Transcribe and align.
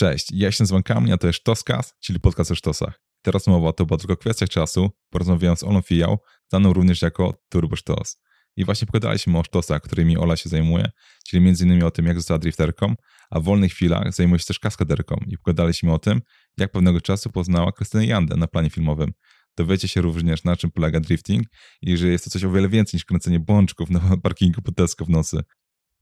Cześć, 0.00 0.26
ja 0.32 0.46
jestem 0.46 0.66
z 0.66 0.82
Kamil, 0.84 1.12
a 1.12 1.18
to 1.18 1.26
jest 1.26 1.38
Sztoskas, 1.38 1.94
czyli 2.00 2.20
podcast 2.20 2.50
o 2.50 2.54
sztosach. 2.54 3.00
Teraz 3.22 3.46
mowa 3.46 3.72
to 3.72 3.86
była 3.86 3.98
tylko 3.98 4.16
kwestia 4.16 4.46
czasu, 4.46 4.90
porozmawiałem 5.10 5.56
z 5.56 5.62
Olą 5.62 5.80
Fijał, 5.80 6.18
znaną 6.48 6.72
również 6.72 7.02
jako 7.02 7.34
Turbo 7.48 7.76
Sztos. 7.76 8.16
I 8.56 8.64
właśnie 8.64 8.86
pogadaliśmy 8.86 9.38
o 9.38 9.44
sztosach, 9.44 9.82
którymi 9.82 10.16
Ola 10.16 10.36
się 10.36 10.48
zajmuje, 10.48 10.90
czyli 11.26 11.48
m.in. 11.48 11.82
o 11.84 11.90
tym, 11.90 12.06
jak 12.06 12.16
została 12.16 12.38
drifterką, 12.38 12.94
a 13.30 13.40
w 13.40 13.44
wolnych 13.44 13.72
chwilach 13.72 14.14
zajmuje 14.14 14.38
się 14.38 14.44
też 14.44 14.58
kaskaderką. 14.58 15.16
I 15.26 15.38
pogadaliśmy 15.38 15.92
o 15.92 15.98
tym, 15.98 16.20
jak 16.58 16.72
pewnego 16.72 17.00
czasu 17.00 17.30
poznała 17.30 17.72
Krystynę 17.72 18.06
Jandę 18.06 18.36
na 18.36 18.46
planie 18.46 18.70
filmowym. 18.70 19.12
Dowiecie 19.56 19.88
się 19.88 20.00
również, 20.00 20.44
na 20.44 20.56
czym 20.56 20.70
polega 20.70 21.00
drifting 21.00 21.46
i 21.82 21.96
że 21.96 22.08
jest 22.08 22.24
to 22.24 22.30
coś 22.30 22.44
o 22.44 22.50
wiele 22.50 22.68
więcej 22.68 22.98
niż 22.98 23.04
kręcenie 23.04 23.40
bączków 23.40 23.90
na 23.90 24.00
parkingu 24.22 24.62
po 24.62 24.72
Tesco 24.72 25.04
w 25.04 25.08
nocy. 25.08 25.42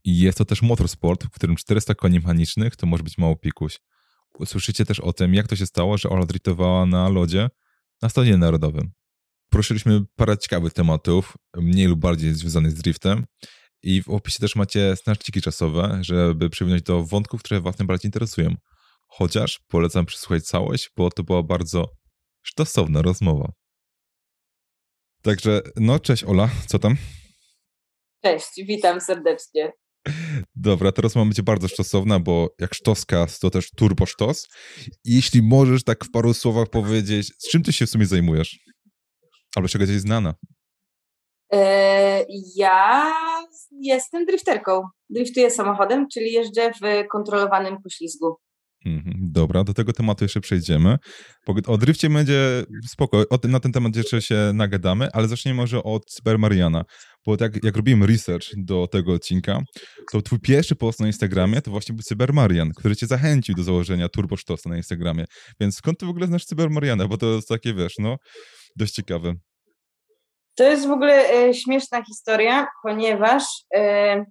I 0.09 0.19
jest 0.19 0.39
to 0.39 0.45
też 0.45 0.63
motorsport, 0.63 1.25
w 1.25 1.31
którym 1.31 1.57
400 1.57 1.95
koni 1.95 2.19
mechanicznych 2.19 2.77
to 2.77 2.87
może 2.87 3.03
być 3.03 3.19
mało 3.19 3.37
pikuś. 3.37 3.81
Usłyszycie 4.39 4.85
też 4.85 5.01
o 5.01 5.13
tym, 5.13 5.35
jak 5.35 5.49
to 5.49 5.57
się 5.57 5.67
stało, 5.67 5.99
że 5.99 6.09
Ola 6.09 6.27
driftowała 6.27 6.87
na 6.87 7.09
lodzie 7.09 7.49
na 8.03 8.09
stadionie 8.09 8.39
narodowym. 8.39 8.93
Poruszyliśmy 9.51 10.01
parę 10.17 10.39
ciekawych 10.39 10.73
tematów, 10.73 11.37
mniej 11.57 11.87
lub 11.87 12.01
bardziej 12.01 12.35
związanych 12.35 12.71
z 12.73 12.75
driftem. 12.75 13.27
I 13.83 14.03
w 14.03 14.09
opisie 14.09 14.39
też 14.39 14.57
macie 14.57 14.97
znaczniki 14.97 15.43
czasowe, 15.43 15.99
żeby 16.01 16.51
przywinąć 16.51 16.83
do 16.83 17.05
wątków, 17.05 17.43
które 17.43 17.61
Was 17.61 17.79
najbardziej 17.79 18.09
interesują. 18.09 18.55
Chociaż 19.07 19.61
polecam 19.69 20.07
przesłuchać 20.07 20.45
całość, 20.45 20.91
bo 20.97 21.11
to 21.11 21.23
była 21.23 21.43
bardzo 21.43 21.91
sztosowna 22.43 23.03
rozmowa. 23.03 23.53
Także, 25.23 25.63
no 25.77 25.99
cześć 25.99 26.25
Ola, 26.25 26.51
co 26.67 26.79
tam? 26.79 26.97
Cześć, 28.25 28.51
witam 28.67 29.01
serdecznie. 29.01 29.73
Dobra, 30.55 30.93
teraz 30.93 31.15
mamy 31.15 31.29
będzie 31.29 31.43
bardzo 31.43 31.69
sztosowna, 31.69 32.21
bo 32.21 32.55
jak 32.61 32.75
sztoska, 32.75 33.27
to 33.41 33.51
też 33.51 33.71
turbo 33.71 34.07
sztos. 34.07 34.49
Jeśli 35.05 35.43
możesz 35.43 35.85
tak 35.85 36.05
w 36.05 36.11
paru 36.11 36.35
słowach 36.35 36.71
powiedzieć, 36.71 37.27
z 37.39 37.51
czym 37.51 37.63
ty 37.63 37.73
się 37.73 37.87
w 37.87 37.91
sumie 37.91 38.07
zajmujesz? 38.07 38.59
Albo 39.57 39.69
czego 39.69 39.83
jesteś 39.83 40.01
znana? 40.01 40.35
E, 41.53 42.25
ja 42.57 43.13
jestem 43.81 44.27
drifterką. 44.27 44.83
Driftuję 45.11 45.51
samochodem, 45.51 46.07
czyli 46.13 46.33
jeżdżę 46.33 46.71
w 46.71 47.09
kontrolowanym 47.09 47.83
poślizgu. 47.83 48.37
Mhm, 48.87 49.15
dobra, 49.21 49.65
do 49.65 49.75
tego 49.75 49.93
tematu 49.93 50.25
jeszcze 50.25 50.41
przejdziemy. 50.41 50.97
O 51.67 51.79
drifcie 51.79 52.11
będzie 52.11 52.65
spoko, 52.87 53.25
na 53.45 53.61
ten 53.61 53.73
temat 53.73 53.97
jeszcze 53.97 54.23
się 54.23 54.51
nagadamy, 54.55 55.09
ale 55.13 55.29
zacznijmy 55.29 55.61
może 55.61 55.83
od 55.83 56.05
Cybermariana, 56.05 56.85
bo 57.29 57.37
tak 57.37 57.65
jak 57.65 57.77
robiłem 57.77 58.05
research 58.05 58.47
do 58.57 58.87
tego 58.87 59.13
odcinka, 59.13 59.61
to 60.13 60.23
twój 60.23 60.39
pierwszy 60.41 60.77
post 60.77 61.01
na 61.01 61.07
Instagramie 61.07 61.63
to 61.63 61.71
właśnie 61.71 61.95
był 61.95 62.03
Cybermarian, 62.03 62.71
który 62.77 62.97
cię 62.97 63.07
zachęcił 63.07 63.55
do 63.55 63.63
założenia 63.63 64.09
Turbo 64.09 64.37
Sztosa 64.37 64.71
na 64.71 64.77
Instagramie. 64.77 65.25
Więc 65.61 65.77
skąd 65.77 65.99
ty 65.99 66.07
w 66.07 66.09
ogóle 66.09 66.27
znasz 66.27 66.45
Cybermariana? 66.45 67.09
Bo 67.09 67.17
to 67.17 67.27
jest 67.27 67.49
takie, 67.49 67.75
wiesz, 67.75 67.95
no, 67.99 68.17
dość 68.77 68.93
ciekawe. 68.93 69.35
To 70.57 70.65
jest 70.65 70.87
w 70.87 70.91
ogóle 70.91 71.33
e, 71.33 71.55
śmieszna 71.55 72.05
historia, 72.05 72.67
ponieważ 72.83 73.45
e, 73.75 74.25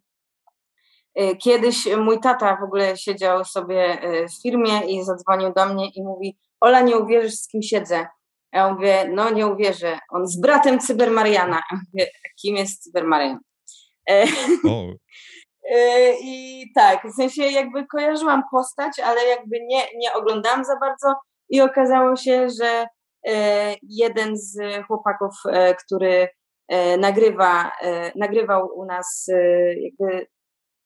E, 1.18 1.36
kiedyś 1.36 1.96
mój 1.98 2.20
tata 2.20 2.58
w 2.62 2.64
ogóle 2.64 2.98
siedział 2.98 3.46
sobie 3.46 4.02
e, 4.02 4.28
w 4.28 4.42
firmie 4.42 4.80
i 4.88 5.04
zadzwonił 5.04 5.54
do 5.54 5.66
mnie 5.66 5.90
i 5.96 6.04
mówi: 6.04 6.38
Ola, 6.62 6.82
nie 6.82 6.98
uwierzysz, 6.98 7.34
z 7.34 7.48
kim 7.48 7.62
siedzę. 7.62 8.08
Ja 8.54 8.74
mówię: 8.74 9.10
No, 9.14 9.30
nie 9.30 9.48
uwierzę. 9.48 10.00
On 10.10 10.28
z 10.28 10.42
bratem 10.42 10.80
Cybermariana. 10.80 11.62
Ja 11.72 11.80
mówię: 11.94 12.08
Kim 12.42 12.56
jest 12.56 12.84
Cybermarian? 12.84 13.40
Oh. 14.66 14.94
I 16.24 16.66
tak, 16.76 17.08
w 17.08 17.16
sensie 17.16 17.44
jakby 17.44 17.86
kojarzyłam 17.88 18.44
postać, 18.52 19.00
ale 19.00 19.26
jakby 19.26 19.58
nie, 19.68 19.82
nie 19.98 20.14
oglądałam 20.14 20.66
za 20.66 20.80
bardzo 20.80 21.14
i 21.50 21.62
okazało 21.62 22.16
się, 22.16 22.48
że 22.50 22.88
jeden 23.90 24.38
z 24.38 24.58
chłopaków, 24.88 25.34
który 25.86 26.30
nagrywa, 26.98 27.72
nagrywał 28.16 28.68
u 28.76 28.86
nas 28.86 29.26
jakby 29.82 30.28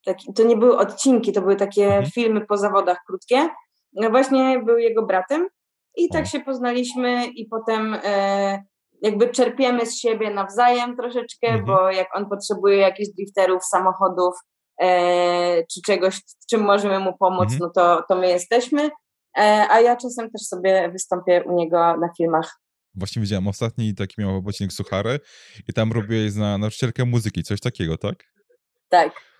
taki, 0.06 0.34
to 0.34 0.44
nie 0.44 0.58
były 0.58 0.78
odcinki, 0.78 1.34
to 1.34 1.42
były 1.42 1.56
takie 1.56 1.86
mhm. 1.86 2.06
filmy 2.06 2.46
po 2.46 2.58
zawodach 2.58 2.98
krótkie. 3.08 3.50
No 3.94 4.10
właśnie 4.10 4.60
był 4.60 4.78
jego 4.78 5.06
bratem 5.06 5.48
i 5.96 6.10
tak 6.10 6.28
się 6.28 6.40
poznaliśmy 6.40 7.26
i 7.26 7.46
potem 7.46 7.98
e, 8.04 8.64
jakby 9.02 9.30
czerpiemy 9.30 9.86
z 9.86 10.00
siebie 10.00 10.30
nawzajem 10.30 10.98
troszeczkę, 10.98 11.48
mhm. 11.48 11.66
bo 11.66 11.92
jak 11.92 12.18
on 12.18 12.30
potrzebuje 12.30 12.78
jakichś 12.78 13.10
drifterów, 13.18 13.66
samochodów 13.66 14.34
e, 14.82 15.64
czy 15.74 15.82
czegoś, 15.86 16.22
czym 16.50 16.62
możemy 16.62 17.00
mu 17.00 17.18
pomóc, 17.18 17.54
mhm. 17.54 17.60
no 17.60 17.70
to, 17.70 18.04
to 18.10 18.16
my 18.16 18.28
jesteśmy. 18.28 18.90
E, 19.38 19.68
a 19.70 19.80
ja 19.82 19.96
czasem 19.96 20.32
też 20.32 20.42
sobie 20.42 20.90
wystąpię 20.92 21.44
u 21.44 21.56
niego 21.56 21.78
na 21.78 22.10
filmach. 22.18 22.60
Właśnie 22.96 23.22
widziałem 23.22 23.48
ostatni 23.48 23.96
taki 23.96 24.22
miał 24.22 24.44
odcinek 24.48 24.74
Suchary 24.74 25.20
i 25.68 25.74
tam 25.74 25.92
robiłeś 25.92 26.36
na 26.36 26.58
nauczycielkę 26.58 27.06
muzyki, 27.06 27.44
coś 27.44 27.60
takiego, 27.60 27.98
tak? 27.98 28.16
Tak. 28.90 29.31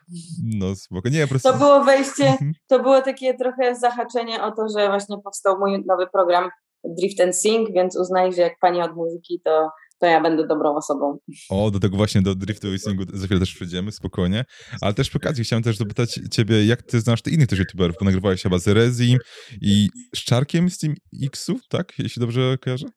No 0.44 0.76
spoko. 0.76 1.10
Nie, 1.10 1.22
po 1.22 1.30
prostu... 1.30 1.52
To 1.52 1.58
było 1.58 1.84
wejście, 1.84 2.28
mhm. 2.28 2.54
to 2.68 2.80
było 2.80 3.02
takie 3.02 3.34
trochę 3.34 3.76
zahaczenie 3.76 4.44
o 4.44 4.52
to, 4.52 4.62
że 4.78 4.88
właśnie 4.88 5.18
powstał 5.24 5.60
mój 5.60 5.84
nowy 5.86 6.08
program 6.08 6.50
Drift 6.84 7.22
and 7.22 7.38
Sing, 7.38 7.74
więc 7.74 7.98
uznaj, 8.00 8.34
że 8.34 8.42
jak 8.42 8.60
pani 8.62 8.82
od 8.82 8.96
muzyki, 8.96 9.42
to, 9.46 9.70
to 10.00 10.06
ja 10.08 10.22
będę 10.22 10.48
dobrą 10.48 10.76
osobą. 10.76 11.18
O, 11.50 11.72
do 11.72 11.80
tego 11.80 11.98
właśnie 11.98 12.22
do 12.22 12.36
driftu 12.36 12.74
i 12.74 12.80
singu 12.80 13.04
za 13.14 13.26
chwilę 13.26 13.40
też 13.40 13.56
przejdziemy, 13.56 13.92
spokojnie. 13.92 14.46
Ale 14.82 14.94
też 14.94 15.10
przy 15.10 15.18
okazji 15.18 15.44
chciałem 15.44 15.64
też 15.64 15.78
zapytać 15.78 16.20
ciebie, 16.32 16.66
jak 16.66 16.82
ty 16.82 17.00
znasz 17.02 17.22
ty 17.22 17.32
innych 17.32 17.48
też 17.48 17.60
youtuberów, 17.60 17.96
bo 18.00 18.06
nagrywałeś 18.06 18.44
chyba 18.44 18.58
z 18.58 18.68
Rezim 18.68 19.18
i 19.62 19.90
z 20.16 20.20
Czarkiem 20.20 20.70
z 20.70 20.78
Team 20.78 20.94
Xów, 21.24 21.68
tak? 21.70 21.88
Jeśli 22.00 22.20
dobrze 22.20 22.58
kojarzę? 22.58 22.88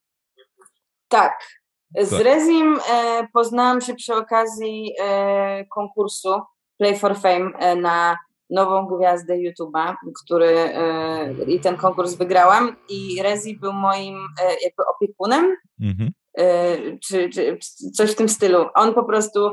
Tak. 1.08 1.32
Z 2.00 2.10
tak. 2.10 2.22
Rezim 2.22 2.78
e, 2.92 3.26
poznałam 3.32 3.80
się 3.80 3.94
przy 3.94 4.14
okazji 4.14 4.92
e, 5.02 5.64
konkursu 5.66 6.28
Play 6.84 6.98
for 6.98 7.16
Fame 7.16 7.50
e, 7.58 7.76
na 7.76 8.18
nową 8.50 8.86
gwiazdę 8.86 9.34
YouTube'a, 9.34 9.94
który 10.24 10.48
e, 10.48 11.44
i 11.46 11.60
ten 11.60 11.76
konkurs 11.76 12.14
wygrałam 12.14 12.76
i 12.88 13.22
Rezi 13.22 13.58
był 13.60 13.72
moim 13.72 14.16
e, 14.16 14.44
jakby 14.64 14.82
opiekunem, 14.94 15.56
mhm. 15.80 16.10
czy, 17.04 17.28
czy, 17.28 17.58
coś 17.94 18.12
w 18.12 18.16
tym 18.16 18.28
stylu. 18.28 18.66
On 18.74 18.94
po 18.94 19.04
prostu, 19.04 19.50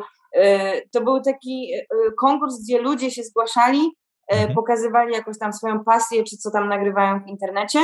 to 0.91 1.01
był 1.01 1.21
taki 1.21 1.71
konkurs, 2.19 2.63
gdzie 2.63 2.81
ludzie 2.81 3.11
się 3.11 3.23
zgłaszali, 3.23 3.91
mhm. 4.27 4.53
pokazywali 4.55 5.13
jakąś 5.13 5.39
tam 5.39 5.53
swoją 5.53 5.83
pasję, 5.83 6.23
czy 6.23 6.37
co 6.37 6.51
tam 6.51 6.69
nagrywają 6.69 7.19
w 7.19 7.27
internecie. 7.27 7.79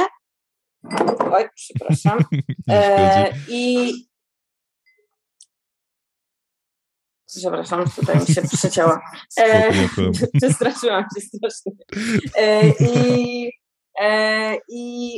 Oj, 1.31 1.50
przepraszam. 1.56 2.19
I, 3.50 3.94
Przepraszam, 7.37 7.85
tutaj 7.95 8.15
mi 8.15 8.25
się 8.35 8.41
przecięła. 8.41 9.01
E, 9.39 9.71
przestraszyłam 10.37 11.05
się 11.15 11.21
strasznie. 11.21 11.71
E, 12.37 12.69
i, 12.69 13.51
e, 14.01 14.55
I 14.69 15.11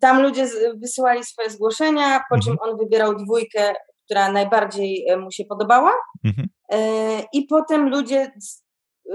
tam 0.00 0.22
ludzie 0.22 0.46
wysyłali 0.76 1.24
swoje 1.24 1.50
zgłoszenia, 1.50 2.20
po 2.30 2.38
czym 2.38 2.52
mhm. 2.52 2.70
on 2.70 2.78
wybierał 2.78 3.16
dwójkę, 3.16 3.74
która 4.04 4.32
najbardziej 4.32 5.08
e, 5.08 5.16
mu 5.16 5.30
się 5.30 5.44
podobała. 5.44 5.92
Mhm. 6.24 6.48
E, 6.72 6.78
I 7.32 7.46
potem 7.46 7.88
ludzie 7.88 8.32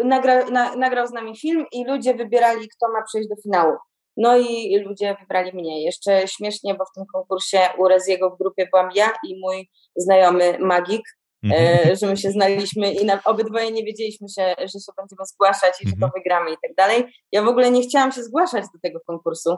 nagra, 0.03 0.45
na, 0.45 0.75
nagrał 0.75 1.07
z 1.07 1.11
nami 1.11 1.37
film 1.37 1.65
i 1.71 1.85
ludzie 1.85 2.13
wybierali, 2.13 2.69
kto 2.69 2.91
ma 2.91 3.03
przejść 3.03 3.29
do 3.29 3.35
finału. 3.43 3.77
No 4.17 4.37
i 4.37 4.79
ludzie 4.79 5.15
wybrali 5.19 5.53
mnie. 5.53 5.83
Jeszcze 5.85 6.27
śmiesznie, 6.27 6.75
bo 6.75 6.85
w 6.85 6.93
tym 6.95 7.03
konkursie 7.13 7.59
u 7.77 7.87
Reziego 7.87 8.29
w 8.29 8.37
grupie 8.37 8.67
byłam 8.71 8.89
ja 8.95 9.09
i 9.27 9.39
mój 9.39 9.69
znajomy 9.95 10.57
Magik, 10.59 11.03
Mhm. 11.45 11.91
E, 11.91 11.95
że 11.95 12.07
my 12.07 12.17
się 12.17 12.31
znaliśmy 12.31 12.93
i 12.93 13.05
na, 13.05 13.23
obydwoje 13.25 13.71
nie 13.71 13.83
wiedzieliśmy 13.83 14.27
się, 14.29 14.55
że 14.59 14.79
się 14.79 14.91
będziemy 14.97 15.25
zgłaszać 15.33 15.73
i 15.81 15.87
że 15.87 15.91
to 15.91 16.05
mhm. 16.05 16.11
wygramy 16.15 16.51
i 16.51 16.57
tak 16.63 16.75
dalej. 16.77 17.03
Ja 17.31 17.43
w 17.43 17.47
ogóle 17.47 17.71
nie 17.71 17.81
chciałam 17.81 18.11
się 18.11 18.23
zgłaszać 18.23 18.63
do 18.73 18.79
tego 18.83 18.99
konkursu. 19.07 19.49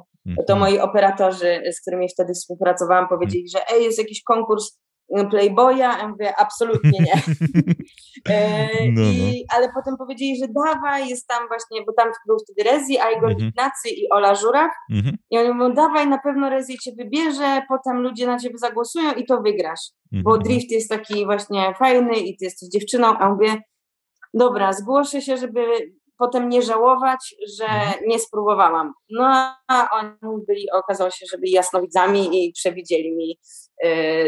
To 0.47 0.53
mhm. 0.53 0.59
moi 0.59 0.79
operatorzy, 0.79 1.61
z 1.71 1.81
którymi 1.81 2.09
wtedy 2.09 2.33
współpracowałam, 2.33 3.07
powiedzieli, 3.07 3.49
że 3.49 3.59
ej, 3.69 3.83
jest 3.83 3.99
jakiś 3.99 4.23
konkurs 4.23 4.79
Playboya, 5.29 5.77
ja 5.77 6.07
mówię, 6.07 6.33
absolutnie 6.37 6.99
nie. 6.99 7.13
e, 8.35 8.67
no, 8.91 9.01
i, 9.01 9.45
no. 9.49 9.55
Ale 9.57 9.69
potem 9.73 9.97
powiedzieli, 9.97 10.37
że 10.39 10.47
dawaj, 10.47 11.09
jest 11.09 11.27
tam 11.27 11.47
właśnie, 11.47 11.83
bo 11.85 11.93
tam 11.93 12.11
był 12.27 12.37
wtedy 12.39 12.69
Rezi, 12.69 12.93
Igor 12.93 13.31
mhm. 13.31 13.49
Ignacy 13.49 13.89
i 13.89 14.09
Ola 14.11 14.35
Żuraw. 14.35 14.71
Mhm. 14.91 15.17
I 15.29 15.37
oni 15.37 15.49
mówią, 15.49 15.73
dawaj, 15.73 16.07
na 16.07 16.17
pewno 16.17 16.49
Rezi 16.49 16.77
cię 16.77 16.91
wybierze, 16.97 17.61
potem 17.69 18.01
ludzie 18.01 18.27
na 18.27 18.39
ciebie 18.39 18.57
zagłosują 18.57 19.13
i 19.13 19.25
to 19.25 19.41
wygrasz. 19.41 19.91
Mhm. 20.05 20.23
Bo 20.23 20.37
drift 20.37 20.71
jest 20.71 20.89
taki 20.89 21.25
właśnie 21.25 21.73
fajny 21.79 22.19
i 22.19 22.37
ty 22.37 22.45
jesteś 22.45 22.69
dziewczyną, 22.69 23.17
a 23.17 23.29
mówię, 23.29 23.61
dobra, 24.33 24.73
zgłoszę 24.73 25.21
się, 25.21 25.37
żeby 25.37 25.61
potem 26.17 26.49
nie 26.49 26.61
żałować, 26.61 27.35
że 27.57 27.65
mhm. 27.65 27.95
nie 28.07 28.19
spróbowałam. 28.19 28.93
No 29.09 29.25
a 29.67 29.89
oni 29.91 30.43
byli, 30.47 30.71
okazało 30.71 31.11
się, 31.11 31.25
że 31.31 31.37
byli 31.37 31.51
jasnowidzami 31.51 32.47
i 32.47 32.51
przewidzieli 32.51 33.15
mi 33.15 33.37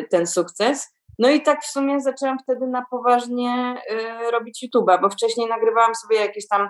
ten 0.10 0.28
sukces. 0.28 0.88
No 1.20 1.30
i 1.30 1.42
tak 1.42 1.64
w 1.64 1.68
sumie 1.68 2.02
zaczęłam 2.02 2.38
wtedy 2.44 2.68
na 2.68 2.86
poważnie 2.92 3.76
y, 3.92 4.32
robić 4.32 4.66
YouTube'a, 4.66 5.02
bo 5.02 5.10
wcześniej 5.10 5.48
nagrywałam 5.50 5.96
sobie 5.96 6.20
jakieś 6.20 6.48
tam 6.48 6.70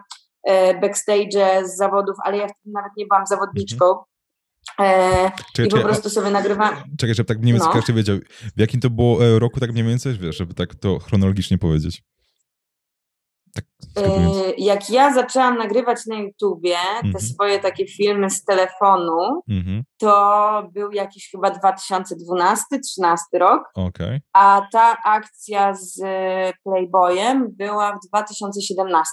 backstage 0.81 1.67
z 1.67 1.77
zawodów, 1.77 2.15
ale 2.23 2.37
ja 2.37 2.43
wtedy 2.43 2.73
nawet 2.73 2.91
nie 2.97 3.05
byłam 3.05 3.25
zawodniczką. 3.25 3.85
E, 4.79 5.31
czekaj, 5.53 5.67
I 5.67 5.69
po 5.69 5.87
prostu 5.87 6.09
sobie 6.09 6.29
nagrywam. 6.29 6.75
Czekaj, 6.99 7.15
żeby 7.15 7.27
tak 7.27 7.39
mniej 7.39 7.53
więcej 7.53 7.67
no. 7.67 7.73
każdy 7.73 7.93
wiedział, 7.93 8.17
w 8.55 8.59
jakim 8.59 8.79
to 8.79 8.89
było 8.89 9.25
e, 9.25 9.39
roku, 9.39 9.59
tak 9.59 9.71
mniej 9.71 9.83
więcej, 9.83 10.17
wiesz, 10.17 10.37
żeby 10.37 10.53
tak 10.53 10.75
to 10.75 10.99
chronologicznie 10.99 11.57
powiedzieć. 11.57 12.03
Tak, 13.53 13.65
e, 13.97 14.51
jak 14.57 14.89
ja 14.89 15.13
zaczęłam 15.13 15.57
nagrywać 15.57 16.05
na 16.05 16.15
YouTubie 16.15 16.75
te 17.01 17.07
mhm. 17.07 17.25
swoje 17.25 17.59
takie 17.59 17.87
filmy 17.87 18.29
z 18.29 18.43
telefonu, 18.43 19.41
mhm. 19.49 19.83
to 19.97 20.63
był 20.73 20.91
jakiś 20.91 21.31
chyba 21.31 21.49
2012-13 21.49 23.17
rok. 23.33 23.63
Okay. 23.75 24.21
A 24.33 24.61
ta 24.71 24.97
akcja 25.05 25.73
z 25.73 26.01
Playboyem 26.63 27.47
była 27.57 27.91
w 27.91 28.07
2017. 28.07 29.11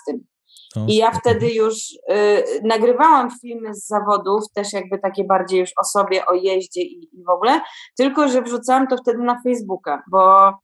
I 0.89 0.97
ja 0.97 1.11
wtedy 1.11 1.51
już 1.51 1.75
y, 1.75 2.45
nagrywałam 2.65 3.31
filmy 3.41 3.75
z 3.75 3.87
zawodów, 3.87 4.43
też 4.55 4.73
jakby 4.73 4.99
takie 4.99 5.25
bardziej 5.25 5.61
już 5.61 5.71
o 5.81 5.85
sobie, 5.85 6.27
o 6.27 6.35
jeździe 6.35 6.83
i, 6.83 7.09
i 7.13 7.25
w 7.25 7.31
ogóle, 7.31 7.61
tylko 7.97 8.29
że 8.29 8.43
wrzucałam 8.43 8.87
to 8.87 8.97
wtedy 8.97 9.19
na 9.19 9.41
Facebooka, 9.43 10.03
bo 10.11 10.39
mm, 10.43 10.55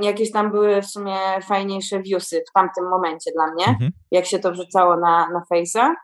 jakieś 0.00 0.32
tam 0.32 0.50
były 0.50 0.82
w 0.82 0.86
sumie 0.86 1.16
fajniejsze 1.42 2.02
viewsy 2.02 2.42
w 2.48 2.52
tamtym 2.52 2.88
momencie 2.88 3.30
dla 3.34 3.46
mnie, 3.46 3.64
mhm. 3.66 3.90
jak 4.10 4.26
się 4.26 4.38
to 4.38 4.52
wrzucało 4.52 4.96
na, 4.96 5.28
na 5.28 5.42
Face'a. 5.52 5.94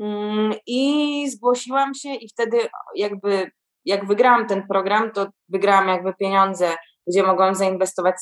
Mm, 0.00 0.52
I 0.66 1.30
zgłosiłam 1.30 1.94
się 1.94 2.14
i 2.14 2.28
wtedy 2.28 2.58
jakby 2.96 3.50
jak 3.84 4.06
wygrałam 4.06 4.46
ten 4.46 4.66
program, 4.66 5.10
to 5.12 5.26
wygrałam 5.48 5.88
jakby 5.88 6.14
pieniądze, 6.14 6.76
gdzie 7.06 7.22
mogłam 7.22 7.54
zainwestować 7.54 8.16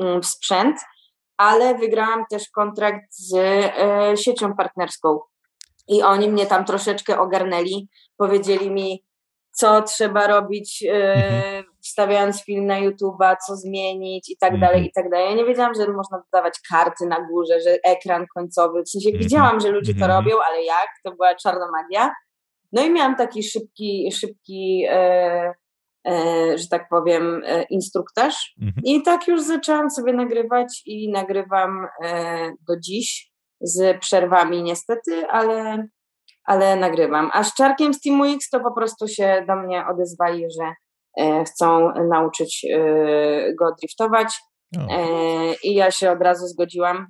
mm, 0.00 0.22
w 0.22 0.26
sprzęt 0.26 0.78
ale 1.38 1.74
wygrałam 1.74 2.24
też 2.30 2.50
kontrakt 2.50 3.04
z 3.10 3.34
e, 3.34 4.16
siecią 4.16 4.54
partnerską. 4.54 5.18
I 5.88 6.02
oni 6.02 6.28
mnie 6.28 6.46
tam 6.46 6.64
troszeczkę 6.64 7.18
ogarnęli, 7.18 7.88
powiedzieli 8.16 8.70
mi, 8.70 9.04
co 9.52 9.82
trzeba 9.82 10.26
robić, 10.26 10.84
e, 10.88 11.14
mhm. 11.14 11.64
Wstawiając 11.98 12.44
film 12.44 12.66
na 12.66 12.80
YouTube'a, 12.80 13.36
co 13.46 13.56
zmienić 13.56 14.30
i 14.30 14.36
tak 14.36 14.60
dalej, 14.60 14.86
i 14.86 14.92
tak 14.92 15.10
dalej. 15.10 15.30
Ja 15.30 15.36
nie 15.36 15.44
wiedziałam, 15.44 15.74
że 15.74 15.92
można 15.92 16.22
dodawać 16.32 16.54
karty 16.70 17.06
na 17.06 17.26
górze, 17.26 17.60
że 17.60 17.78
ekran 17.84 18.26
końcowy. 18.34 18.82
W 18.82 18.90
sensie 18.90 19.08
mhm. 19.08 19.24
widziałam, 19.24 19.60
że 19.60 19.70
ludzie 19.70 19.94
to 19.94 20.04
mhm. 20.04 20.12
robią, 20.12 20.36
ale 20.48 20.64
jak? 20.64 20.88
To 21.04 21.10
była 21.10 21.34
czarna 21.34 21.66
magia. 21.70 22.14
No 22.72 22.82
i 22.82 22.90
miałam 22.90 23.16
taki 23.16 23.42
szybki, 23.42 24.12
szybki 24.12 24.84
e, 24.88 25.54
E, 26.08 26.58
że 26.58 26.68
tak 26.68 26.88
powiem, 26.88 27.42
e, 27.46 27.62
instruktaż. 27.62 28.54
Mhm. 28.62 28.82
I 28.84 29.02
tak 29.02 29.28
już 29.28 29.42
zaczęłam 29.42 29.90
sobie 29.90 30.12
nagrywać 30.12 30.82
i 30.86 31.10
nagrywam 31.10 31.86
e, 32.04 32.52
do 32.68 32.80
dziś 32.80 33.30
z 33.60 34.00
przerwami 34.00 34.62
niestety, 34.62 35.26
ale, 35.30 35.88
ale 36.44 36.76
nagrywam. 36.76 37.30
A 37.32 37.44
z 37.44 37.54
Czarkiem 37.54 37.94
z 37.94 38.00
Teamu 38.00 38.24
X 38.24 38.50
to 38.50 38.60
po 38.60 38.72
prostu 38.72 39.08
się 39.08 39.44
do 39.48 39.56
mnie 39.56 39.84
odezwali, 39.86 40.44
że 40.60 40.72
chcą 41.46 41.92
nauczyć 42.08 42.66
go 43.58 43.74
driftować. 43.80 44.40
I 45.64 45.74
ja 45.74 45.90
się 45.90 46.10
od 46.10 46.22
razu 46.22 46.46
zgodziłam. 46.46 47.06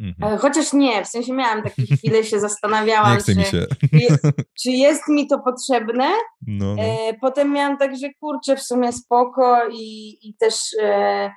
Mhm. 0.00 0.38
Chociaż 0.38 0.72
nie, 0.72 1.04
w 1.04 1.08
sensie 1.08 1.32
miałam 1.32 1.62
takie 1.62 1.82
chwile, 1.96 2.24
się 2.24 2.40
zastanawiałam, 2.40 3.18
czy, 3.18 3.34
czy, 4.62 4.70
jest 4.70 5.08
mi 5.08 5.26
to 5.26 5.38
potrzebne. 5.38 6.10
No, 6.46 6.74
no. 6.74 6.82
Potem 7.20 7.52
miałam 7.52 7.78
tak, 7.78 7.96
że 7.96 8.08
kurczę, 8.20 8.56
w 8.56 8.62
sumie 8.62 8.92
spoko 8.92 9.68
i, 9.72 10.18
i 10.28 10.34
też 10.40 10.54
e, 10.82 11.30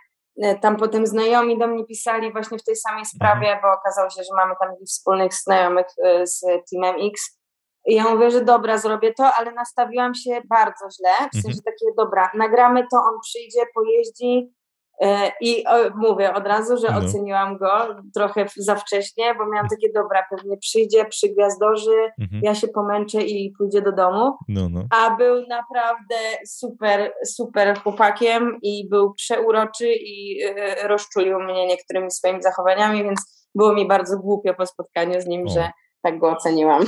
e, 0.44 0.56
tam 0.60 0.78
potem 0.78 1.08
znajomi 1.08 1.60
do 1.60 1.68
mnie 1.68 1.86
pisali 1.86 2.32
właśnie 2.32 2.58
w 2.58 2.64
tej 2.64 2.76
samej 2.76 3.06
sprawie, 3.06 3.48
mhm. 3.48 3.62
bo 3.62 3.80
okazało 3.80 4.10
się, 4.10 4.24
że 4.24 4.36
mamy 4.36 4.54
tam 4.60 4.70
wspólnych 4.88 5.34
znajomych 5.34 5.86
e, 6.06 6.28
z 6.28 6.42
Teamem 6.42 6.96
X. 7.08 7.40
I 7.86 7.96
ja 7.96 8.04
mówię, 8.04 8.32
że 8.32 8.46
dobra, 8.46 8.78
zrobię 8.78 9.14
to, 9.14 9.32
ale 9.38 9.52
nastawiłam 9.52 10.16
się 10.16 10.42
bardzo 10.50 10.86
źle. 10.98 11.30
W 11.30 11.34
sensie 11.34 11.58
mhm. 11.58 11.64
takie, 11.66 11.94
dobra, 11.98 12.32
nagramy 12.34 12.84
to, 12.92 12.98
on 12.98 13.20
przyjdzie, 13.22 13.62
pojeździ, 13.76 14.54
E, 15.02 15.32
I 15.42 15.64
mówię 15.96 16.34
od 16.34 16.48
razu, 16.48 16.78
że 16.78 16.88
no. 16.92 16.98
oceniłam 16.98 17.58
go 17.58 17.96
trochę 18.16 18.46
za 18.58 18.76
wcześnie, 18.76 19.36
bo 19.36 19.46
miałam 19.46 19.68
takie, 19.70 19.92
dobra, 19.96 20.24
pewnie 20.30 20.58
przyjdzie, 20.58 21.06
przygwiazdorzy, 21.06 22.12
mhm. 22.22 22.42
ja 22.44 22.56
się 22.56 22.68
pomęczę 22.68 23.22
i 23.22 23.54
pójdzie 23.58 23.82
do 23.82 23.92
domu. 23.92 24.38
No, 24.48 24.70
no. 24.70 24.84
A 24.90 25.16
był 25.16 25.48
naprawdę 25.48 26.16
super, 26.48 27.14
super 27.26 27.80
chłopakiem 27.84 28.58
i 28.62 28.90
był 28.90 29.14
przeuroczy 29.14 29.94
i 29.94 30.44
e, 30.44 30.88
rozczulił 30.88 31.40
mnie 31.40 31.68
niektórymi 31.68 32.12
swoimi 32.12 32.44
zachowaniami, 32.44 33.04
więc 33.04 33.50
było 33.56 33.74
mi 33.74 33.88
bardzo 33.88 34.18
głupio 34.18 34.54
po 34.54 34.66
spotkaniu 34.66 35.22
z 35.22 35.26
nim, 35.26 35.48
o. 35.48 35.50
że 35.50 35.72
tak 36.04 36.20
go 36.20 36.32
oceniłam. 36.32 36.86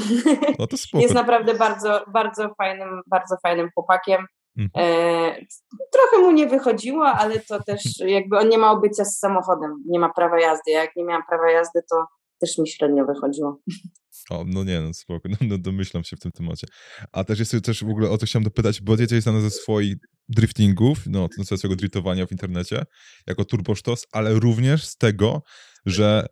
No 0.60 0.68
Jest 1.02 1.14
naprawdę 1.14 1.54
bardzo, 1.54 2.06
bardzo 2.14 2.54
fajnym, 2.58 3.02
bardzo 3.08 3.36
fajnym 3.44 3.70
chłopakiem. 3.74 4.26
Mhm. 4.58 4.86
E, 4.88 5.36
trochę 5.94 6.18
mu 6.26 6.32
nie 6.32 6.48
wychodziło, 6.48 7.06
ale 7.06 7.40
to 7.40 7.64
też 7.64 8.00
jakby 8.00 8.38
on 8.38 8.50
nie 8.50 8.58
ma 8.58 8.72
obycia 8.72 9.06
z 9.06 9.20
samochodem, 9.20 9.72
nie 9.88 10.00
ma 10.00 10.14
prawa 10.14 10.40
jazdy. 10.40 10.72
Jak 10.72 10.96
nie 10.96 11.04
miałam 11.04 11.24
prawa 11.30 11.52
jazdy, 11.52 11.80
to 11.90 12.06
też 12.42 12.58
mi 12.58 12.68
średnio 12.68 13.06
wychodziło. 13.06 13.60
O, 14.30 14.44
no 14.48 14.64
nie, 14.64 14.82
no 14.82 14.94
spoko, 14.94 15.30
no, 15.30 15.38
no 15.42 15.58
domyślam 15.58 16.04
się 16.04 16.16
w 16.16 16.20
tym 16.20 16.32
temacie. 16.32 16.68
A 17.12 17.24
też 17.24 17.40
jest 17.40 17.66
też 17.66 17.84
w 17.84 17.90
ogóle 17.90 18.10
o 18.10 18.18
to 18.18 18.26
chciałem 18.26 18.44
dopytać, 18.44 18.82
bo 18.82 18.96
jesteś 18.96 19.24
znany 19.24 19.42
ze 19.42 19.50
swoich 19.50 19.96
driftingów, 20.30 20.98
no, 21.08 21.28
ze 21.38 21.58
swojego 21.58 21.76
driftowania 21.76 22.26
w 22.26 22.32
internecie, 22.32 22.84
jako 23.28 23.46
turbosztos, 23.46 24.08
ale 24.12 24.34
również 24.34 24.86
z 24.86 24.98
tego, 24.98 25.42
że 25.86 26.28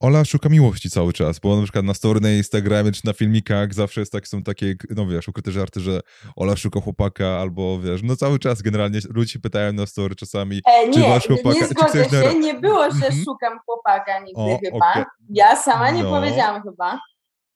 Ola 0.00 0.24
szuka 0.24 0.48
miłości 0.48 0.90
cały 0.90 1.12
czas, 1.12 1.38
bo 1.38 1.56
na 1.56 1.62
przykład 1.62 1.84
na 1.84 1.94
story 1.94 2.20
na 2.20 2.30
Instagramie 2.30 2.92
czy 2.92 3.06
na 3.06 3.12
filmikach 3.12 3.74
zawsze 3.74 4.00
jest 4.00 4.12
tak, 4.12 4.28
są 4.28 4.42
takie, 4.42 4.74
no 4.90 5.06
wiesz, 5.06 5.28
ukryte 5.28 5.50
żarty, 5.52 5.80
że 5.80 6.00
Ola 6.36 6.56
szuka 6.56 6.80
chłopaka 6.80 7.26
albo 7.26 7.78
wiesz, 7.78 8.02
no 8.02 8.16
cały 8.16 8.38
czas 8.38 8.62
generalnie 8.62 8.98
ludzie 9.14 9.38
pytają 9.38 9.72
na 9.72 9.86
story 9.86 10.14
czasami, 10.14 10.60
e, 10.66 10.88
nie, 10.88 10.94
czy 10.94 11.00
masz 11.00 11.26
chłopaka. 11.26 11.58
Nie 11.60 11.66
zgodzę 11.66 12.04
się, 12.04 12.16
na... 12.16 12.32
nie 12.32 12.54
było, 12.54 12.90
że 12.90 13.06
mm 13.06 13.18
-hmm. 13.18 13.24
szukam 13.24 13.58
chłopaka 13.66 14.18
nigdy 14.18 14.40
o, 14.40 14.58
chyba. 14.64 14.90
Okay. 14.90 15.04
Ja 15.30 15.56
sama 15.56 15.90
nie 15.90 16.02
no. 16.02 16.10
powiedziałam 16.10 16.62
chyba. 16.62 17.00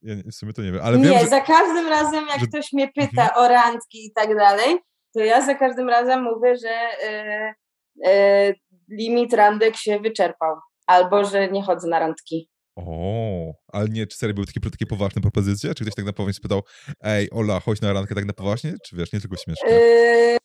Ja 0.03 0.15
w 0.33 0.35
sumie 0.35 0.53
to 0.53 0.63
nie 0.63 0.73
wiem, 0.73 0.81
ale 0.85 0.99
Nie, 0.99 1.05
wiem, 1.05 1.19
że... 1.19 1.27
za 1.27 1.41
każdym 1.41 1.89
razem 1.89 2.27
jak 2.27 2.41
że... 2.41 2.47
ktoś 2.47 2.73
mnie 2.73 2.89
pyta 2.89 3.23
mm 3.23 3.29
-hmm. 3.29 3.39
o 3.39 3.49
randki 3.49 4.07
i 4.07 4.13
tak 4.13 4.37
dalej, 4.37 4.77
to 5.15 5.21
ja 5.21 5.47
za 5.47 5.55
każdym 5.55 5.89
razem 5.89 6.23
mówię, 6.23 6.57
że 6.57 6.89
yy, 7.11 8.13
yy, 8.13 8.55
limit 8.91 9.33
randek 9.33 9.77
się 9.77 10.01
wyczerpał 10.01 10.57
albo 10.87 11.25
że 11.25 11.49
nie 11.49 11.63
chodzę 11.63 11.89
na 11.89 11.99
randki. 11.99 12.49
O, 12.77 13.53
ale 13.73 13.89
nie, 13.89 14.07
czy 14.07 14.17
serio 14.17 14.35
były 14.35 14.47
takie, 14.47 14.61
takie 14.71 14.87
poważne 14.87 15.23
propozycje? 15.23 15.75
Czy 15.75 15.85
ktoś 15.85 15.95
tak 15.95 16.05
na 16.05 16.13
poważnie 16.13 16.35
spytał, 16.35 16.63
ej, 17.01 17.31
Ola, 17.31 17.61
chodź 17.61 17.81
na 17.81 17.93
randkę 17.93 18.15
tak 18.15 18.25
na 18.25 18.33
poważnie? 18.33 18.75
Czy 18.87 18.97
wiesz, 18.97 19.13
nie 19.13 19.21
tylko 19.21 19.37
śmiesznie? 19.37 19.71
Yy, 19.71 20.39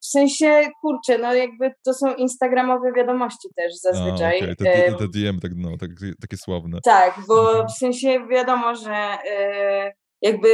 w 0.00 0.06
sensie, 0.06 0.68
kurczę, 0.80 1.18
no 1.18 1.34
jakby 1.34 1.72
to 1.84 1.94
są 1.94 2.14
instagramowe 2.14 2.92
wiadomości 2.96 3.48
też 3.56 3.72
zazwyczaj. 3.82 4.40
A, 4.40 4.44
okay. 4.44 4.56
te, 4.56 4.92
te, 4.92 5.08
DM 5.08 5.40
tak, 5.40 5.52
no, 5.56 5.76
tak, 5.76 5.90
takie 6.20 6.36
sławne. 6.36 6.78
Tak, 6.84 7.20
bo 7.28 7.50
mhm. 7.50 7.68
w 7.68 7.72
sensie 7.72 8.26
wiadomo, 8.30 8.74
że 8.74 9.18
yy, 9.24 9.92
jakby 10.22 10.48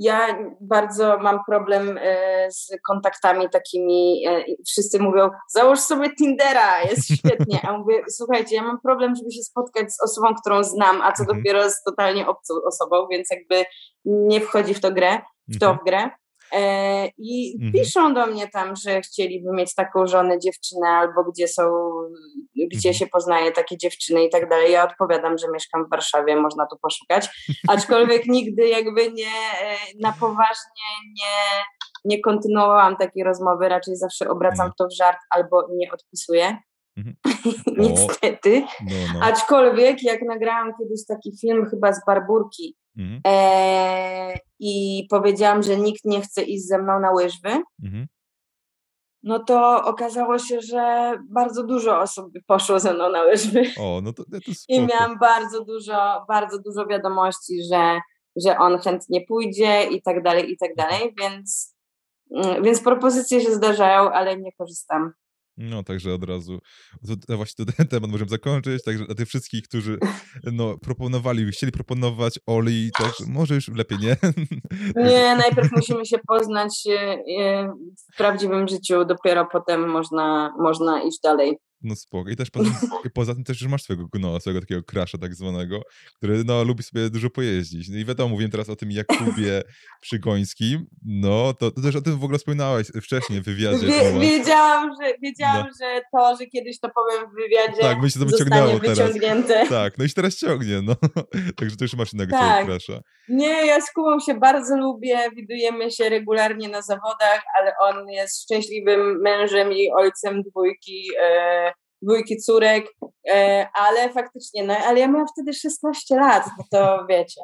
ja 0.00 0.38
bardzo 0.60 1.18
mam 1.18 1.38
problem 1.48 1.98
e, 2.02 2.46
z 2.50 2.70
kontaktami 2.86 3.50
takimi, 3.50 4.26
e, 4.28 4.44
wszyscy 4.66 4.98
mówią, 4.98 5.30
załóż 5.48 5.80
sobie 5.80 6.14
Tindera, 6.14 6.82
jest 6.82 7.08
świetnie. 7.18 7.60
A 7.62 7.78
mówię, 7.78 8.02
słuchajcie, 8.08 8.56
ja 8.56 8.62
mam 8.62 8.80
problem, 8.80 9.14
żeby 9.16 9.32
się 9.32 9.42
spotkać 9.42 9.92
z 9.92 10.02
osobą, 10.02 10.34
którą 10.40 10.64
znam, 10.64 11.02
a 11.02 11.12
co 11.12 11.22
mhm. 11.22 11.38
dopiero 11.38 11.70
z 11.70 11.82
totalnie 11.82 12.26
obcą 12.26 12.54
osobą, 12.66 13.06
więc 13.10 13.28
jakby 13.30 13.64
nie 14.04 14.40
wchodzi 14.40 14.74
w 14.74 14.80
to 14.80 14.92
grę, 14.92 15.18
w 15.48 15.58
to 15.58 15.66
mhm. 15.66 15.78
w 15.78 15.84
grę. 15.84 16.10
E, 16.52 17.06
I 17.18 17.54
mhm. 17.54 17.72
piszą 17.72 18.14
do 18.14 18.26
mnie 18.26 18.48
tam, 18.48 18.76
że 18.76 19.00
chcieliby 19.00 19.52
mieć 19.52 19.74
taką 19.74 20.06
żonę, 20.06 20.38
dziewczynę, 20.38 20.88
albo 20.88 21.24
gdzie 21.24 21.48
są, 21.48 21.62
gdzie 22.72 22.88
mhm. 22.88 22.94
się 22.94 23.06
poznaje 23.06 23.52
takie 23.52 23.78
dziewczyny 23.78 24.24
i 24.24 24.30
tak 24.30 24.48
dalej. 24.48 24.72
Ja 24.72 24.84
odpowiadam, 24.84 25.38
że 25.38 25.46
mieszkam 25.52 25.86
w 25.86 25.90
Warszawie, 25.90 26.36
można 26.36 26.66
tu 26.66 26.76
poszukać. 26.82 27.28
Aczkolwiek 27.68 28.26
nigdy 28.36 28.68
jakby 28.68 29.12
nie 29.12 29.36
e, 29.62 29.76
na 30.00 30.12
poważnie 30.12 30.90
nie, 31.20 31.62
nie 32.04 32.20
kontynuowałam 32.20 32.96
takiej 32.96 33.24
rozmowy, 33.24 33.68
raczej 33.68 33.96
zawsze 33.96 34.28
obracam 34.28 34.66
mhm. 34.66 34.72
to 34.78 34.86
w 34.86 34.96
żart 34.96 35.18
albo 35.30 35.66
nie 35.72 35.92
odpisuję. 35.92 36.56
Mhm. 36.96 37.16
Niestety. 37.88 38.60
No, 38.60 38.96
no. 39.14 39.20
Aczkolwiek 39.26 40.02
jak 40.02 40.22
nagrałam 40.22 40.72
kiedyś 40.78 41.06
taki 41.08 41.38
film 41.40 41.66
chyba 41.70 41.92
z 41.92 42.04
Barburki, 42.06 42.76
Mhm. 42.98 43.20
E, 43.26 44.34
I 44.58 45.06
powiedziałam, 45.10 45.62
że 45.62 45.76
nikt 45.76 46.04
nie 46.04 46.20
chce 46.20 46.42
iść 46.42 46.66
ze 46.66 46.78
mną 46.78 47.00
na 47.00 47.10
łyżwy. 47.10 47.62
Mhm. 47.84 48.06
No 49.22 49.38
to 49.38 49.84
okazało 49.84 50.38
się, 50.38 50.60
że 50.60 51.14
bardzo 51.30 51.66
dużo 51.66 52.00
osób 52.00 52.32
poszło 52.46 52.80
ze 52.80 52.94
mną 52.94 53.12
na 53.12 53.22
łyżwy. 53.22 53.62
O, 53.78 54.00
no 54.02 54.12
to, 54.12 54.24
to 54.24 54.38
I 54.68 54.86
miałam 54.86 55.18
bardzo 55.18 55.64
dużo, 55.64 56.24
bardzo 56.28 56.58
dużo 56.58 56.86
wiadomości, 56.86 57.62
że, 57.72 58.00
że 58.44 58.58
on 58.58 58.78
chętnie 58.78 59.20
pójdzie 59.26 59.84
i 59.84 60.02
tak 60.02 60.22
dalej, 60.22 60.52
i 60.52 60.56
tak 60.56 60.74
dalej, 60.74 61.14
więc, 61.20 61.76
mm, 62.34 62.62
więc 62.62 62.80
propozycje 62.80 63.40
się 63.40 63.52
zdarzają, 63.52 64.10
ale 64.10 64.36
nie 64.36 64.52
korzystam. 64.52 65.12
No, 65.60 65.82
także 65.82 66.14
od 66.14 66.24
razu, 66.24 66.58
to, 67.26 67.36
właśnie 67.36 67.64
ten 67.66 67.88
temat 67.88 68.10
możemy 68.10 68.30
zakończyć, 68.30 68.84
także 68.84 69.04
dla 69.04 69.14
tych 69.14 69.28
wszystkich, 69.28 69.62
którzy 69.68 69.98
no, 70.52 70.78
proponowali, 70.78 71.50
chcieli 71.52 71.72
proponować 71.72 72.38
Oli, 72.46 72.90
także 72.98 73.24
może 73.28 73.54
już 73.54 73.68
lepiej 73.68 73.98
nie. 73.98 74.16
Nie, 75.10 75.36
najpierw 75.36 75.72
musimy 75.72 76.06
się 76.06 76.18
poznać 76.28 76.86
e, 76.86 77.18
e, 77.40 77.72
w 78.12 78.16
prawdziwym 78.16 78.68
życiu, 78.68 79.04
dopiero 79.04 79.46
potem 79.52 79.90
można, 79.90 80.54
można 80.58 81.02
iść 81.02 81.18
dalej. 81.22 81.56
No 81.82 81.96
spoko. 81.96 82.30
I 82.30 82.36
też 82.36 82.50
poza, 82.50 82.70
poza 83.14 83.34
tym 83.34 83.44
też 83.44 83.60
już 83.60 83.70
masz 83.70 83.82
swojego 83.82 84.08
no, 84.14 84.40
swojego 84.40 84.60
takiego 84.60 84.82
crasha 84.82 85.18
tak 85.18 85.34
zwanego, 85.34 85.82
który 86.16 86.44
no 86.44 86.64
lubi 86.64 86.82
sobie 86.82 87.10
dużo 87.10 87.30
pojeździć. 87.30 87.88
No 87.88 87.98
i 87.98 88.04
wiadomo, 88.04 88.28
mówiłem 88.28 88.50
teraz 88.50 88.68
o 88.68 88.76
tym 88.76 88.90
Jakubie 88.90 89.62
Przygońskim, 90.00 90.86
no 91.04 91.54
to, 91.54 91.70
to 91.70 91.80
też 91.80 91.96
o 91.96 92.00
tym 92.00 92.18
w 92.18 92.24
ogóle 92.24 92.38
wspominałeś 92.38 92.86
wcześniej 93.02 93.40
w 93.40 93.44
wywiadzie. 93.44 93.86
Wie, 93.86 94.20
wiedziałam, 94.20 94.90
że, 95.02 95.18
wiedziałam 95.22 95.66
no. 95.66 95.72
że 95.80 96.00
to, 96.12 96.36
że 96.36 96.46
kiedyś 96.46 96.80
to 96.80 96.88
powiem 96.88 97.30
w 97.30 97.34
wywiadzie 97.34 97.80
tak, 97.80 98.02
my 98.02 98.10
się 98.10 98.20
to 98.20 98.26
wyciągnęło. 98.26 98.80
Teraz. 98.80 99.10
Tak, 99.68 99.98
no 99.98 100.04
i 100.04 100.10
teraz 100.10 100.36
ciągnie, 100.36 100.82
no. 100.82 100.94
Także 101.56 101.76
to 101.76 101.84
już 101.84 101.94
masz 101.94 102.12
innego 102.12 102.32
tak. 102.32 102.42
swojego 102.42 102.66
crasha. 102.66 103.02
Nie, 103.28 103.66
ja 103.66 103.80
z 103.80 103.92
Kubą 103.92 104.20
się 104.20 104.34
bardzo 104.34 104.76
lubię, 104.76 105.18
widujemy 105.36 105.90
się 105.90 106.08
regularnie 106.08 106.68
na 106.68 106.82
zawodach, 106.82 107.42
ale 107.58 107.72
on 107.80 108.08
jest 108.08 108.42
szczęśliwym 108.42 109.20
mężem 109.20 109.72
i 109.72 109.90
ojcem 109.92 110.42
dwójki 110.42 111.10
e, 111.22 111.69
dwójki 112.02 112.36
córek, 112.36 112.86
e, 113.30 113.68
ale 113.74 114.12
faktycznie, 114.12 114.64
no 114.64 114.76
ale 114.76 115.00
ja 115.00 115.08
miałam 115.08 115.26
wtedy 115.32 115.52
16 115.52 116.16
lat, 116.16 116.46
no 116.58 116.64
to 116.70 117.06
wiecie, 117.08 117.40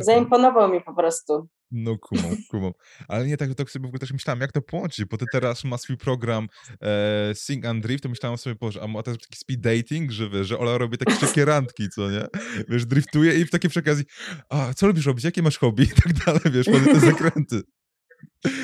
zaimponował 0.00 0.72
mi 0.72 0.80
po 0.80 0.94
prostu. 0.94 1.48
No 1.70 1.98
kumam, 1.98 2.36
kumam. 2.50 2.72
Ale 3.08 3.26
nie 3.26 3.36
tak, 3.36 3.54
tak 3.54 3.70
sobie 3.70 3.82
w 3.82 3.86
ogóle 3.86 3.98
też 3.98 4.12
myślałem, 4.12 4.40
jak 4.40 4.52
to 4.52 4.62
połączyć, 4.62 5.04
bo 5.04 5.16
ty 5.16 5.24
teraz 5.32 5.64
masz 5.64 5.80
swój 5.80 5.96
program 5.96 6.48
e, 6.82 7.34
Sing 7.34 7.66
and 7.66 7.82
Drift, 7.82 8.02
to 8.02 8.08
myślałem 8.08 8.38
sobie, 8.38 8.56
boże, 8.60 8.82
a 8.82 8.86
ma 8.86 9.02
też 9.02 9.18
taki 9.18 9.38
speed 9.38 9.60
dating, 9.60 10.10
że 10.10 10.28
wiesz, 10.28 10.46
że 10.46 10.58
Ola 10.58 10.78
robi 10.78 10.98
takie 10.98 11.12
szybkie 11.12 11.44
randki, 11.44 11.88
co 11.88 12.10
nie? 12.10 12.26
Wiesz, 12.68 12.86
driftuje 12.86 13.34
i 13.40 13.44
w 13.44 13.50
takiej 13.50 13.70
przy 13.70 13.80
okazji, 13.80 14.04
a 14.50 14.74
co 14.74 14.86
lubisz 14.86 15.06
robić, 15.06 15.24
jakie 15.24 15.42
masz 15.42 15.58
hobby 15.58 15.82
i 15.82 16.02
tak 16.02 16.12
dalej, 16.12 16.40
wiesz, 16.44 16.66
mamy 16.66 16.86
te 16.86 17.00
zakręty. 17.00 17.62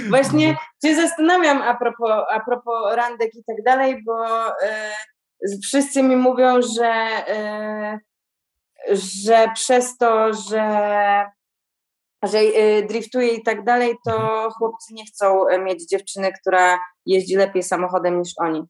Właśnie 0.08 0.56
się 0.84 0.94
zastanawiam 0.94 1.62
a 1.62 1.74
propos, 1.76 2.24
a 2.30 2.40
propos 2.40 2.96
randek 2.96 3.34
i 3.34 3.44
tak 3.44 3.56
dalej, 3.64 4.02
bo 4.06 4.48
e, 4.48 4.92
wszyscy 5.62 6.02
mi 6.02 6.16
mówią, 6.16 6.62
że, 6.62 6.92
e, 7.28 7.98
że 8.92 9.48
przez 9.54 9.96
to, 9.96 10.32
że, 10.32 11.24
że 12.22 12.38
e, 12.38 12.82
driftuje 12.82 13.28
i 13.28 13.42
tak 13.42 13.64
dalej, 13.64 13.94
to 14.04 14.14
mhm. 14.14 14.50
chłopcy 14.50 14.94
nie 14.94 15.04
chcą 15.06 15.44
mieć 15.64 15.88
dziewczyny, 15.88 16.32
która 16.40 16.80
jeździ 17.06 17.36
lepiej 17.36 17.62
samochodem 17.62 18.18
niż 18.18 18.32
oni. 18.36 18.62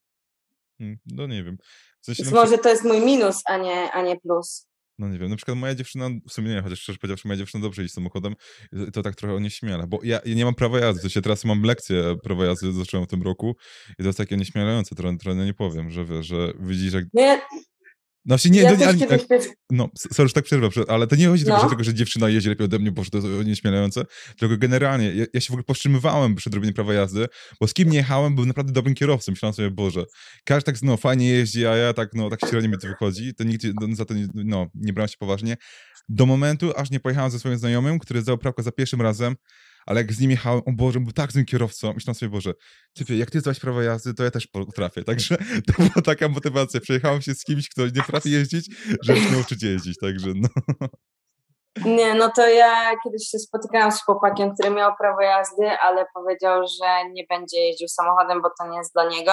Hmm, 0.78 0.98
no 1.06 1.26
nie 1.26 1.44
wiem. 1.44 1.56
W 2.00 2.04
sensie, 2.04 2.34
może 2.34 2.58
to 2.58 2.68
jest 2.68 2.84
mój 2.84 3.00
minus, 3.00 3.42
a 3.46 3.56
nie, 3.56 3.92
a 3.92 4.02
nie 4.02 4.20
plus. 4.20 4.68
No 5.02 5.08
nie 5.08 5.18
wiem, 5.18 5.30
na 5.30 5.36
przykład 5.36 5.58
moja 5.58 5.74
dziewczyna, 5.74 6.08
w 6.28 6.32
sumie 6.32 6.48
nie, 6.48 6.62
chociaż 6.62 6.80
szczerze 6.80 6.98
powiedziawszy, 6.98 7.28
moja 7.28 7.38
dziewczyna 7.38 7.62
dobrze 7.62 7.82
jeździ 7.82 7.94
samochodem, 7.94 8.34
to 8.92 9.02
tak 9.02 9.14
trochę 9.14 9.34
onieśmiela, 9.34 9.86
bo 9.86 9.98
ja, 10.02 10.20
ja 10.24 10.34
nie 10.34 10.44
mam 10.44 10.54
prawa 10.54 10.78
jazdy, 10.78 11.10
się 11.10 11.22
teraz 11.22 11.44
mam 11.44 11.62
lekcję 11.62 12.16
prawa 12.22 12.44
jazdy, 12.44 12.72
zacząłem 12.72 13.06
w 13.06 13.10
tym 13.10 13.22
roku 13.22 13.56
i 13.98 14.02
to 14.02 14.08
jest 14.08 14.18
takie 14.18 14.36
nieśmielające, 14.36 14.94
trochę, 14.94 15.18
trochę 15.18 15.44
nie 15.44 15.54
powiem, 15.54 15.90
że 15.90 16.04
wiesz, 16.04 16.26
że 16.26 16.52
widzisz, 16.60 16.92
jak... 16.92 17.04
no 18.24 18.32
właśnie 18.36 18.50
nie, 18.50 18.60
ja 18.60 18.70
to 18.70 18.76
nie, 18.76 18.86
ale, 18.86 19.18
no, 19.70 19.88
sorry, 19.96 20.22
już 20.22 20.32
tak 20.32 20.44
przerwę, 20.44 20.68
ale 20.88 21.06
to 21.06 21.16
nie 21.16 21.28
chodzi 21.28 21.44
no. 21.44 21.60
tylko, 21.68 21.84
że, 21.84 21.90
że 21.90 21.94
dziewczyna 21.94 22.28
jeździ 22.28 22.48
lepiej 22.48 22.64
ode 22.64 22.78
mnie, 22.78 22.92
bo 22.92 23.02
to 23.04 23.16
jest 23.18 23.46
nieśmielające, 23.46 24.04
tylko 24.38 24.56
generalnie, 24.56 25.14
ja, 25.14 25.26
ja, 25.34 25.40
się 25.40 25.46
w 25.46 25.50
ogóle 25.50 25.64
powstrzymywałem 25.64 26.34
przed 26.34 26.54
robieniem 26.54 26.74
prawa 26.74 26.94
jazdy, 26.94 27.26
bo 27.60 27.68
z 27.68 27.74
kim 27.74 27.90
nie 27.90 27.98
jechałem, 27.98 28.34
był 28.34 28.46
naprawdę 28.46 28.72
dobrym 28.72 28.94
kierowcą, 28.94 29.32
myślałem 29.32 29.54
sobie, 29.54 29.70
Boże, 29.70 30.04
każdy 30.44 30.72
tak, 30.72 30.82
no, 30.82 30.96
fajnie 30.96 31.28
jeździ, 31.28 31.66
a 31.66 31.76
ja 31.76 31.92
tak, 31.92 32.08
no, 32.14 32.30
tak 32.30 32.40
średnio 32.50 32.70
mi 32.70 32.78
to 32.78 32.88
wychodzi, 32.88 33.34
to 33.34 33.44
nigdy 33.44 33.72
no, 33.80 33.96
za 33.96 34.04
to, 34.04 34.14
nie, 34.14 34.26
no, 34.34 34.66
nie 34.74 34.92
brałem 34.92 35.08
się 35.08 35.16
poważnie, 35.18 35.56
do 36.08 36.26
momentu, 36.26 36.72
aż 36.76 36.90
nie 36.90 37.00
pojechałem 37.00 37.30
ze 37.30 37.38
swoim 37.38 37.58
znajomym, 37.58 37.98
który 37.98 38.22
zdał 38.22 38.38
prawkę 38.38 38.62
za 38.62 38.72
pierwszym 38.72 39.02
razem, 39.02 39.36
ale 39.86 40.00
jak 40.00 40.12
z 40.12 40.20
nim 40.20 40.30
jechałem, 40.30 40.62
o 40.66 40.72
Boże, 40.72 41.00
był 41.00 41.12
tak 41.12 41.32
złym 41.32 41.44
kierowcą, 41.44 41.92
myślałem 41.92 42.14
sobie, 42.14 42.30
Boże, 42.30 42.52
typie, 42.94 43.16
jak 43.16 43.30
ty 43.30 43.40
zdałeś 43.40 43.60
prawo 43.60 43.82
jazdy, 43.82 44.14
to 44.14 44.24
ja 44.24 44.30
też 44.30 44.46
potrafię, 44.46 45.04
także 45.04 45.36
to 45.66 45.82
była 45.82 46.02
taka 46.04 46.28
motywacja, 46.28 46.80
przejechałem 46.80 47.22
się 47.22 47.34
z 47.34 47.44
kimś, 47.44 47.68
kto 47.68 47.82
nie 47.82 48.02
potrafi 48.06 48.30
jeździć, 48.30 48.76
żeby 49.02 49.20
się 49.20 49.30
nauczyć 49.30 49.62
jeździć, 49.62 49.98
także 49.98 50.32
no. 50.36 50.48
Nie, 51.84 52.14
no 52.14 52.30
to 52.36 52.48
ja 52.48 52.90
kiedyś 53.04 53.28
się 53.28 53.38
spotykałam 53.38 53.92
z 53.92 54.04
chłopakiem, 54.04 54.54
który 54.54 54.70
miał 54.70 54.92
prawo 54.98 55.20
jazdy, 55.20 55.70
ale 55.70 56.06
powiedział, 56.14 56.62
że 56.62 57.10
nie 57.12 57.24
będzie 57.30 57.60
jeździł 57.60 57.88
samochodem, 57.88 58.42
bo 58.42 58.50
to 58.60 58.68
nie 58.68 58.78
jest 58.78 58.92
dla 58.94 59.08
niego. 59.08 59.32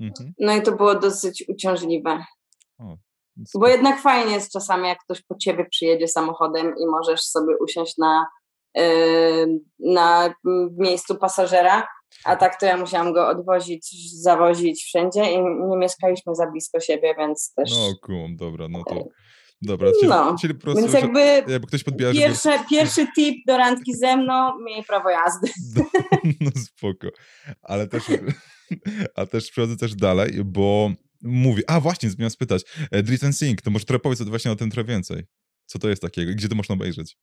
Mhm. 0.00 0.32
No 0.38 0.52
i 0.52 0.62
to 0.62 0.72
było 0.72 0.94
dosyć 0.94 1.44
uciążliwe. 1.48 2.24
O, 2.78 2.96
bo 3.54 3.68
jednak 3.68 4.00
fajnie 4.00 4.32
jest 4.32 4.52
czasami, 4.52 4.88
jak 4.88 4.98
ktoś 4.98 5.22
po 5.22 5.34
ciebie 5.36 5.66
przyjedzie 5.70 6.08
samochodem 6.08 6.74
i 6.78 6.86
możesz 6.86 7.20
sobie 7.20 7.54
usiąść 7.58 7.98
na 7.98 8.26
na 9.78 10.34
miejscu 10.78 11.16
pasażera, 11.16 11.86
a 12.24 12.36
tak 12.36 12.60
to 12.60 12.66
ja 12.66 12.76
musiałam 12.76 13.12
go 13.12 13.28
odwozić, 13.28 13.90
zawozić 14.22 14.84
wszędzie 14.84 15.32
i 15.32 15.38
nie 15.70 15.76
mieszkaliśmy 15.76 16.34
za 16.34 16.50
blisko 16.50 16.80
siebie, 16.80 17.14
więc 17.18 17.52
też... 17.56 17.70
No 17.70 17.92
kumam, 18.02 18.36
dobra, 18.36 18.68
no 18.68 18.84
to... 18.84 19.04
Dobra, 19.62 19.90
czyli, 20.00 20.08
no, 20.08 20.36
czyli 20.40 20.54
po 20.54 20.60
prostu, 20.60 20.80
więc 20.80 20.92
jakby, 20.92 21.20
jakby 21.52 21.66
ktoś 21.66 21.84
podbija, 21.84 22.12
pierwsze, 22.12 22.52
żeby... 22.52 22.64
pierwszy 22.70 23.06
tip 23.16 23.36
do 23.46 23.56
randki 23.56 23.94
ze 23.96 24.16
mną, 24.16 24.58
miej 24.64 24.84
prawo 24.84 25.10
jazdy. 25.10 25.48
No, 26.24 26.32
no 26.40 26.50
spoko, 26.56 27.08
ale 27.62 27.86
też, 27.86 28.02
a 29.16 29.26
też 29.26 29.50
przechodzę 29.50 29.76
też 29.76 29.94
dalej, 29.94 30.40
bo 30.44 30.90
mówię, 31.22 31.62
a 31.66 31.80
właśnie, 31.80 32.10
zmieniam 32.10 32.30
spytać, 32.30 32.62
e, 32.90 33.02
Drift 33.02 33.24
and 33.24 33.36
Sync, 33.36 33.62
to 33.62 33.70
może 33.70 33.84
trochę 33.84 34.00
powiedz 34.00 34.22
właśnie 34.22 34.50
o 34.50 34.56
tym 34.56 34.70
trochę 34.70 34.88
więcej. 34.88 35.22
Co 35.66 35.78
to 35.78 35.88
jest 35.88 36.02
takiego? 36.02 36.32
Gdzie 36.34 36.48
to 36.48 36.54
można 36.54 36.72
obejrzeć? 36.72 37.16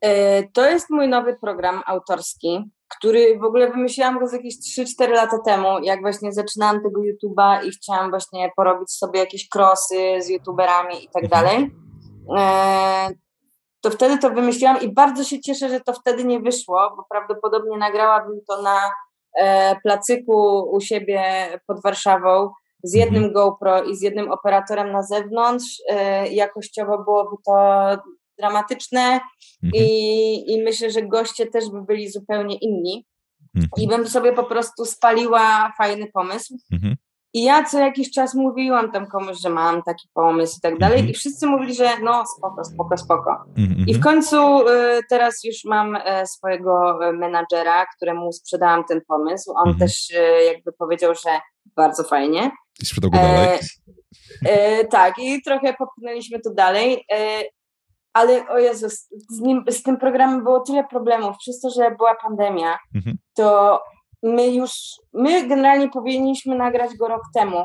E, 0.00 0.42
to 0.48 0.70
jest 0.70 0.90
mój 0.90 1.08
nowy 1.08 1.36
program 1.40 1.82
autorski, 1.86 2.70
który 2.96 3.38
w 3.38 3.44
ogóle 3.44 3.70
wymyśliłam 3.70 4.18
go 4.18 4.28
z 4.28 4.32
jakieś 4.32 4.54
3-4 4.78 5.10
lata 5.10 5.38
temu, 5.44 5.68
jak 5.82 6.00
właśnie 6.00 6.32
zaczynałam 6.32 6.82
tego 6.82 7.00
YouTube'a 7.00 7.64
i 7.64 7.70
chciałam 7.70 8.10
właśnie 8.10 8.50
porobić 8.56 8.90
sobie 8.90 9.20
jakieś 9.20 9.48
krosy 9.48 10.22
z 10.22 10.28
YouTuberami 10.28 11.04
i 11.04 11.08
tak 11.14 11.28
dalej. 11.28 11.70
E, 12.38 13.08
to 13.80 13.90
wtedy 13.90 14.18
to 14.18 14.30
wymyśliłam 14.30 14.80
i 14.80 14.92
bardzo 14.92 15.24
się 15.24 15.40
cieszę, 15.40 15.68
że 15.68 15.80
to 15.80 15.92
wtedy 15.92 16.24
nie 16.24 16.40
wyszło, 16.40 16.94
bo 16.96 17.04
prawdopodobnie 17.10 17.78
nagrałabym 17.78 18.40
to 18.48 18.62
na 18.62 18.90
e, 19.38 19.76
placyku 19.80 20.70
u 20.72 20.80
siebie 20.80 21.22
pod 21.66 21.82
Warszawą 21.82 22.50
z 22.82 22.94
jednym 22.94 23.24
mhm. 23.24 23.32
GoPro 23.32 23.82
i 23.82 23.96
z 23.96 24.02
jednym 24.02 24.30
operatorem 24.30 24.92
na 24.92 25.02
zewnątrz. 25.02 25.82
Jakościowo 26.30 26.98
byłoby 26.98 27.36
to 27.46 27.52
dramatyczne 28.38 29.20
mhm. 29.62 29.84
i, 29.84 30.52
i 30.52 30.62
myślę, 30.62 30.90
że 30.90 31.02
goście 31.02 31.46
też 31.46 31.64
by 31.70 31.82
byli 31.82 32.10
zupełnie 32.10 32.56
inni. 32.56 33.06
Mhm. 33.54 33.70
I 33.76 33.88
bym 33.88 34.08
sobie 34.08 34.32
po 34.32 34.44
prostu 34.44 34.84
spaliła 34.84 35.72
fajny 35.78 36.06
pomysł. 36.14 36.56
Mhm. 36.72 36.96
I 37.34 37.42
ja 37.42 37.64
co 37.64 37.78
jakiś 37.78 38.10
czas 38.10 38.34
mówiłam 38.34 38.92
tam 38.92 39.06
komuś, 39.06 39.40
że 39.40 39.50
mam 39.50 39.82
taki 39.82 40.08
pomysł 40.14 40.56
i 40.58 40.60
tak 40.60 40.78
dalej, 40.78 40.98
mhm. 40.98 41.10
i 41.10 41.14
wszyscy 41.14 41.46
mówili, 41.46 41.74
że 41.74 41.90
no 42.02 42.24
spoko, 42.36 42.64
spoko, 42.64 42.96
spoko. 42.96 43.44
I 43.86 43.94
w 43.94 44.00
końcu 44.00 44.68
y, 44.68 45.00
teraz 45.10 45.44
już 45.44 45.56
mam 45.64 45.96
y, 45.96 46.00
swojego 46.26 46.98
menadżera, 47.12 47.86
któremu 47.96 48.32
sprzedałam 48.32 48.84
ten 48.84 49.00
pomysł. 49.08 49.52
On 49.56 49.78
też 49.78 50.10
y, 50.10 50.44
jakby 50.44 50.72
powiedział, 50.72 51.14
że 51.14 51.40
bardzo 51.76 52.04
fajnie. 52.04 52.50
I 52.82 52.86
sprzedał 52.86 53.10
go 53.10 53.18
dalej. 53.18 53.48
E, 53.48 53.58
e, 54.44 54.84
tak, 54.84 55.14
i 55.18 55.42
trochę 55.42 55.74
popchnęliśmy 55.74 56.40
to 56.40 56.50
dalej. 56.54 57.04
E, 57.12 57.42
ale 58.16 58.48
o 58.48 58.58
Jezus, 58.58 59.08
z, 59.30 59.40
nim, 59.40 59.64
z 59.70 59.82
tym 59.82 59.96
programem 59.96 60.44
było 60.44 60.60
tyle 60.60 60.84
problemów, 60.84 61.36
przez 61.38 61.60
to, 61.60 61.70
że 61.70 61.90
była 61.90 62.14
pandemia, 62.14 62.78
mhm. 62.94 63.16
to 63.34 63.80
my 64.22 64.48
już, 64.48 64.70
my 65.14 65.48
generalnie 65.48 65.88
powinniśmy 65.88 66.56
nagrać 66.56 66.96
go 66.96 67.08
rok 67.08 67.22
temu, 67.34 67.64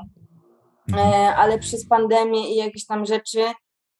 mhm. 0.89 1.07
e, 1.07 1.35
ale 1.35 1.59
przez 1.59 1.87
pandemię 1.87 2.53
i 2.53 2.55
jakieś 2.55 2.85
tam 2.85 3.05
rzeczy 3.05 3.43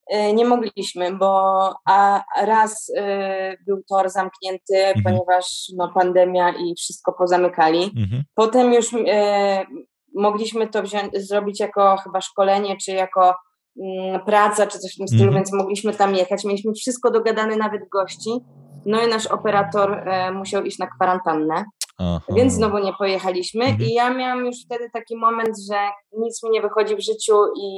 e, 0.08 0.34
nie 0.34 0.46
mogliśmy, 0.46 1.18
bo 1.18 1.74
a 1.86 2.24
raz 2.38 2.92
e, 2.98 3.56
był 3.68 3.84
tor 3.90 4.10
zamknięty, 4.10 4.86
mhm. 4.86 5.04
ponieważ 5.04 5.46
no, 5.78 5.92
pandemia 5.94 6.50
i 6.50 6.76
wszystko 6.76 7.14
pozamykali. 7.14 7.84
Mhm. 7.84 8.24
Potem 8.36 8.74
już 8.74 8.92
mogliśmy 10.16 10.68
to 10.68 10.84
wziąć, 10.84 11.14
zrobić 11.14 11.60
jako 11.60 11.98
chyba 11.98 12.22
szkolenie, 12.22 12.78
czy 12.78 12.92
jako 12.92 13.36
praca 14.26 14.68
czy 14.68 14.80
coś 14.80 14.94
w 14.94 14.98
tym 14.98 15.08
stylu, 15.08 15.24
mm. 15.24 15.36
więc 15.36 15.54
mogliśmy 15.54 15.94
tam 15.94 16.16
jechać. 16.16 16.44
Mieliśmy 16.46 16.74
wszystko 16.74 17.12
dogadane, 17.12 17.56
nawet 17.56 17.82
gości. 17.90 18.30
No 18.86 19.06
i 19.06 19.10
nasz 19.10 19.28
operator 19.28 20.10
e, 20.10 20.32
musiał 20.32 20.64
iść 20.64 20.80
na 20.80 20.88
kwarantannę. 20.88 21.66
Aha. 21.98 22.34
Więc 22.36 22.54
znowu 22.54 22.78
nie 22.78 22.94
pojechaliśmy 22.94 23.66
mhm. 23.66 23.90
i 23.90 23.94
ja 23.94 24.14
miałam 24.14 24.46
już 24.46 24.56
wtedy 24.66 24.90
taki 24.94 25.18
moment, 25.18 25.56
że 25.72 25.78
nic 26.18 26.44
mi 26.44 26.50
nie 26.50 26.62
wychodzi 26.62 26.96
w 26.96 27.02
życiu 27.02 27.36
i, 27.62 27.70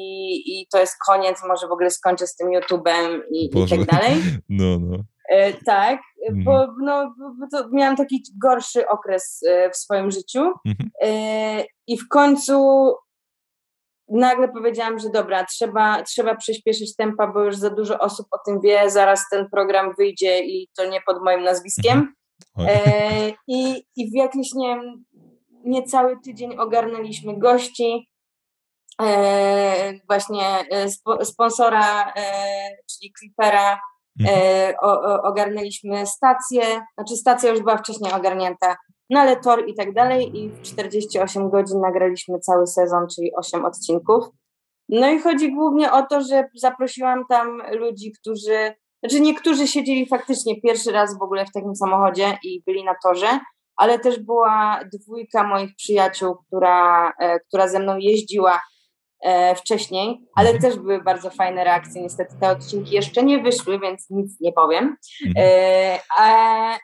i 0.45 0.67
to 0.71 0.79
jest 0.79 0.95
koniec, 1.07 1.43
może 1.47 1.67
w 1.67 1.71
ogóle 1.71 1.89
skończę 1.89 2.27
z 2.27 2.35
tym 2.35 2.47
YouTube'em 2.47 3.19
i, 3.31 3.45
i 3.45 3.69
tak 3.69 3.85
dalej. 3.85 4.13
No, 4.49 4.79
no. 4.79 4.97
E, 5.29 5.53
tak, 5.53 6.01
mhm. 6.29 6.43
bo 6.43 6.67
no, 6.83 7.15
bo 7.17 7.69
miałam 7.71 7.95
taki 7.95 8.23
gorszy 8.41 8.87
okres 8.87 9.41
w 9.73 9.77
swoim 9.77 10.11
życiu 10.11 10.51
mhm. 10.65 10.89
i 11.87 11.97
w 11.97 12.07
końcu 12.07 12.53
nagle 14.09 14.47
powiedziałam, 14.47 14.99
że 14.99 15.09
dobra, 15.09 15.45
trzeba, 15.45 16.03
trzeba 16.03 16.35
przyspieszyć 16.35 16.95
tempa, 16.95 17.27
bo 17.27 17.43
już 17.43 17.55
za 17.55 17.69
dużo 17.69 17.99
osób 17.99 18.27
o 18.31 18.37
tym 18.45 18.61
wie, 18.61 18.89
zaraz 18.89 19.29
ten 19.31 19.49
program 19.49 19.93
wyjdzie 19.97 20.39
i 20.39 20.67
to 20.77 20.85
nie 20.85 21.01
pod 21.01 21.23
moim 21.23 21.43
nazwiskiem. 21.43 22.13
Mhm. 22.57 22.79
E, 22.85 23.29
i, 23.47 23.85
I 23.95 24.11
w 24.11 24.13
jakiś, 24.13 24.53
nie 24.53 24.81
niecały 25.63 26.17
tydzień 26.23 26.57
ogarnęliśmy 26.57 27.39
gości, 27.39 28.09
e, 29.01 29.93
właśnie 30.07 30.65
e, 30.71 30.89
spo, 30.89 31.25
sponsora, 31.25 32.13
e, 32.15 32.23
czyli 32.91 33.13
Clippera, 33.19 33.79
mhm. 34.19 34.39
e, 34.39 34.73
o, 34.81 35.01
o, 35.01 35.23
ogarnęliśmy 35.23 36.07
stację, 36.07 36.61
znaczy 36.97 37.15
stacja 37.15 37.49
już 37.49 37.59
była 37.59 37.77
wcześniej 37.77 38.13
ogarnięta, 38.13 38.75
no 39.13 39.19
ale 39.19 39.35
tor 39.35 39.63
i 39.67 39.73
tak 39.73 39.93
dalej 39.93 40.37
i 40.37 40.49
w 40.49 40.61
48 40.61 41.49
godzin 41.49 41.79
nagraliśmy 41.79 42.39
cały 42.39 42.67
sezon, 42.67 43.07
czyli 43.15 43.35
8 43.35 43.65
odcinków. 43.65 44.25
No 44.89 45.09
i 45.09 45.19
chodzi 45.19 45.53
głównie 45.53 45.91
o 45.91 46.01
to, 46.01 46.21
że 46.21 46.43
zaprosiłam 46.55 47.23
tam 47.29 47.61
ludzi, 47.71 48.11
którzy, 48.21 48.73
znaczy 49.03 49.21
niektórzy 49.21 49.67
siedzieli 49.67 50.05
faktycznie 50.05 50.61
pierwszy 50.61 50.91
raz 50.91 51.19
w 51.19 51.21
ogóle 51.21 51.45
w 51.45 51.51
takim 51.51 51.75
samochodzie 51.75 52.37
i 52.43 52.63
byli 52.65 52.83
na 52.83 52.95
torze, 53.03 53.39
ale 53.75 53.99
też 53.99 54.19
była 54.19 54.79
dwójka 54.93 55.47
moich 55.47 55.75
przyjaciół, 55.75 56.35
która, 56.47 57.13
e, 57.19 57.39
która 57.39 57.67
ze 57.67 57.79
mną 57.79 57.97
jeździła 57.97 58.61
wcześniej, 59.55 60.27
ale 60.35 60.49
mhm. 60.49 60.61
też 60.71 60.81
były 60.81 61.03
bardzo 61.03 61.29
fajne 61.29 61.63
reakcje. 61.63 62.01
Niestety 62.01 62.35
te 62.41 62.49
odcinki 62.49 62.95
jeszcze 62.95 63.23
nie 63.23 63.39
wyszły, 63.41 63.79
więc 63.79 64.09
nic 64.09 64.39
nie 64.41 64.53
powiem. 64.53 64.97
Mhm. 65.27 65.45
E, 65.47 65.99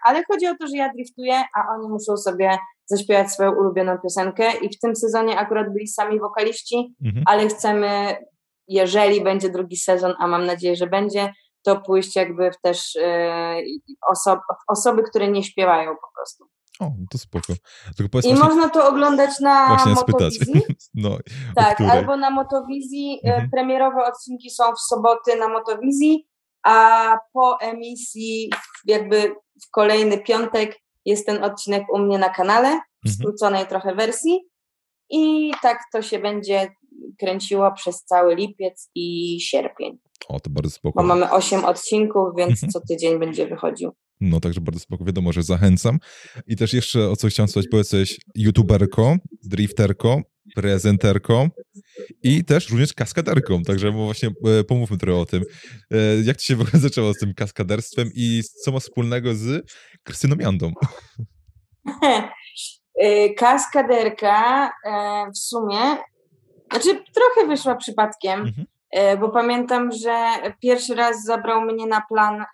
ale 0.05 0.23
chodzi 0.31 0.47
o 0.47 0.55
to, 0.59 0.67
że 0.67 0.77
ja 0.77 0.93
driftuję, 0.93 1.43
a 1.55 1.75
oni 1.75 1.89
muszą 1.89 2.17
sobie 2.17 2.57
zaśpiewać 2.85 3.31
swoją 3.31 3.51
ulubioną 3.51 3.97
piosenkę 4.03 4.57
i 4.61 4.69
w 4.69 4.79
tym 4.79 4.95
sezonie 4.95 5.37
akurat 5.37 5.73
byli 5.73 5.87
sami 5.87 6.19
wokaliści, 6.19 6.95
mhm. 7.05 7.23
ale 7.27 7.47
chcemy, 7.47 8.17
jeżeli 8.67 9.23
będzie 9.23 9.49
drugi 9.49 9.77
sezon, 9.77 10.13
a 10.19 10.27
mam 10.27 10.45
nadzieję, 10.45 10.75
że 10.75 10.87
będzie, 10.87 11.33
to 11.65 11.81
pójść 11.81 12.15
jakby 12.15 12.51
w 12.51 12.61
też 12.61 12.97
osob, 14.11 14.39
osoby, 14.67 15.03
które 15.03 15.27
nie 15.27 15.43
śpiewają 15.43 15.91
po 15.95 16.07
prostu. 16.15 16.58
O, 16.79 16.91
to 17.11 17.17
spoko. 17.17 17.53
I 17.99 18.09
właśnie, 18.11 18.35
można 18.35 18.69
to 18.69 18.87
oglądać 18.87 19.39
na 19.39 19.85
Motowizji. 19.85 20.61
No, 20.93 21.17
tak, 21.55 21.81
albo 21.81 22.17
na 22.17 22.29
Motowizji. 22.29 23.19
E, 23.23 23.27
mhm. 23.27 23.49
Premierowe 23.49 24.05
odcinki 24.05 24.49
są 24.49 24.63
w 24.73 24.79
soboty 24.79 25.35
na 25.35 25.47
Motowizji, 25.47 26.27
a 26.63 27.17
po 27.33 27.57
emisji 27.61 28.49
jakby 28.85 29.35
w 29.67 29.71
kolejny 29.71 30.17
piątek 30.17 30.79
jest 31.05 31.25
ten 31.25 31.43
odcinek 31.43 31.83
u 31.93 31.99
mnie 31.99 32.17
na 32.17 32.29
kanale, 32.29 32.69
w 32.69 33.07
mhm. 33.07 33.15
skróconej 33.15 33.67
trochę 33.67 33.95
wersji. 33.95 34.39
I 35.09 35.51
tak 35.61 35.79
to 35.93 36.01
się 36.01 36.19
będzie 36.19 36.67
kręciło 37.19 37.71
przez 37.71 38.03
cały 38.05 38.35
lipiec 38.35 38.89
i 38.95 39.37
sierpień. 39.41 39.99
O, 40.27 40.39
to 40.39 40.49
bardzo 40.49 40.69
spoko. 40.69 41.01
Bo 41.01 41.07
mamy 41.07 41.31
8 41.31 41.65
odcinków, 41.65 42.29
więc 42.37 42.51
mhm. 42.51 42.71
co 42.71 42.79
tydzień 42.89 43.19
będzie 43.19 43.47
wychodził. 43.47 43.91
No 44.21 44.39
także 44.39 44.61
bardzo 44.61 44.79
spoko, 44.79 45.05
wiadomo, 45.05 45.33
że 45.33 45.43
zachęcam. 45.43 45.99
I 46.47 46.55
też 46.55 46.73
jeszcze 46.73 47.09
o 47.09 47.15
co 47.15 47.27
chciałem 47.27 47.47
spytać, 47.47 47.69
bo 47.71 47.77
jesteś 47.77 48.19
youtuberką, 48.35 49.17
drifterką, 49.43 50.21
prezenterką 50.55 51.49
i 52.23 52.45
też 52.45 52.69
również 52.69 52.93
kaskaderką, 52.93 53.63
także 53.63 53.91
właśnie 53.91 54.29
e, 54.29 54.63
pomówmy 54.63 54.97
trochę 54.97 55.19
o 55.21 55.25
tym. 55.25 55.43
E, 55.91 55.97
jak 56.23 56.37
ci 56.37 56.47
się 56.47 56.55
w 56.55 56.61
ogóle 56.61 56.81
zaczęło 56.81 57.13
z 57.13 57.17
tym 57.17 57.33
kaskaderstwem 57.33 58.09
i 58.15 58.41
co 58.63 58.71
ma 58.71 58.79
wspólnego 58.79 59.35
z 59.35 59.71
Krystyną 60.03 60.35
Jandą? 60.39 60.73
E, 63.01 63.29
kaskaderka 63.29 64.69
w 65.35 65.37
sumie, 65.37 65.79
znaczy 66.71 67.03
trochę 67.13 67.47
wyszła 67.47 67.75
przypadkiem, 67.75 68.39
mhm. 68.39 68.67
E, 68.91 69.17
bo 69.17 69.29
pamiętam, 69.29 69.91
że 69.91 70.25
pierwszy 70.61 70.95
raz 70.95 71.23
zabrał 71.23 71.61
mnie 71.61 71.87
na 71.87 72.01
plan 72.09 72.41
e, 72.41 72.45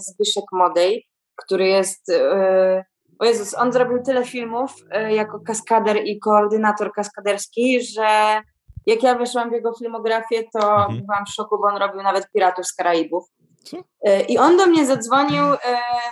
Zbyszek 0.00 0.44
Modej, 0.52 1.06
który 1.36 1.66
jest, 1.66 2.10
e, 2.10 2.84
o 3.18 3.24
Jezus, 3.24 3.54
on 3.54 3.72
zrobił 3.72 4.02
tyle 4.02 4.24
filmów 4.24 4.74
jako 5.10 5.40
kaskader 5.40 5.96
i 6.04 6.18
koordynator 6.18 6.92
kaskaderski, 6.92 7.82
że 7.82 8.40
jak 8.86 9.02
ja 9.02 9.14
wyszłam 9.14 9.50
w 9.50 9.52
jego 9.52 9.72
filmografię, 9.74 10.42
to 10.52 10.76
mhm. 10.76 11.02
byłam 11.06 11.24
w 11.26 11.34
szoku, 11.34 11.58
bo 11.58 11.68
on 11.68 11.76
robił 11.76 12.02
nawet 12.02 12.30
Piratów 12.32 12.66
z 12.66 12.74
Karaibów. 12.74 13.24
Co? 13.62 13.76
E, 14.04 14.20
I 14.22 14.38
on 14.38 14.56
do 14.56 14.66
mnie 14.66 14.86
zadzwonił, 14.86 15.44
e, 15.44 15.58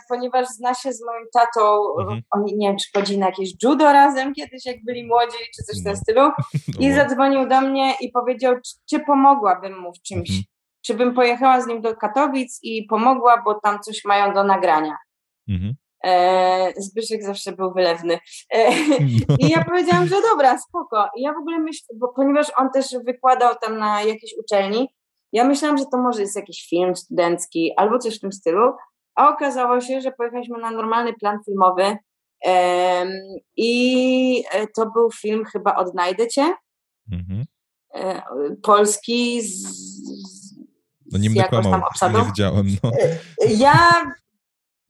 ponieważ 0.09 0.47
zna 0.49 0.75
się 0.75 0.93
z 0.93 1.05
moim 1.07 1.27
tatą. 1.33 1.83
Mhm. 2.01 2.23
Oni 2.31 2.57
nie 2.57 2.69
wiem, 2.69 2.77
czy 2.77 2.99
chodzili 2.99 3.19
na 3.19 3.27
jakieś 3.27 3.51
judo 3.63 3.93
razem 3.93 4.35
kiedyś, 4.35 4.67
jak 4.67 4.77
byli 4.85 5.07
młodzi, 5.07 5.39
czy 5.57 5.63
coś 5.63 5.81
w 5.81 5.85
tym 5.85 5.93
no. 5.93 5.99
stylu. 5.99 6.31
I 6.85 6.89
no. 6.89 6.95
zadzwonił 6.95 7.49
do 7.49 7.61
mnie 7.61 7.95
i 8.01 8.13
powiedział, 8.13 8.55
czy 8.91 9.01
pomogłabym 9.01 9.81
mu 9.81 9.93
w 9.93 10.03
czymś. 10.03 10.31
Mhm. 10.31 10.45
Czy 10.87 10.95
bym 10.95 11.15
pojechała 11.15 11.61
z 11.61 11.67
nim 11.67 11.81
do 11.81 11.97
Katowic 11.97 12.59
i 12.63 12.87
pomogła, 12.87 13.43
bo 13.45 13.55
tam 13.55 13.81
coś 13.81 14.05
mają 14.05 14.35
do 14.35 14.45
nagrania. 14.45 14.97
Mhm. 15.49 15.75
E, 16.05 16.73
Zbyszek 16.77 17.23
zawsze 17.23 17.53
był 17.53 17.73
wylewny. 17.73 18.19
E, 18.51 18.71
no. 19.29 19.37
I 19.43 19.49
ja 19.49 19.65
powiedziałam, 19.65 20.07
że 20.07 20.17
dobra, 20.31 20.59
spoko. 20.59 21.09
I 21.17 21.23
ja 21.23 21.33
w 21.33 21.37
ogóle 21.37 21.59
myślę, 21.59 21.97
bo 22.01 22.13
ponieważ 22.17 22.47
on 22.57 22.71
też 22.75 22.87
wykładał 23.07 23.55
tam 23.63 23.79
na 23.79 24.03
jakiejś 24.03 24.35
uczelni, 24.39 24.89
ja 25.33 25.45
myślałam, 25.45 25.79
że 25.79 25.85
to 25.93 25.99
może 25.99 26.21
jest 26.21 26.37
jakiś 26.37 26.69
film 26.69 26.97
studencki 26.97 27.73
albo 27.77 27.99
coś 27.99 28.17
w 28.17 28.21
tym 28.21 28.33
stylu, 28.33 28.73
a 29.15 29.29
okazało 29.29 29.81
się, 29.81 30.01
że 30.01 30.13
pojechaliśmy 30.13 30.59
na 30.59 30.71
normalny 30.71 31.13
plan 31.13 31.39
filmowy 31.45 31.83
um, 31.83 33.09
i 33.57 34.45
e, 34.53 34.67
to 34.67 34.91
był 34.91 35.11
film 35.11 35.45
chyba 35.45 35.75
Odnajdę 35.75 36.29
Cię, 36.29 36.55
mhm. 37.13 37.45
E, 37.95 38.23
polski 38.63 39.43
z, 39.43 39.65
no 41.13 41.19
nie 41.19 41.31
będę 41.31 41.49
kłamał, 41.49 41.83
nie 42.13 42.25
widziałem. 42.25 42.67
No. 42.83 42.91
E, 43.45 43.53
ja, 43.53 44.05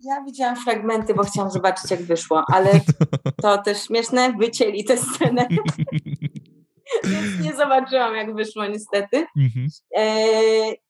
ja 0.00 0.24
widziałam 0.26 0.56
fragmenty, 0.56 1.14
bo 1.14 1.24
chciałam 1.24 1.50
zobaczyć 1.50 1.90
jak 1.90 2.02
wyszło, 2.02 2.44
ale 2.48 2.80
to 3.42 3.58
też 3.58 3.82
śmieszne, 3.82 4.32
wycięli 4.32 4.84
tę 4.84 4.96
scenę. 4.96 5.48
Więc 7.04 7.44
nie 7.44 7.56
zobaczyłam, 7.56 8.16
jak 8.16 8.34
wyszło 8.34 8.66
niestety. 8.66 9.26
Mhm. 9.36 9.66
E, 9.96 10.16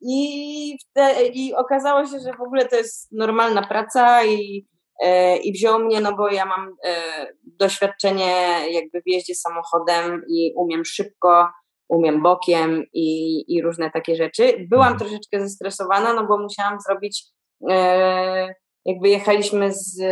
i, 0.00 0.76
te, 0.92 1.26
I 1.26 1.54
okazało 1.54 2.06
się, 2.06 2.18
że 2.18 2.32
w 2.38 2.42
ogóle 2.42 2.68
to 2.68 2.76
jest 2.76 3.12
normalna 3.12 3.66
praca 3.66 4.24
i, 4.24 4.66
e, 5.02 5.36
i 5.36 5.52
wziął 5.52 5.78
mnie, 5.78 6.00
no 6.00 6.16
bo 6.16 6.28
ja 6.28 6.46
mam 6.46 6.76
e, 6.84 7.26
doświadczenie 7.44 8.60
jakby 8.70 9.00
w 9.00 9.06
jeździe 9.06 9.34
samochodem 9.34 10.22
i 10.28 10.52
umiem 10.56 10.84
szybko, 10.84 11.48
umiem 11.88 12.22
bokiem 12.22 12.84
i, 12.92 13.44
i 13.56 13.62
różne 13.62 13.90
takie 13.90 14.16
rzeczy. 14.16 14.66
Byłam 14.70 14.92
mhm. 14.92 14.98
troszeczkę 14.98 15.40
zestresowana, 15.40 16.14
no 16.14 16.26
bo 16.26 16.38
musiałam 16.38 16.80
zrobić 16.80 17.24
e, 17.70 18.54
jakby 18.84 19.08
jechaliśmy 19.08 19.72
z 19.72 20.02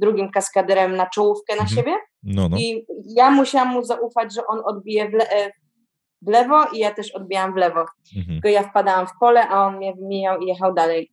drugim 0.00 0.30
kaskaderem 0.30 0.96
na 0.96 1.06
czołówkę 1.06 1.56
na 1.56 1.62
mhm. 1.62 1.76
siebie 1.76 1.92
no, 2.22 2.48
no. 2.48 2.56
i 2.56 2.86
ja 3.16 3.30
musiałam 3.30 3.68
mu 3.68 3.84
zaufać, 3.84 4.34
że 4.34 4.46
on 4.46 4.60
odbije 4.64 5.10
w, 5.10 5.12
le 5.12 5.30
e, 5.30 5.50
w 6.22 6.28
lewo 6.28 6.64
i 6.72 6.78
ja 6.78 6.94
też 6.94 7.10
odbijałam 7.10 7.52
w 7.52 7.56
lewo. 7.56 7.80
Mhm. 8.16 8.40
Tylko 8.40 8.48
ja 8.48 8.62
wpadałam 8.62 9.06
w 9.06 9.18
pole, 9.20 9.48
a 9.48 9.66
on 9.66 9.76
mnie 9.76 9.94
wymijał 9.94 10.40
i 10.40 10.46
jechał 10.46 10.74
dalej. 10.74 11.10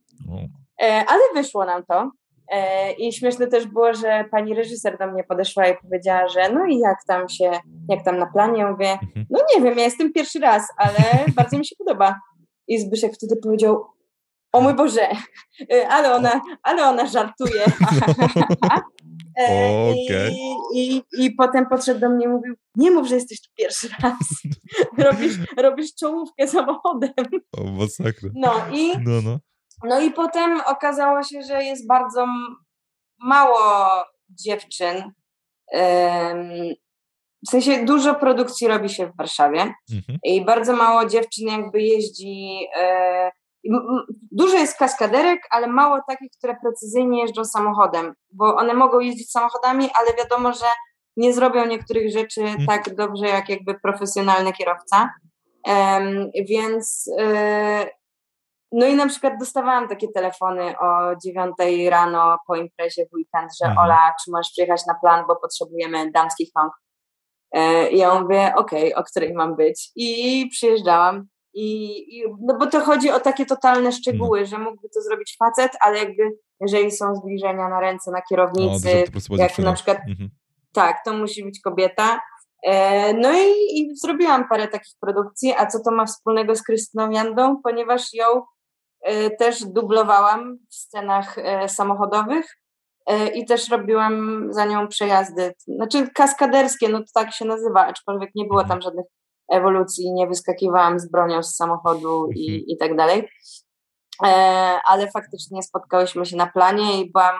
E, 0.82 1.04
ale 1.08 1.22
wyszło 1.34 1.64
nam 1.64 1.84
to. 1.88 2.10
E, 2.52 2.92
I 2.92 3.12
śmieszne 3.12 3.46
też 3.46 3.66
było, 3.66 3.94
że 3.94 4.24
pani 4.30 4.54
reżyser 4.54 4.98
do 4.98 5.06
mnie 5.06 5.24
podeszła 5.24 5.66
i 5.66 5.76
powiedziała, 5.76 6.28
że 6.28 6.52
no 6.52 6.66
i 6.66 6.78
jak 6.78 6.98
tam 7.08 7.28
się, 7.28 7.50
jak 7.88 8.04
tam 8.04 8.18
na 8.18 8.26
planie? 8.26 8.58
Ja 8.58 8.72
mówię, 8.72 8.90
mhm. 8.90 9.26
no 9.30 9.40
nie 9.54 9.64
wiem, 9.64 9.78
ja 9.78 9.84
jestem 9.84 10.12
pierwszy 10.12 10.38
raz, 10.38 10.68
ale 10.78 10.98
bardzo 11.36 11.58
mi 11.58 11.66
się 11.66 11.76
podoba. 11.78 12.14
I 12.68 12.78
Zbyszek 12.78 13.14
wtedy 13.14 13.36
powiedział, 13.42 13.84
o 14.56 14.60
mój 14.60 14.74
Boże, 14.74 15.08
y, 15.60 15.88
ale 15.88 16.14
ona, 16.14 16.40
ale 16.62 16.88
ona 16.88 17.06
żartuje. 17.06 17.64
E, 19.38 19.68
okay. 19.90 20.30
I, 20.74 20.96
i, 20.96 21.02
I 21.24 21.30
potem 21.30 21.66
podszedł 21.66 22.00
do 22.00 22.08
mnie 22.08 22.24
i 22.24 22.28
mówił, 22.28 22.54
nie 22.76 22.90
mów, 22.90 23.08
że 23.08 23.14
jesteś 23.14 23.40
tu 23.40 23.50
pierwszy 23.56 23.88
raz. 24.02 24.16
robisz, 25.06 25.34
robisz 25.56 25.94
czołówkę 25.94 26.48
samochodem. 26.48 27.10
O, 27.58 27.64
masakra. 27.64 28.30
No 28.34 28.52
i, 28.72 28.92
no, 28.98 29.22
no. 29.24 29.38
no 29.84 30.00
i 30.00 30.10
potem 30.10 30.60
okazało 30.66 31.22
się, 31.22 31.42
że 31.42 31.64
jest 31.64 31.86
bardzo 31.86 32.26
mało 33.18 33.58
dziewczyn. 34.30 35.12
W 37.46 37.50
sensie 37.50 37.84
dużo 37.84 38.14
produkcji 38.14 38.68
robi 38.68 38.88
się 38.88 39.06
w 39.06 39.16
Warszawie 39.16 39.74
mhm. 39.92 40.18
i 40.24 40.44
bardzo 40.44 40.76
mało 40.76 41.06
dziewczyn 41.06 41.48
jakby 41.48 41.82
jeździ 41.82 42.58
e, 42.80 43.30
Dużo 44.32 44.56
jest 44.56 44.78
kaskaderek, 44.78 45.40
ale 45.50 45.66
mało 45.66 45.98
takich, 46.08 46.30
które 46.38 46.56
precyzyjnie 46.62 47.20
jeżdżą 47.20 47.44
samochodem, 47.44 48.14
bo 48.32 48.56
one 48.56 48.74
mogą 48.74 49.00
jeździć 49.00 49.30
samochodami, 49.30 49.90
ale 49.94 50.16
wiadomo, 50.18 50.52
że 50.52 50.66
nie 51.16 51.32
zrobią 51.32 51.66
niektórych 51.66 52.12
rzeczy 52.12 52.40
hmm. 52.42 52.66
tak 52.66 52.94
dobrze 52.94 53.26
jak 53.26 53.48
jakby 53.48 53.80
profesjonalny 53.80 54.52
kierowca. 54.52 55.10
Um, 55.66 56.30
więc 56.48 57.10
yy, 57.18 57.88
no 58.72 58.86
i 58.86 58.94
na 58.94 59.08
przykład 59.08 59.34
dostawałam 59.38 59.88
takie 59.88 60.08
telefony 60.08 60.78
o 60.78 61.16
9 61.24 61.56
rano 61.90 62.38
po 62.46 62.56
imprezie 62.56 63.06
w 63.06 63.14
weekend, 63.14 63.50
że 63.62 63.68
mhm. 63.68 63.78
Ola, 63.78 64.14
czy 64.24 64.30
możesz 64.30 64.52
przyjechać 64.52 64.86
na 64.86 64.94
plan, 64.94 65.24
bo 65.28 65.36
potrzebujemy 65.36 66.10
damskich 66.10 66.50
rąk. 66.56 66.72
E, 67.52 67.90
I 67.90 67.98
ja 67.98 68.20
mówię, 68.20 68.52
okej, 68.56 68.92
okay, 68.92 69.02
o 69.02 69.04
której 69.04 69.34
mam 69.34 69.56
być. 69.56 69.90
I 69.96 70.48
przyjeżdżałam. 70.50 71.26
I, 71.58 71.96
I, 72.18 72.24
no 72.40 72.58
bo 72.58 72.66
to 72.66 72.80
chodzi 72.80 73.10
o 73.10 73.20
takie 73.20 73.46
totalne 73.46 73.92
szczegóły, 73.92 74.40
no. 74.40 74.46
że 74.46 74.58
mógłby 74.58 74.88
to 74.88 75.00
zrobić 75.00 75.36
facet, 75.38 75.72
ale 75.80 75.98
jakby 75.98 76.22
jeżeli 76.60 76.90
są 76.90 77.14
zbliżenia 77.14 77.68
na 77.68 77.80
ręce, 77.80 78.10
na 78.10 78.22
kierownicy, 78.22 79.04
o, 79.30 79.36
jak 79.36 79.58
na 79.58 79.72
przykład, 79.72 79.98
mhm. 80.08 80.30
tak, 80.72 81.04
to 81.04 81.12
musi 81.12 81.44
być 81.44 81.60
kobieta. 81.60 82.20
E, 82.62 83.14
no 83.14 83.32
i, 83.32 83.80
i, 83.80 83.96
zrobiłam 83.96 84.48
parę 84.48 84.68
takich 84.68 84.94
produkcji, 85.00 85.54
a 85.56 85.66
co 85.66 85.78
to 85.84 85.90
ma 85.90 86.06
wspólnego 86.06 86.56
z 86.56 86.62
Krystyną 86.62 87.10
Jandą, 87.10 87.60
ponieważ 87.64 88.14
ją 88.14 88.26
e, 89.02 89.30
też 89.30 89.64
dublowałam 89.64 90.58
w 90.70 90.74
scenach 90.74 91.38
e, 91.38 91.68
samochodowych 91.68 92.56
i 93.34 93.44
też 93.44 93.70
robiłam 93.70 94.46
za 94.50 94.64
nią 94.64 94.88
przejazdy, 94.88 95.54
znaczy 95.66 96.08
kaskaderskie, 96.14 96.88
no 96.88 96.98
to 96.98 97.04
tak 97.14 97.32
się 97.32 97.44
nazywa, 97.44 97.86
aczkolwiek 97.86 98.30
nie 98.34 98.44
było 98.44 98.64
tam 98.64 98.80
żadnych 98.80 99.06
ewolucji, 99.52 100.12
nie 100.12 100.26
wyskakiwałam 100.26 100.98
z 100.98 101.10
bronią 101.10 101.42
z 101.42 101.56
samochodu 101.56 102.28
i, 102.34 102.48
mhm. 102.48 102.64
i 102.66 102.76
tak 102.76 102.96
dalej. 102.96 103.28
Ale 104.88 105.10
faktycznie 105.10 105.62
spotkałyśmy 105.62 106.26
się 106.26 106.36
na 106.36 106.46
planie 106.46 107.00
i 107.00 107.10
byłam 107.12 107.36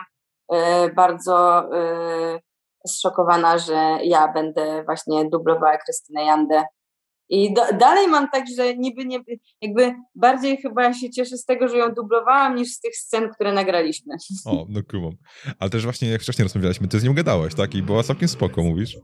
bardzo 0.95 1.63
zszokowana, 2.87 3.57
że 3.57 3.97
ja 4.03 4.33
będę 4.33 4.83
właśnie 4.83 5.29
dublowała 5.29 5.77
Krystynę 5.77 6.23
Jandę. 6.23 6.63
I 7.29 7.53
do, 7.53 7.61
dalej 7.79 8.07
mam 8.07 8.29
tak, 8.29 8.43
że 8.57 8.75
niby 8.75 9.05
nie, 9.05 9.19
jakby 9.61 9.95
bardziej 10.15 10.57
chyba 10.57 10.93
się 10.93 11.09
cieszę 11.09 11.37
z 11.37 11.45
tego, 11.45 11.67
że 11.67 11.77
ją 11.77 11.93
dublowałam, 11.93 12.55
niż 12.55 12.69
z 12.69 12.79
tych 12.79 12.95
scen, 12.95 13.29
które 13.33 13.53
nagraliśmy. 13.53 14.15
O, 14.45 14.65
no 14.69 14.81
kumam. 14.91 15.11
Ale 15.59 15.69
też 15.69 15.83
właśnie 15.83 16.09
jak 16.09 16.21
wcześniej 16.21 16.43
rozmawialiśmy, 16.43 16.87
ty 16.87 16.99
z 16.99 17.03
nią 17.03 17.13
gadałeś, 17.13 17.55
tak? 17.55 17.75
I 17.75 17.83
była 17.83 18.03
całkiem 18.03 18.27
spoko, 18.27 18.63
mówisz? 18.63 18.97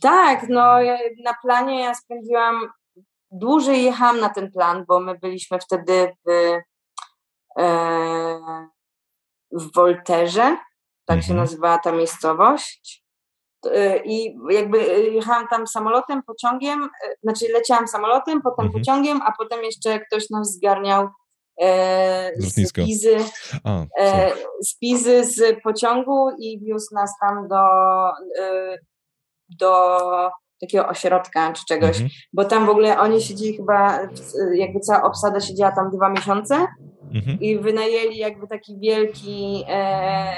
Tak, 0.00 0.48
no 0.48 0.78
na 1.24 1.34
planie 1.42 1.80
ja 1.80 1.94
spędziłam, 1.94 2.68
dłużej 3.30 3.84
jechałam 3.84 4.20
na 4.20 4.28
ten 4.28 4.52
plan, 4.52 4.84
bo 4.88 5.00
my 5.00 5.18
byliśmy 5.18 5.58
wtedy 5.58 6.12
w, 6.26 6.30
e, 7.58 8.40
w 9.52 9.74
Wolterze, 9.74 10.56
tak 11.04 11.16
mhm. 11.16 11.22
się 11.22 11.34
nazywała 11.34 11.78
ta 11.78 11.92
miejscowość. 11.92 13.04
Y, 13.66 14.02
I 14.04 14.36
jakby 14.50 14.78
y, 14.78 15.10
jechałam 15.10 15.48
tam 15.48 15.66
samolotem, 15.66 16.22
pociągiem, 16.22 16.88
znaczy 17.22 17.52
leciałam 17.52 17.88
samolotem, 17.88 18.42
potem 18.42 18.66
mhm. 18.66 18.72
pociągiem, 18.72 19.22
a 19.22 19.32
potem 19.38 19.64
jeszcze 19.64 20.00
ktoś 20.00 20.30
nas 20.30 20.52
zgarniał 20.52 21.08
e, 21.60 22.32
z 22.36 22.72
Pizy, 22.72 23.16
a, 23.64 23.84
e, 23.98 24.32
z 24.62 24.78
Pizy 24.78 25.24
z 25.24 25.62
pociągu 25.62 26.30
i 26.38 26.60
wiózł 26.60 26.94
nas 26.94 27.10
tam 27.20 27.48
do, 27.48 27.64
e, 28.40 28.78
do 29.48 29.98
takiego 30.60 30.88
ośrodka 30.88 31.52
czy 31.52 31.62
czegoś, 31.68 31.90
mhm. 31.90 32.10
bo 32.32 32.44
tam 32.44 32.66
w 32.66 32.68
ogóle 32.68 32.98
oni 32.98 33.20
siedzieli 33.20 33.56
chyba, 33.56 34.00
jakby 34.54 34.80
cała 34.80 35.02
obsada 35.02 35.40
siedziała 35.40 35.72
tam 35.72 35.90
dwa 35.90 36.08
miesiące 36.08 36.66
mhm. 37.14 37.40
i 37.40 37.58
wynajęli 37.58 38.16
jakby 38.16 38.46
taki 38.46 38.78
wielki 38.80 39.64
e, 39.68 40.36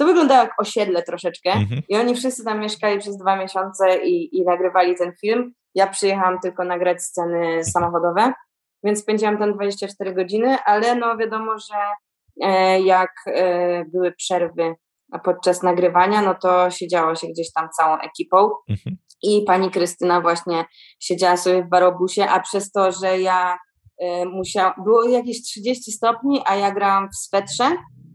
to 0.00 0.06
wyglądało 0.06 0.42
jak 0.42 0.60
osiedle 0.60 1.02
troszeczkę 1.02 1.52
mhm. 1.52 1.82
i 1.88 1.96
oni 1.96 2.14
wszyscy 2.14 2.44
tam 2.44 2.60
mieszkali 2.60 2.98
przez 2.98 3.16
dwa 3.16 3.36
miesiące 3.36 3.98
i, 3.98 4.38
i 4.38 4.44
nagrywali 4.44 4.94
ten 4.94 5.12
film. 5.20 5.52
Ja 5.74 5.86
przyjechałam 5.86 6.40
tylko 6.40 6.64
nagrać 6.64 7.02
sceny 7.02 7.64
samochodowe, 7.64 8.32
więc 8.84 9.00
spędziłam 9.00 9.38
tam 9.38 9.54
24 9.54 10.14
godziny, 10.14 10.58
ale 10.64 10.94
no 10.94 11.16
wiadomo, 11.16 11.58
że 11.58 11.76
e, 12.42 12.80
jak 12.80 13.10
e, 13.26 13.84
były 13.84 14.12
przerwy 14.12 14.74
podczas 15.24 15.62
nagrywania, 15.62 16.22
no 16.22 16.34
to 16.34 16.70
siedziało 16.70 17.14
się 17.14 17.26
gdzieś 17.26 17.52
tam 17.52 17.68
całą 17.76 17.98
ekipą 17.98 18.50
mhm. 18.68 18.96
i 19.22 19.42
pani 19.46 19.70
Krystyna 19.70 20.20
właśnie 20.20 20.64
siedziała 21.00 21.36
sobie 21.36 21.62
w 21.64 21.68
barobusie, 21.68 22.26
a 22.28 22.40
przez 22.40 22.72
to, 22.72 22.92
że 22.92 23.20
ja 23.20 23.58
e, 23.98 24.24
musiałam, 24.24 24.72
było 24.84 25.04
jakieś 25.04 25.42
30 25.42 25.92
stopni, 25.92 26.40
a 26.46 26.56
ja 26.56 26.70
grałam 26.70 27.08
w 27.08 27.16
swetrze, 27.16 27.64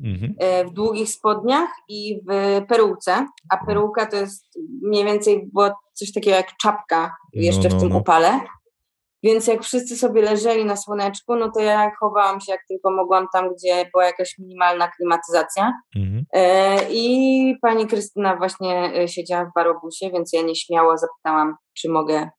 mhm. 0.06 0.36
E, 0.40 0.66
w 0.66 0.74
długich 0.74 1.10
spodniach 1.10 1.70
i 1.90 2.20
w 2.30 2.62
peruce, 2.68 3.28
a 3.50 3.66
peruka 3.66 4.06
to 4.06 4.16
jest 4.16 4.46
mniej 4.84 5.06
więcej 5.06 5.50
było 5.54 5.70
coś 5.94 6.14
takiego 6.14 6.38
jak 6.38 6.58
czapka 6.58 7.16
jeszcze 7.34 7.70
no, 7.70 7.74
no, 7.74 7.78
w 7.78 7.82
tym 7.82 7.90
no. 7.90 7.98
upale. 7.98 8.40
Więc 9.26 9.48
jak 9.48 9.64
wszyscy 9.64 9.98
sobie 9.98 10.22
leżeli 10.22 10.66
na 10.66 10.76
słoneczku, 10.76 11.36
no 11.36 11.52
to 11.52 11.60
ja 11.60 11.92
chowałam 12.00 12.42
się 12.42 12.52
jak 12.52 12.62
tylko 12.68 12.92
mogłam 12.92 13.28
tam, 13.34 13.50
gdzie 13.54 13.90
była 13.92 14.06
jakaś 14.06 14.38
minimalna 14.40 14.88
klimatyzacja. 14.88 15.74
Mhm. 15.96 16.26
E, 16.34 16.78
I 16.92 17.56
pani 17.62 17.88
Krystyna 17.88 18.36
właśnie 18.36 18.94
e, 18.96 19.08
siedziała 19.08 19.46
w 19.46 19.54
barobusie, 19.56 20.10
więc 20.14 20.34
ja 20.34 20.42
nieśmiało 20.42 20.98
zapytałam, 20.98 21.56
czy 21.78 21.90
mogę 21.90 22.30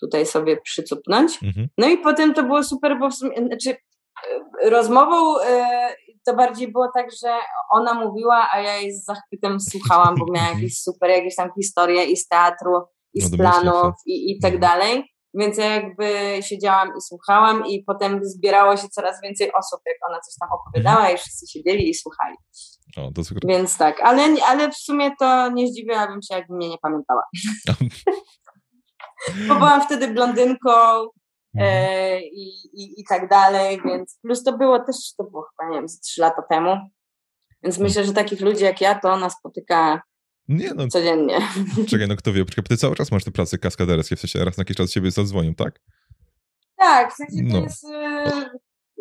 tutaj 0.00 0.26
sobie 0.26 0.60
przycupnąć. 0.60 1.42
Mhm. 1.42 1.68
No 1.78 1.88
i 1.88 1.98
potem 1.98 2.34
to 2.34 2.42
było 2.42 2.62
super, 2.62 2.98
bo 3.00 3.10
w 3.10 3.14
sumie, 3.14 3.36
znaczy, 3.36 3.76
rozmową 4.64 5.34
to 6.26 6.36
bardziej 6.36 6.72
było 6.72 6.88
tak, 6.94 7.06
że 7.22 7.36
ona 7.72 7.94
mówiła, 7.94 8.48
a 8.52 8.60
ja 8.60 8.76
jej 8.76 8.92
z 8.92 9.04
zachwytem 9.04 9.60
słuchałam, 9.60 10.14
bo 10.18 10.26
miała 10.32 10.48
jakieś 10.48 10.78
super, 10.78 11.10
jakieś 11.10 11.36
tam 11.36 11.50
historie 11.60 12.04
i 12.04 12.16
z 12.16 12.28
teatru, 12.28 12.70
i 13.14 13.20
no 13.22 13.28
z 13.28 13.36
planów, 13.36 13.94
i, 14.06 14.32
i 14.32 14.40
tak 14.40 14.58
dalej. 14.58 15.04
Więc 15.34 15.58
ja 15.58 15.66
jakby 15.66 16.38
siedziałam 16.42 16.88
i 16.88 17.00
słuchałam 17.00 17.66
i 17.66 17.84
potem 17.84 18.20
zbierało 18.22 18.76
się 18.76 18.88
coraz 18.88 19.22
więcej 19.22 19.52
osób, 19.52 19.80
jak 19.86 19.96
ona 20.08 20.20
coś 20.20 20.34
tam 20.40 20.48
opowiadała 20.52 20.98
mhm. 20.98 21.14
i 21.14 21.18
wszyscy 21.18 21.46
siedzieli 21.46 21.88
i 21.88 21.94
słuchali. 21.94 22.36
O, 22.96 23.10
to 23.14 23.24
super. 23.24 23.42
Więc 23.46 23.76
tak, 23.76 24.00
ale, 24.00 24.22
ale 24.46 24.70
w 24.70 24.76
sumie 24.76 25.10
to 25.18 25.50
nie 25.50 25.68
zdziwiłabym 25.68 26.22
się, 26.22 26.34
jakby 26.34 26.56
mnie 26.56 26.68
nie 26.68 26.78
pamiętała. 26.78 27.22
Bo 29.48 29.54
byłam 29.54 29.82
wtedy 29.82 30.08
blondynką, 30.08 30.70
Mhm. 31.54 31.72
E, 31.72 32.20
i, 32.20 32.48
i, 32.72 33.00
i 33.00 33.04
tak 33.08 33.28
dalej, 33.28 33.80
więc 33.84 34.18
plus 34.22 34.42
to 34.42 34.58
było 34.58 34.78
też, 34.78 34.96
to 35.18 35.24
było 35.24 35.46
chyba, 35.50 35.70
nie 35.70 35.76
wiem, 35.76 35.88
z 35.88 36.00
trzy 36.00 36.20
lata 36.20 36.42
temu, 36.50 36.76
więc 37.62 37.74
mhm. 37.74 37.82
myślę, 37.82 38.04
że 38.04 38.12
takich 38.12 38.40
ludzi 38.40 38.64
jak 38.64 38.80
ja, 38.80 39.00
to 39.00 39.12
ona 39.12 39.30
spotyka 39.30 40.02
nie, 40.48 40.74
no, 40.74 40.88
codziennie. 40.88 41.38
Czekaj, 41.90 42.08
no 42.08 42.16
kto 42.16 42.32
wie, 42.32 42.44
poczekaj, 42.44 42.64
ty 42.68 42.76
cały 42.76 42.96
czas 42.96 43.12
masz 43.12 43.24
te 43.24 43.30
prace 43.30 43.58
kaskaderskie, 43.58 44.16
w 44.16 44.20
sensie 44.20 44.44
raz 44.44 44.56
na 44.56 44.60
jakiś 44.60 44.76
czas 44.76 44.92
siebie 44.92 45.10
zadzwonią, 45.10 45.54
tak? 45.54 45.80
Tak, 46.76 47.12
w 47.12 47.16
sensie 47.16 47.42
no. 47.42 47.58
to 47.58 47.64
jest... 47.64 47.84
E, 47.84 48.50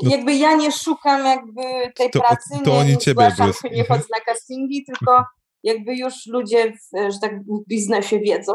no. 0.04 0.12
Jakby 0.12 0.36
ja 0.36 0.56
nie 0.56 0.72
szukam 0.72 1.26
jakby 1.26 1.62
tej 1.96 2.10
to, 2.10 2.20
pracy, 2.20 2.64
to 2.64 2.72
nie, 2.72 2.78
oni 2.80 2.98
ciebie 2.98 3.32
nie, 3.40 3.72
nie 3.72 3.84
chodzę 3.84 4.06
na 4.12 4.20
castingi, 4.26 4.86
tylko 4.86 5.24
jakby 5.64 5.96
już 5.96 6.14
ludzie, 6.28 6.72
w, 6.72 7.12
że 7.12 7.20
tak 7.22 7.40
w 7.40 7.68
biznesie 7.70 8.20
wiedzą 8.20 8.54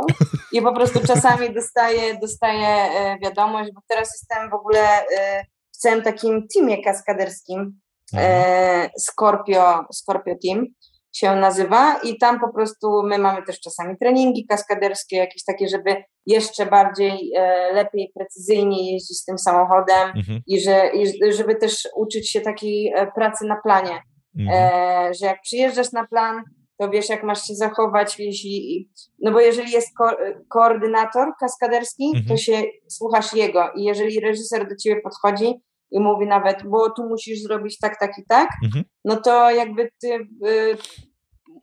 i 0.52 0.62
po 0.62 0.74
prostu 0.74 1.06
czasami 1.06 1.52
dostaję, 1.54 2.18
dostaję 2.20 2.68
e, 2.68 3.18
wiadomość, 3.22 3.70
bo 3.74 3.80
teraz 3.88 4.08
jestem 4.12 4.50
w 4.50 4.54
ogóle 4.54 5.06
e, 5.18 5.44
w 5.72 5.76
całym 5.76 6.02
takim 6.02 6.46
teamie 6.54 6.84
kaskaderskim 6.84 7.80
Scorpio, 8.98 9.84
Scorpio 9.92 10.34
Team 10.44 10.66
się 11.14 11.36
nazywa 11.36 12.00
i 12.02 12.18
tam 12.18 12.40
po 12.40 12.52
prostu 12.52 13.02
my 13.02 13.18
mamy 13.18 13.42
też 13.42 13.60
czasami 13.60 13.98
treningi 13.98 14.46
kaskaderskie, 14.46 15.16
jakieś 15.16 15.44
takie, 15.44 15.68
żeby 15.68 15.96
jeszcze 16.26 16.66
bardziej, 16.66 17.32
lepiej, 17.74 18.12
precyzyjnie 18.14 18.92
jeździć 18.92 19.24
tym 19.24 19.38
samochodem 19.38 20.08
mhm. 20.16 20.40
i, 20.46 20.60
że, 20.60 20.90
i 20.94 21.32
żeby 21.32 21.54
też 21.54 21.88
uczyć 21.96 22.30
się 22.30 22.40
takiej 22.40 22.92
pracy 23.14 23.46
na 23.46 23.56
planie, 23.56 24.02
mhm. 24.38 25.14
że 25.14 25.26
jak 25.26 25.40
przyjeżdżasz 25.40 25.92
na 25.92 26.06
plan, 26.06 26.42
to 26.78 26.90
wiesz, 26.90 27.08
jak 27.08 27.22
masz 27.22 27.46
się 27.46 27.54
zachować, 27.54 28.18
jeśli, 28.18 28.88
no 29.22 29.32
bo 29.32 29.40
jeżeli 29.40 29.72
jest 29.72 29.96
ko 29.98 30.16
koordynator 30.48 31.28
kaskaderski, 31.40 32.04
mhm. 32.06 32.26
to 32.26 32.36
się 32.36 32.62
słuchasz 32.88 33.34
jego 33.34 33.72
i 33.76 33.84
jeżeli 33.84 34.20
reżyser 34.20 34.68
do 34.68 34.76
ciebie 34.76 35.00
podchodzi 35.00 35.54
i 35.90 36.00
mówi 36.00 36.26
nawet, 36.26 36.66
bo 36.66 36.90
tu 36.90 37.08
musisz 37.08 37.42
zrobić 37.42 37.78
tak, 37.78 38.00
tak 38.00 38.18
i 38.18 38.22
tak, 38.28 38.48
mhm. 38.64 38.84
no 39.04 39.16
to 39.16 39.50
jakby 39.50 39.90
ty 40.00 40.28
y, 40.46 40.76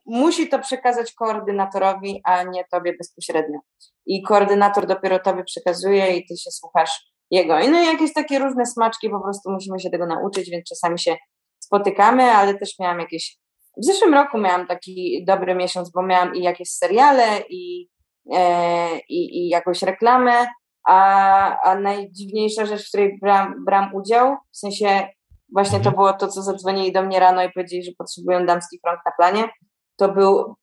musi 0.06 0.48
to 0.48 0.58
przekazać 0.58 1.12
koordynatorowi, 1.12 2.20
a 2.24 2.42
nie 2.42 2.64
tobie 2.72 2.92
bezpośrednio. 2.98 3.58
I 4.06 4.22
koordynator 4.22 4.86
dopiero 4.86 5.18
tobie 5.18 5.44
przekazuje 5.44 6.16
i 6.16 6.26
ty 6.26 6.36
się 6.36 6.50
słuchasz 6.50 7.12
jego. 7.30 7.60
I 7.60 7.68
no 7.68 7.78
jakieś 7.78 8.12
takie 8.12 8.38
różne 8.38 8.66
smaczki, 8.66 9.10
po 9.10 9.20
prostu 9.20 9.50
musimy 9.50 9.80
się 9.80 9.90
tego 9.90 10.06
nauczyć, 10.06 10.50
więc 10.50 10.64
czasami 10.68 10.98
się 10.98 11.16
spotykamy, 11.58 12.22
ale 12.22 12.54
też 12.54 12.78
miałam 12.80 13.00
jakieś 13.00 13.42
w 13.76 13.84
zeszłym 13.84 14.14
roku 14.14 14.38
miałam 14.38 14.66
taki 14.66 15.24
dobry 15.26 15.54
miesiąc, 15.54 15.90
bo 15.90 16.02
miałam 16.02 16.34
i 16.34 16.42
jakieś 16.42 16.70
seriale, 16.70 17.42
i, 17.50 17.88
e, 18.32 18.98
i, 19.08 19.38
i 19.38 19.48
jakąś 19.48 19.82
reklamę, 19.82 20.46
a, 20.88 21.58
a 21.60 21.74
najdziwniejsza 21.74 22.66
rzecz, 22.66 22.84
w 22.84 22.88
której 22.88 23.18
brałam, 23.18 23.64
brałam 23.64 23.94
udział, 23.94 24.36
w 24.52 24.56
sensie 24.56 25.08
właśnie 25.52 25.78
to 25.78 25.88
mhm. 25.88 25.94
było 25.94 26.12
to, 26.12 26.28
co 26.28 26.42
zadzwonili 26.42 26.92
do 26.92 27.02
mnie 27.02 27.20
rano 27.20 27.42
i 27.42 27.52
powiedzieli, 27.52 27.84
że 27.84 27.92
potrzebują 27.98 28.46
damskich 28.46 28.80
rąk 28.86 29.00
na 29.06 29.12
planie, 29.12 29.48
to 29.96 30.08
był 30.08 30.54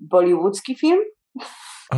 bollywoodzki 0.00 0.76
film. 0.76 0.98
A, 1.92 1.96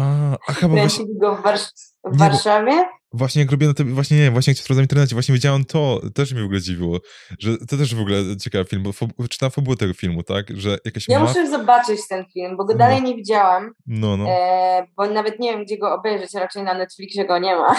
aha, 0.48 0.68
bo 0.68 0.68
właśnie... 0.68 1.04
go 1.20 1.36
w, 1.36 1.42
Warsz 1.42 1.70
w 2.04 2.18
Warszawie. 2.18 2.84
Właśnie 3.12 3.42
jak 3.42 3.50
robiłem, 3.50 3.74
to 3.74 3.84
właśnie 3.84 4.18
nie, 4.18 4.30
właśnie 4.30 4.50
jak 4.50 4.58
cię 4.58 4.64
sprawdzałem 4.64 4.86
w 4.86 4.90
internecie, 4.90 5.14
właśnie 5.14 5.34
widziałem 5.34 5.64
to, 5.64 6.00
też 6.14 6.32
mnie 6.32 6.42
w 6.42 6.44
ogóle 6.44 6.60
dziwiło, 6.60 6.98
że 7.38 7.58
to 7.58 7.76
też 7.76 7.94
w 7.94 8.00
ogóle 8.00 8.16
ciekawy 8.40 8.64
film, 8.64 8.82
bo 8.82 8.92
fob, 8.92 9.10
czytałem 9.30 9.50
fabułę 9.50 9.76
tego 9.76 9.94
filmu, 9.94 10.22
tak, 10.22 10.46
że 10.56 10.78
jakaś 10.84 11.08
Ja 11.08 11.20
muszę 11.20 11.50
zobaczyć 11.50 12.00
ten 12.08 12.24
film, 12.32 12.56
bo 12.56 12.64
go 12.64 12.74
dalej 12.74 13.02
no. 13.02 13.08
nie 13.08 13.16
widziałam, 13.16 13.70
no, 13.86 14.16
no. 14.16 14.24
E, 14.28 14.86
bo 14.96 15.06
nawet 15.06 15.38
nie 15.38 15.52
wiem, 15.52 15.64
gdzie 15.64 15.78
go 15.78 15.94
obejrzeć, 15.94 16.34
raczej 16.34 16.62
na 16.62 16.74
Netflixie 16.74 17.26
go 17.26 17.38
nie 17.38 17.56
ma, 17.56 17.74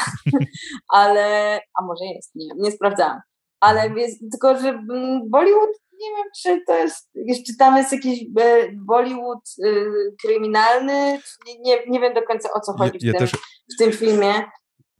ale, 1.01 1.55
a 1.79 1.85
może 1.85 2.05
jest, 2.15 2.31
nie 2.35 2.45
nie 2.57 2.71
sprawdzałam, 2.71 3.19
ale 3.59 3.89
jest, 3.89 4.19
tylko, 4.31 4.61
że 4.61 4.79
Bollywood 5.29 5.69
nie 6.01 6.09
wiem, 6.17 6.25
czy 6.41 6.65
to 6.67 6.77
jest, 6.77 7.09
jeszcze 7.15 7.53
tam 7.59 7.77
jest 7.77 7.91
jakiś 7.91 8.23
e, 8.39 8.71
Bollywood 8.73 9.43
y, 9.65 9.85
kryminalny, 10.21 11.19
nie, 11.59 11.85
nie 11.87 11.99
wiem 11.99 12.13
do 12.13 12.23
końca 12.23 12.49
o 12.53 12.59
co 12.59 12.73
chodzi 12.73 13.07
ja, 13.07 13.11
ja 13.11 13.13
w, 13.13 13.17
tym, 13.17 13.27
też... 13.27 13.31
w 13.75 13.77
tym 13.77 13.91
filmie. 13.91 14.33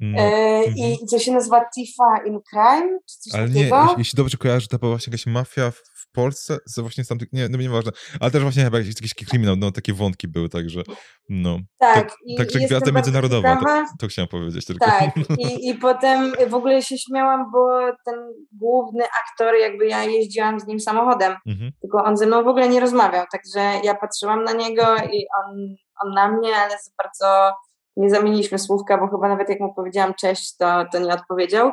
No. 0.01 0.21
E, 0.21 0.63
I 0.63 0.91
mhm. 0.91 1.07
co 1.07 1.19
się 1.19 1.31
nazywa 1.31 1.65
Tifa 1.75 2.23
in 2.25 2.39
Crime? 2.49 2.99
Czy 3.09 3.17
coś 3.19 3.39
Ale 3.39 3.47
takiego? 3.47 3.85
nie, 3.85 3.93
jeśli 3.97 4.17
dobrze 4.17 4.37
kojarzę, 4.37 4.67
to 4.67 4.77
była 4.77 4.91
właśnie 4.91 5.11
jakaś 5.11 5.25
mafia 5.25 5.71
w 5.71 6.11
Polsce, 6.13 6.57
co 6.75 6.81
właśnie 6.81 7.03
z 7.03 7.07
tamtych, 7.07 7.33
nie, 7.33 7.49
no 7.49 7.57
nieważne, 7.57 7.91
ale 8.19 8.31
też 8.31 8.41
właśnie 8.41 8.63
chyba 8.63 8.77
jakiś, 8.77 8.95
jakiś 8.95 9.13
kryminał, 9.13 9.55
no 9.55 9.71
takie 9.71 9.93
wątki 9.93 10.27
były, 10.27 10.49
także 10.49 10.81
no. 11.29 11.59
Tak. 11.79 12.09
To, 12.09 12.15
także 12.37 12.59
gwiazda 12.59 12.91
międzynarodowa, 12.91 13.55
to, 13.55 13.85
to, 13.99 14.07
chciałam 14.07 14.29
powiedzieć 14.29 14.65
tylko. 14.65 14.85
Tak, 14.85 15.17
I, 15.39 15.69
i 15.69 15.75
potem 15.75 16.33
w 16.49 16.53
ogóle 16.53 16.81
się 16.81 16.97
śmiałam, 16.97 17.51
bo 17.51 17.79
ten 18.05 18.15
główny 18.51 19.03
aktor, 19.03 19.55
jakby 19.55 19.87
ja 19.87 20.03
jeździłam 20.03 20.59
z 20.59 20.67
nim 20.67 20.79
samochodem, 20.79 21.35
mhm. 21.47 21.71
tylko 21.81 22.03
on 22.03 22.17
ze 22.17 22.25
mną 22.25 22.43
w 22.43 22.47
ogóle 22.47 22.69
nie 22.69 22.79
rozmawiał, 22.79 23.25
także 23.31 23.59
ja 23.83 23.95
patrzyłam 23.95 24.43
na 24.43 24.53
niego 24.53 24.95
i 24.95 25.25
on, 25.39 25.75
on 26.03 26.13
na 26.13 26.27
mnie, 26.31 26.55
ale 26.55 26.71
za 26.71 26.91
bardzo 27.03 27.53
nie 28.01 28.09
zamieniliśmy 28.09 28.59
słówka, 28.59 28.97
bo 28.97 29.07
chyba 29.07 29.27
nawet 29.27 29.49
jak 29.49 29.59
mu 29.59 29.73
powiedziałam 29.73 30.13
cześć, 30.13 30.57
to, 30.57 30.85
to 30.91 30.99
nie 30.99 31.13
odpowiedział. 31.13 31.71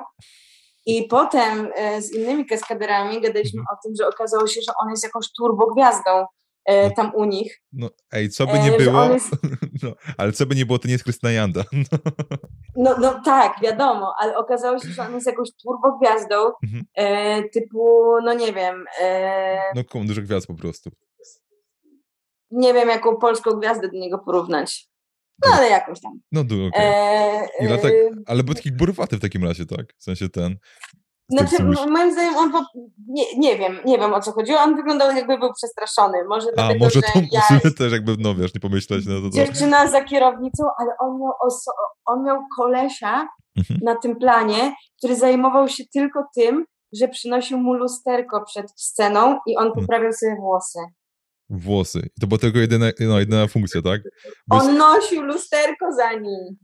I 0.86 1.04
potem 1.04 1.68
e, 1.74 2.02
z 2.02 2.14
innymi 2.14 2.46
kaskaderami 2.46 3.20
gadaliśmy 3.20 3.60
mhm. 3.60 3.78
o 3.78 3.82
tym, 3.82 3.92
że 4.00 4.08
okazało 4.08 4.46
się, 4.46 4.60
że 4.60 4.72
on 4.82 4.90
jest 4.90 5.04
jakąś 5.04 5.32
turbogwiazdą 5.32 6.26
e, 6.64 6.88
no. 6.88 6.94
tam 6.96 7.14
u 7.14 7.24
nich. 7.24 7.62
No 7.72 7.90
ej, 8.12 8.30
co 8.30 8.46
by 8.46 8.52
e, 8.52 8.62
nie 8.62 8.74
e, 8.74 8.78
było, 8.78 9.04
jest... 9.04 9.30
no, 9.82 9.92
ale 10.18 10.32
co 10.32 10.46
by 10.46 10.54
nie 10.54 10.66
było, 10.66 10.78
to 10.78 10.88
nie 10.88 10.92
jest 10.92 11.04
Krystyna 11.04 11.32
Janda. 11.32 11.62
No, 12.76 12.94
no 13.00 13.20
tak, 13.24 13.60
wiadomo, 13.62 14.14
ale 14.18 14.36
okazało 14.36 14.78
się, 14.78 14.88
że 14.88 15.02
on 15.02 15.14
jest 15.14 15.26
jakąś 15.26 15.48
turbogwiazdą 15.62 16.36
mhm. 16.64 16.84
e, 16.94 17.42
typu, 17.48 18.04
no 18.24 18.34
nie 18.34 18.52
wiem. 18.52 18.84
E, 19.00 19.72
no 19.74 20.04
dużo 20.04 20.22
gwiazd 20.22 20.46
po 20.46 20.54
prostu. 20.54 20.90
Nie 22.50 22.74
wiem, 22.74 22.88
jaką 22.88 23.16
polską 23.16 23.50
gwiazdę 23.50 23.88
do 23.88 23.98
niego 23.98 24.18
porównać. 24.18 24.88
No 25.46 25.52
ale 25.54 25.68
jakoś 25.68 26.00
tam. 26.00 26.20
No 26.32 26.44
du, 26.44 26.66
okay. 26.66 26.84
e, 27.60 27.78
tak, 27.82 27.92
ale 28.26 28.42
był 28.42 28.54
taki 28.54 28.72
burwaty 28.72 29.16
w 29.16 29.20
takim 29.20 29.44
razie, 29.44 29.66
tak? 29.66 29.86
W 29.98 30.02
sensie 30.02 30.28
ten... 30.28 30.56
Znaczy, 31.30 31.64
moim 31.90 32.12
zdaniem 32.12 32.36
on, 32.36 32.52
po, 32.52 32.64
nie, 33.08 33.24
nie 33.38 33.58
wiem, 33.58 33.78
nie 33.84 33.98
wiem 33.98 34.14
o 34.14 34.20
co 34.20 34.32
chodziło, 34.32 34.60
on 34.60 34.76
wyglądał 34.76 35.16
jakby 35.16 35.38
był 35.38 35.52
przestraszony, 35.54 36.18
może 36.28 36.48
A, 36.48 36.54
dlatego, 36.54 36.84
może 36.84 37.02
to 37.02 37.08
ja 37.32 37.70
też 37.78 37.92
jakby, 37.92 38.16
no 38.18 38.34
wiesz, 38.34 38.54
nie 38.54 38.60
pomyśleć, 38.60 39.04
no 39.06 39.20
to... 39.20 39.36
Dziewczyna 39.36 39.86
za 39.86 40.04
kierownicą, 40.04 40.64
ale 40.78 40.90
on 41.00 41.20
miał, 41.20 41.32
oso, 41.46 41.70
on 42.06 42.24
miał 42.24 42.38
kolesia 42.56 43.28
mhm. 43.58 43.80
na 43.82 43.96
tym 43.96 44.16
planie, 44.16 44.74
który 44.98 45.16
zajmował 45.16 45.68
się 45.68 45.84
tylko 45.94 46.20
tym, 46.34 46.64
że 46.92 47.08
przynosił 47.08 47.58
mu 47.58 47.74
lusterko 47.74 48.44
przed 48.44 48.80
sceną 48.80 49.38
i 49.46 49.56
on 49.56 49.66
mhm. 49.66 49.86
poprawiał 49.86 50.12
sobie 50.12 50.36
włosy 50.40 50.78
włosy. 51.50 52.08
To 52.20 52.26
była 52.26 52.38
tylko 52.38 52.58
jedyna, 52.58 52.86
no, 53.00 53.20
jedyna 53.20 53.46
funkcja, 53.46 53.82
tak? 53.82 54.00
On 54.50 54.76
nosił 54.76 55.22
lusterko 55.22 55.92
za 55.96 56.12
nim. 56.12 56.56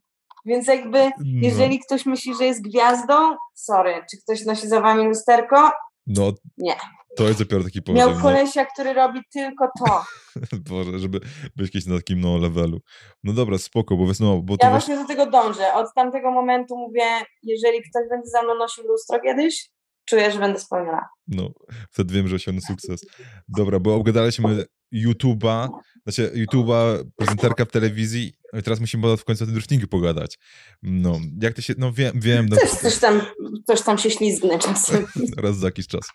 Więc 0.47 0.68
jakby, 0.68 0.99
no. 0.99 1.11
jeżeli 1.25 1.77
no. 1.77 1.85
ktoś 1.87 2.07
myśli, 2.07 2.35
że 2.38 2.44
jest 2.44 2.62
gwiazdą, 2.62 3.37
sorry, 3.55 3.94
czy 4.11 4.16
ktoś 4.23 4.44
nosi 4.44 4.68
za 4.68 4.81
wami 4.81 5.05
lusterko? 5.05 5.70
No, 6.07 6.33
nie. 6.59 6.77
To 7.16 7.25
jest 7.25 7.38
dopiero 7.38 7.64
taki 7.64 7.83
poziom. 7.83 7.99
Miał 7.99 8.14
no. 8.14 8.23
kolesia, 8.23 8.62
no. 8.62 8.68
który 8.75 8.92
robi 8.92 9.20
tylko 9.33 9.68
to. 9.79 10.05
Boże, 10.70 10.99
żeby 10.99 11.20
być 11.57 11.73
kiedyś 11.73 11.87
na 11.87 11.97
takim 11.97 12.20
no, 12.20 12.38
levelu. 12.38 12.79
No 13.25 13.33
dobra, 13.33 13.59
spoko, 13.59 13.97
bo, 13.97 14.05
no, 14.20 14.42
bo 14.42 14.57
Ja 14.62 14.70
właśnie 14.70 14.97
do 14.97 15.05
tego 15.05 15.31
dążę. 15.31 15.75
Od 15.75 15.87
tamtego 15.94 16.31
momentu 16.31 16.77
mówię, 16.77 17.27
jeżeli 17.42 17.79
ktoś 17.90 18.09
będzie 18.11 18.31
za 18.31 18.42
mną 18.42 18.55
nosił 18.55 18.85
lustro 18.88 19.20
kiedyś, 19.20 19.70
czuję, 20.05 20.33
że 20.33 20.38
będę 20.38 20.59
spełniona. 20.59 21.09
No, 21.29 21.51
wtedy 21.90 22.14
wiem, 22.14 22.29
że 22.29 22.37
osiągnę 22.37 22.62
sukces. 22.62 23.01
Dobra, 23.49 23.81
bo 23.81 23.95
obgadaliśmy 23.95 24.64
YouTube'a, 24.95 25.69
znaczy 26.03 26.33
YouTube'a, 26.35 27.05
prezenterka 27.17 27.64
w 27.64 27.71
telewizji, 27.71 28.33
no 28.53 28.59
i 28.59 28.62
teraz 28.62 28.81
musimy 28.81 29.17
w 29.17 29.25
końcu 29.25 29.45
o 29.45 29.47
tym 29.47 29.55
driftingu 29.55 29.87
pogadać. 29.87 30.38
No, 30.83 31.21
jak 31.43 31.55
to 31.55 31.62
się, 31.62 31.75
no 31.79 31.93
wiem, 31.93 32.21
wiem. 32.21 32.47
No, 32.51 32.57
coś, 32.57 32.71
coś, 32.71 32.99
tam, 32.99 33.21
coś 33.67 33.83
tam 33.83 33.99
się 33.99 34.11
ślizgnę 34.11 34.59
czasem. 34.59 35.07
Raz 35.37 35.57
za 35.57 35.67
jakiś 35.67 35.87
czas. 35.87 36.09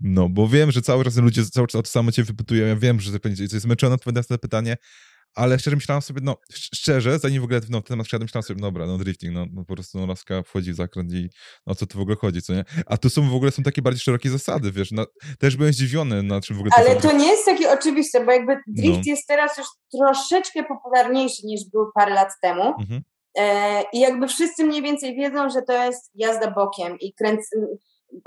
No, 0.00 0.28
bo 0.28 0.48
wiem, 0.48 0.72
że 0.72 0.82
cały 0.82 1.04
czas 1.04 1.16
ludzie 1.16 1.44
cały 1.44 1.66
czas 1.66 1.78
o 1.78 1.82
to 1.82 1.88
samo 1.88 2.12
cię 2.12 2.24
wypytują, 2.24 2.66
ja 2.66 2.76
wiem, 2.76 3.00
że 3.00 3.20
to 3.20 3.28
jest 3.28 3.54
zmęczone 3.54 3.94
odpowiadając 3.94 4.30
na 4.30 4.36
to 4.36 4.40
pytanie, 4.40 4.76
ale 5.36 5.58
szczerze 5.58 5.76
myślałem 5.76 6.02
sobie, 6.02 6.20
no 6.24 6.36
szczerze, 6.50 7.18
zanim 7.18 7.40
w 7.40 7.44
ogóle 7.44 7.60
no, 7.70 7.82
temat 7.82 8.06
wszedłem, 8.06 8.24
myślałem 8.24 8.42
sobie, 8.42 8.60
dobra, 8.60 8.86
no 8.86 8.98
drifting, 8.98 9.34
no, 9.34 9.46
no 9.52 9.64
po 9.64 9.74
prostu 9.74 9.98
no, 9.98 10.06
laska 10.06 10.42
wchodzi 10.42 10.72
w 10.72 10.76
zakręt 10.76 11.12
i 11.12 11.28
no 11.66 11.72
o 11.72 11.74
co 11.74 11.86
tu 11.86 11.98
w 11.98 12.00
ogóle 12.00 12.16
chodzi, 12.16 12.42
co 12.42 12.52
nie? 12.54 12.64
A 12.86 12.96
tu 12.96 13.10
są 13.10 13.30
w 13.30 13.34
ogóle 13.34 13.50
są 13.50 13.62
takie 13.62 13.82
bardziej 13.82 14.00
szerokie 14.00 14.30
zasady, 14.30 14.72
wiesz, 14.72 14.92
no, 14.92 15.06
też 15.38 15.56
byłem 15.56 15.72
zdziwiony, 15.72 16.22
na 16.22 16.40
czym 16.40 16.56
w 16.56 16.60
ogóle... 16.60 16.74
Ale 16.76 16.96
to 16.96 17.12
nie 17.12 17.26
jest 17.26 17.44
takie 17.44 17.72
oczywiste, 17.72 18.24
bo 18.24 18.32
jakby 18.32 18.56
drift 18.66 18.96
no. 18.96 19.02
jest 19.06 19.26
teraz 19.28 19.58
już 19.58 19.66
troszeczkę 19.92 20.64
popularniejszy 20.64 21.46
niż 21.46 21.60
był 21.72 21.90
parę 21.94 22.14
lat 22.14 22.30
temu. 22.42 22.74
Mhm. 22.80 23.02
E, 23.38 23.82
I 23.92 24.00
jakby 24.00 24.28
wszyscy 24.28 24.64
mniej 24.64 24.82
więcej 24.82 25.16
wiedzą, 25.16 25.50
że 25.50 25.62
to 25.62 25.84
jest 25.84 26.10
jazda 26.14 26.50
bokiem 26.50 26.98
i 27.00 27.14
kręc 27.14 27.50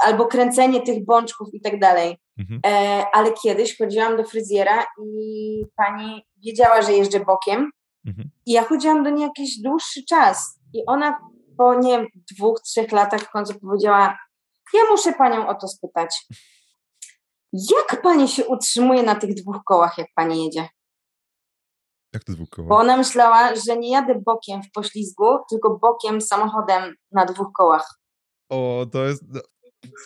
albo 0.06 0.26
kręcenie 0.26 0.82
tych 0.82 1.06
bączków 1.06 1.48
i 1.54 1.62
tak 1.62 1.80
dalej. 1.80 2.18
Mhm. 2.40 2.60
E, 2.66 3.06
ale 3.14 3.34
kiedyś 3.34 3.78
chodziłam 3.78 4.18
do 4.18 4.24
fryzjera 4.24 4.86
i 5.16 5.66
pani 5.76 6.26
wiedziała, 6.46 6.82
że 6.82 6.94
jeżdżę 6.94 7.20
bokiem 7.20 7.72
mhm. 8.08 8.30
i 8.46 8.52
ja 8.52 8.64
chodziłam 8.64 9.04
do 9.04 9.10
niej 9.10 9.24
jakiś 9.24 9.62
dłuższy 9.62 10.06
czas 10.10 10.60
i 10.74 10.86
ona 10.88 11.20
po, 11.58 11.80
nie 11.80 11.98
wiem, 11.98 12.08
dwóch, 12.32 12.62
trzech 12.62 12.92
latach 12.92 13.22
w 13.22 13.32
końcu 13.32 13.60
powiedziała, 13.60 14.18
ja 14.74 14.82
muszę 14.92 15.14
panią 15.14 15.48
o 15.48 15.56
to 15.56 15.68
spytać. 15.68 16.26
Jak 17.54 18.02
pani 18.02 18.28
się 18.28 18.48
utrzymuje 18.48 19.04
na 19.04 19.16
tych 19.16 19.34
dwóch 19.34 19.62
kołach, 19.66 19.98
jak 19.98 20.08
pani 20.16 20.46
jedzie? 20.46 20.68
Jak 22.14 22.24
to 22.24 22.34
dwóch 22.34 22.50
kołach? 22.50 22.70
Bo 22.70 22.78
ona 22.78 22.98
myślała, 22.98 23.56
że 23.56 23.78
nie 23.78 23.92
jadę 23.92 24.22
bokiem 24.26 24.64
w 24.64 24.72
poślizgu, 24.72 25.26
tylko 25.50 25.80
bokiem 25.82 26.22
samochodem 26.22 26.96
na 27.12 27.26
dwóch 27.26 27.48
kołach. 27.58 28.00
O, 28.50 28.86
to 28.92 29.06
jest. 29.06 29.24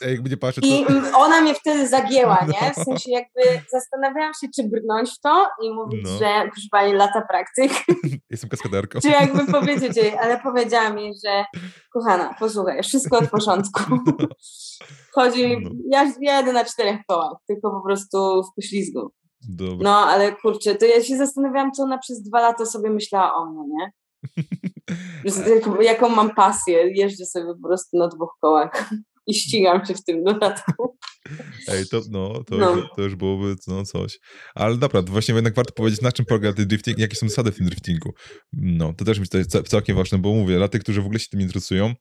Jakby 0.01 0.29
nie 0.29 0.37
patrzę, 0.37 0.61
to... 0.61 0.67
I 0.67 0.85
ona 1.15 1.41
mnie 1.41 1.53
wtedy 1.53 1.87
zagięła, 1.87 2.37
no. 2.47 2.47
nie? 2.47 2.71
W 2.71 2.75
sensie 2.75 3.11
jakby 3.11 3.41
zastanawiałam 3.71 4.33
się, 4.41 4.47
czy 4.55 4.63
brnąć 4.69 5.09
w 5.09 5.19
to 5.19 5.47
i 5.61 5.73
mówić, 5.73 6.01
no. 6.03 6.09
że 6.09 6.49
proszę 6.51 6.67
pani, 6.71 6.93
lata 6.93 7.21
praktyk. 7.29 7.71
Jestem 8.31 8.49
kaskaderką. 8.49 8.99
czy 8.99 9.09
jakby 9.09 9.51
powiedzieć 9.51 9.97
jej, 9.97 10.17
ale 10.17 10.39
powiedziała 10.39 10.89
mi, 10.89 11.11
że 11.25 11.45
kochana, 11.93 12.35
posłuchaj, 12.39 12.83
wszystko 12.83 13.17
od 13.17 13.29
początku. 13.29 13.81
No. 15.15 15.23
Chodzi, 15.23 15.57
no. 15.61 15.69
ja, 15.91 16.13
ja 16.21 16.37
jedę 16.37 16.53
na 16.53 16.65
czterech 16.65 16.99
kołach, 17.07 17.33
tylko 17.47 17.71
po 17.71 17.81
prostu 17.81 18.43
w 18.43 18.55
poślizgu. 18.55 19.11
Dobra. 19.49 19.83
No, 19.83 19.97
ale 19.97 20.35
kurczę, 20.35 20.75
to 20.75 20.85
ja 20.85 21.03
się 21.03 21.17
zastanawiałam, 21.17 21.71
co 21.71 21.83
ona 21.83 21.97
przez 21.97 22.21
dwa 22.21 22.41
lata 22.41 22.65
sobie 22.65 22.89
myślała 22.89 23.35
o 23.35 23.45
mnie, 23.45 23.63
nie? 23.67 23.91
jaką 25.81 26.09
mam 26.09 26.35
pasję, 26.35 26.91
jeżdżę 26.95 27.25
sobie 27.25 27.45
po 27.61 27.67
prostu 27.67 27.97
na 27.97 28.07
dwóch 28.07 28.37
kołach 28.41 28.89
i 29.27 29.33
ścigam 29.33 29.85
się 29.85 29.93
w 29.93 30.03
tym 30.03 30.23
dodatku. 30.23 30.97
Ej, 31.67 31.87
to, 31.87 32.01
no, 32.09 32.43
to, 32.43 32.57
no. 32.57 32.75
Już, 32.75 32.85
to 32.95 33.01
już 33.01 33.15
byłoby 33.15 33.55
no, 33.67 33.85
coś. 33.85 34.19
Ale 34.55 34.77
naprawdę, 34.77 35.11
właśnie 35.11 35.35
jednak 35.35 35.55
warto 35.55 35.73
powiedzieć, 35.73 36.01
na 36.01 36.11
czym 36.11 36.25
polega 36.25 36.53
ten 36.53 36.67
drifting, 36.67 36.99
jakie 36.99 37.15
są 37.15 37.29
zasady 37.29 37.51
w 37.51 37.57
tym 37.57 37.65
driftingu. 37.65 38.13
No, 38.53 38.93
to 38.93 39.05
też 39.05 39.19
mi 39.19 39.27
to 39.27 39.37
jest 39.37 39.67
całkiem 39.67 39.95
ważne, 39.95 40.17
bo 40.17 40.33
mówię, 40.33 40.57
dla 40.57 40.67
tych, 40.67 40.81
którzy 40.81 41.01
w 41.01 41.05
ogóle 41.05 41.19
się 41.19 41.29
tym 41.29 41.41
interesują, 41.41 41.93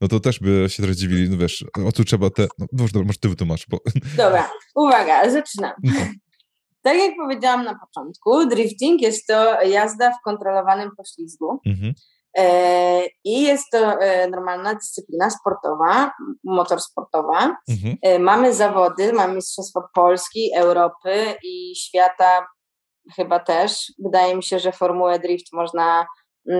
no 0.00 0.08
to 0.08 0.20
też 0.20 0.40
by 0.40 0.66
się 0.68 0.82
teraz 0.82 0.96
dziwili, 0.96 1.30
no 1.30 1.36
wiesz, 1.36 1.64
o 1.86 1.92
tu 1.92 2.04
trzeba 2.04 2.30
te, 2.30 2.48
no 2.58 2.66
może, 2.72 3.04
może 3.04 3.18
ty 3.18 3.28
wytłumacz, 3.28 3.66
bo... 3.68 3.80
Dobra, 4.16 4.50
uwaga, 4.74 5.30
zaczynam. 5.30 5.72
No. 5.82 5.92
Tak 6.82 6.98
jak 6.98 7.12
powiedziałam 7.16 7.64
na 7.64 7.78
początku, 7.78 8.46
drifting 8.46 9.02
jest 9.02 9.26
to 9.26 9.62
jazda 9.62 10.10
w 10.10 10.22
kontrolowanym 10.24 10.90
poślizgu. 10.96 11.60
Mhm. 11.66 11.94
E, 12.36 13.06
I 13.24 13.42
jest 13.42 13.64
to 13.72 13.78
e, 13.78 14.28
normalna 14.28 14.74
dyscyplina 14.74 15.30
sportowa, 15.30 16.12
motorsportowa. 16.44 17.56
Mhm. 17.68 17.96
E, 18.02 18.18
mamy 18.18 18.54
zawody, 18.54 19.12
mamy 19.12 19.34
Mistrzostwa 19.34 19.80
Polski, 19.94 20.50
Europy 20.56 21.34
i 21.44 21.76
świata 21.76 22.46
chyba 23.16 23.40
też. 23.40 23.92
Wydaje 24.04 24.36
mi 24.36 24.42
się, 24.42 24.58
że 24.58 24.72
Formułę 24.72 25.18
Drift 25.18 25.52
można 25.52 26.06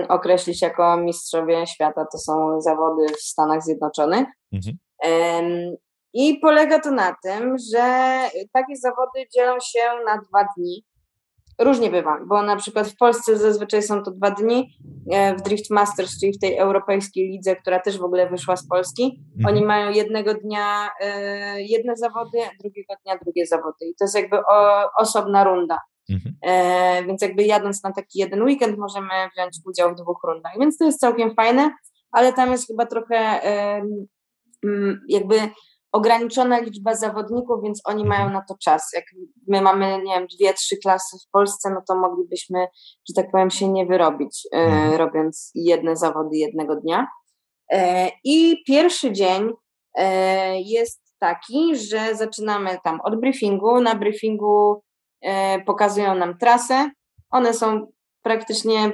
określić 0.09 0.61
jako 0.61 0.97
mistrzowie 0.97 1.67
świata. 1.67 2.05
To 2.11 2.17
są 2.17 2.61
zawody 2.61 3.13
w 3.13 3.21
Stanach 3.21 3.63
Zjednoczonych. 3.63 4.27
Mhm. 4.53 4.77
I 6.13 6.39
polega 6.39 6.79
to 6.79 6.91
na 6.91 7.15
tym, 7.23 7.55
że 7.73 8.19
takie 8.53 8.75
zawody 8.75 9.27
dzielą 9.35 9.57
się 9.59 9.79
na 10.05 10.17
dwa 10.17 10.47
dni. 10.57 10.85
Różnie 11.59 11.91
bywa, 11.91 12.19
bo 12.27 12.43
na 12.43 12.55
przykład 12.55 12.87
w 12.87 12.97
Polsce 12.97 13.37
zazwyczaj 13.37 13.83
są 13.83 14.03
to 14.03 14.11
dwa 14.11 14.31
dni, 14.31 14.77
e, 15.11 15.35
w 15.35 15.41
Drift 15.41 15.71
Masters, 15.71 16.19
czyli 16.19 16.33
w 16.33 16.39
tej 16.39 16.57
europejskiej 16.57 17.29
lidze, 17.29 17.55
która 17.55 17.79
też 17.79 17.97
w 17.97 18.03
ogóle 18.03 18.29
wyszła 18.29 18.55
z 18.55 18.67
Polski, 18.67 19.23
mhm. 19.37 19.55
oni 19.55 19.65
mają 19.65 19.91
jednego 19.91 20.33
dnia 20.33 20.89
e, 21.01 21.61
jedne 21.61 21.95
zawody, 21.95 22.37
drugiego 22.59 22.93
dnia 23.03 23.17
drugie 23.23 23.45
zawody 23.45 23.85
i 23.85 23.95
to 23.95 24.03
jest 24.03 24.15
jakby 24.15 24.37
osobna 24.97 25.43
runda. 25.43 25.79
Mhm. 26.09 26.35
E, 26.45 27.03
więc 27.03 27.21
jakby 27.21 27.43
jadąc 27.43 27.83
na 27.83 27.93
taki 27.93 28.19
jeden 28.19 28.43
weekend 28.43 28.77
możemy 28.77 29.09
wziąć 29.35 29.57
udział 29.65 29.91
w 29.91 29.95
dwóch 29.95 30.19
rundach, 30.23 30.53
więc 30.59 30.77
to 30.77 30.85
jest 30.85 30.99
całkiem 30.99 31.35
fajne, 31.35 31.71
ale 32.11 32.33
tam 32.33 32.51
jest 32.51 32.67
chyba 32.67 32.85
trochę 32.85 33.39
jakby 35.07 35.35
ograniczona 35.91 36.59
liczba 36.59 36.95
zawodników, 36.95 37.63
więc 37.63 37.81
oni 37.85 38.05
mają 38.05 38.21
mhm. 38.21 38.33
na 38.33 38.41
to 38.47 38.55
czas. 38.63 38.89
Jak 38.93 39.03
my 39.47 39.61
mamy, 39.61 40.03
nie 40.03 40.13
wiem, 40.13 40.27
dwie, 40.27 40.53
trzy 40.53 40.77
klasy 40.77 41.17
w 41.27 41.31
Polsce, 41.31 41.69
no 41.69 41.81
to 41.87 41.95
moglibyśmy, 41.95 42.67
że 43.09 43.13
tak 43.15 43.31
powiem, 43.31 43.49
się 43.49 43.67
nie 43.67 43.85
wyrobić, 43.85 44.47
mhm. 44.51 44.93
robiąc 44.93 45.51
jedne 45.55 45.95
zawody 45.95 46.37
jednego 46.37 46.75
dnia. 46.75 47.07
E, 47.71 48.11
I 48.23 48.63
pierwszy 48.67 49.11
dzień 49.11 49.49
e, 49.95 50.61
jest 50.61 51.01
taki, 51.19 51.75
że 51.75 52.15
zaczynamy 52.15 52.77
tam 52.83 53.01
od 53.01 53.19
briefingu. 53.19 53.81
Na 53.81 53.95
briefingu 53.95 54.81
pokazują 55.65 56.15
nam 56.15 56.37
trasę. 56.37 56.91
One 57.31 57.53
są 57.53 57.87
praktycznie 58.23 58.91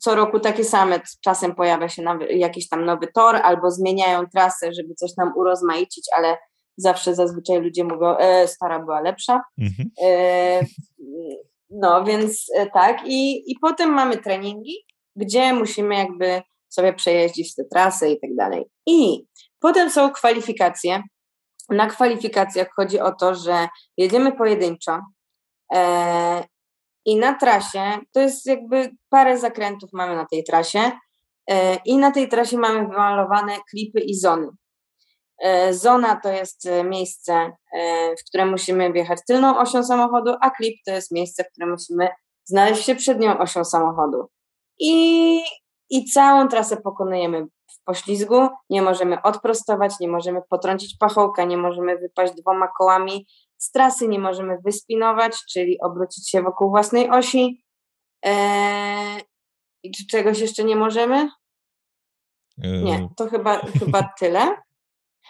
co 0.00 0.14
roku 0.14 0.40
takie 0.40 0.64
same. 0.64 1.00
Czasem 1.24 1.54
pojawia 1.54 1.88
się 1.88 2.02
jakiś 2.30 2.68
tam 2.68 2.84
nowy 2.84 3.06
tor 3.14 3.36
albo 3.36 3.70
zmieniają 3.70 4.26
trasę, 4.26 4.72
żeby 4.72 4.94
coś 4.94 5.16
nam 5.16 5.32
urozmaicić, 5.36 6.06
ale 6.16 6.36
zawsze 6.76 7.14
zazwyczaj 7.14 7.60
ludzie 7.60 7.84
mówią, 7.84 8.16
e, 8.16 8.48
stara 8.48 8.78
była 8.78 9.00
lepsza. 9.00 9.42
Mhm. 9.58 9.90
E, 10.02 10.60
no 11.70 12.04
więc 12.04 12.46
e, 12.56 12.66
tak. 12.66 12.98
I, 13.06 13.50
I 13.52 13.58
potem 13.60 13.90
mamy 13.90 14.18
treningi, 14.18 14.76
gdzie 15.16 15.52
musimy 15.52 15.94
jakby 15.94 16.42
sobie 16.68 16.92
przejeździć 16.92 17.54
tę 17.54 17.64
trasę 17.64 18.10
i 18.10 18.20
tak 18.20 18.30
dalej. 18.34 18.64
I 18.86 19.26
potem 19.60 19.90
są 19.90 20.10
kwalifikacje. 20.10 21.02
Na 21.70 21.86
kwalifikacjach 21.86 22.68
chodzi 22.76 23.00
o 23.00 23.12
to, 23.12 23.34
że 23.34 23.68
jedziemy 23.96 24.32
pojedynczo. 24.32 25.00
I 27.06 27.16
na 27.16 27.34
trasie, 27.34 27.98
to 28.12 28.20
jest 28.20 28.46
jakby 28.46 28.90
parę 29.08 29.38
zakrętów 29.38 29.90
mamy 29.92 30.16
na 30.16 30.26
tej 30.26 30.44
trasie 30.44 30.92
e, 31.50 31.76
i 31.84 31.96
na 31.96 32.10
tej 32.10 32.28
trasie 32.28 32.58
mamy 32.58 32.88
wymalowane 32.88 33.52
klipy 33.70 34.00
i 34.00 34.14
zony. 34.14 34.48
E, 35.42 35.74
zona 35.74 36.20
to 36.20 36.32
jest 36.32 36.66
e, 36.66 36.84
miejsce, 36.84 37.52
w 38.20 38.28
którym 38.28 38.50
musimy 38.50 38.92
wjechać 38.92 39.18
tylną 39.26 39.58
osią 39.58 39.84
samochodu, 39.84 40.34
a 40.40 40.50
klip 40.50 40.76
to 40.86 40.92
jest 40.92 41.12
miejsce, 41.12 41.44
w 41.44 41.50
którym 41.52 41.70
musimy 41.70 42.08
znaleźć 42.44 42.84
się 42.84 42.94
przednią 42.94 43.38
osią 43.38 43.64
samochodu. 43.64 44.28
I, 44.78 45.40
i 45.90 46.04
całą 46.04 46.48
trasę 46.48 46.76
pokonujemy 46.76 47.46
w 47.46 47.84
poślizgu, 47.84 48.48
nie 48.70 48.82
możemy 48.82 49.22
odprostować, 49.22 49.92
nie 50.00 50.08
możemy 50.08 50.40
potrącić 50.50 50.96
pachołka, 51.00 51.44
nie 51.44 51.56
możemy 51.56 51.98
wypaść 51.98 52.32
dwoma 52.34 52.68
kołami 52.78 53.26
z 53.58 53.70
trasy 53.70 54.08
nie 54.08 54.18
możemy 54.18 54.58
wyspinować, 54.64 55.36
czyli 55.52 55.80
obrócić 55.80 56.30
się 56.30 56.42
wokół 56.42 56.70
własnej 56.70 57.10
osi. 57.10 57.64
Eee, 58.22 59.22
I 59.82 59.90
czy 59.90 60.06
czegoś 60.06 60.38
jeszcze 60.38 60.64
nie 60.64 60.76
możemy? 60.76 61.30
Nie, 62.58 62.94
eee. 62.94 63.08
to 63.16 63.28
chyba, 63.28 63.58
chyba 63.58 64.02
tyle. 64.18 64.56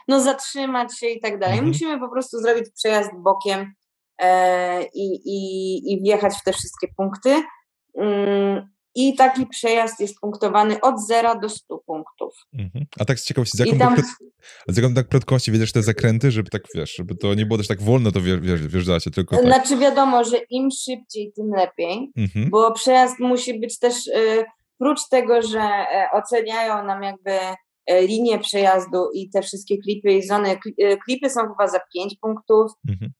No 0.08 0.20
zatrzymać 0.20 0.98
się 0.98 1.06
i 1.06 1.20
tak 1.20 1.38
dalej. 1.38 1.58
Mhm. 1.58 1.68
Musimy 1.68 2.00
po 2.00 2.08
prostu 2.08 2.38
zrobić 2.38 2.64
przejazd 2.74 3.10
bokiem 3.14 3.74
e, 4.18 4.82
i, 4.82 5.20
i, 5.24 5.92
i 5.92 6.02
wjechać 6.02 6.34
w 6.34 6.44
te 6.44 6.52
wszystkie 6.52 6.88
punkty. 6.96 7.42
Mm, 7.98 8.75
i 8.96 9.14
taki 9.14 9.46
przejazd 9.46 10.00
jest 10.00 10.20
punktowany 10.20 10.80
od 10.80 11.06
0 11.06 11.38
do 11.40 11.48
100 11.48 11.78
punktów. 11.78 12.34
Mhm. 12.52 12.86
A 13.00 13.04
tak 13.04 13.20
z 13.20 13.24
ciekawości, 13.24 13.56
z 13.58 13.60
jaką, 13.60 13.78
tam... 13.78 13.96
tak, 13.96 14.04
z 14.68 14.76
jaką 14.76 14.94
tak 14.94 15.08
prędkości 15.08 15.52
wiedziesz 15.52 15.72
te 15.72 15.82
zakręty, 15.82 16.30
żeby 16.30 16.50
tak, 16.50 16.62
wiesz, 16.74 16.94
żeby 16.96 17.16
to 17.16 17.34
nie 17.34 17.46
było 17.46 17.58
też 17.58 17.68
tak 17.68 17.82
wolno 17.82 18.12
to 18.12 18.20
wjeżdżacie, 18.68 19.10
tylko 19.10 19.36
tak... 19.36 19.44
Znaczy 19.44 19.76
wiadomo, 19.76 20.24
że 20.24 20.36
im 20.50 20.68
szybciej, 20.70 21.32
tym 21.36 21.50
lepiej, 21.56 22.12
mhm. 22.16 22.50
bo 22.50 22.72
przejazd 22.72 23.20
musi 23.20 23.60
być 23.60 23.78
też, 23.78 24.06
y, 24.06 24.44
prócz 24.78 25.08
tego, 25.08 25.42
że 25.42 25.60
y, 25.60 26.16
oceniają 26.18 26.84
nam 26.84 27.02
jakby 27.02 27.30
y, 27.90 28.06
linię 28.06 28.38
przejazdu 28.38 29.10
i 29.14 29.30
te 29.30 29.42
wszystkie 29.42 29.78
klipy 29.78 30.12
i 30.12 30.22
zony, 30.22 30.58
klipy 31.04 31.30
są 31.30 31.40
chyba 31.40 31.68
za 31.68 31.80
5 31.94 32.16
punktów, 32.20 32.72
mhm. 32.88 33.12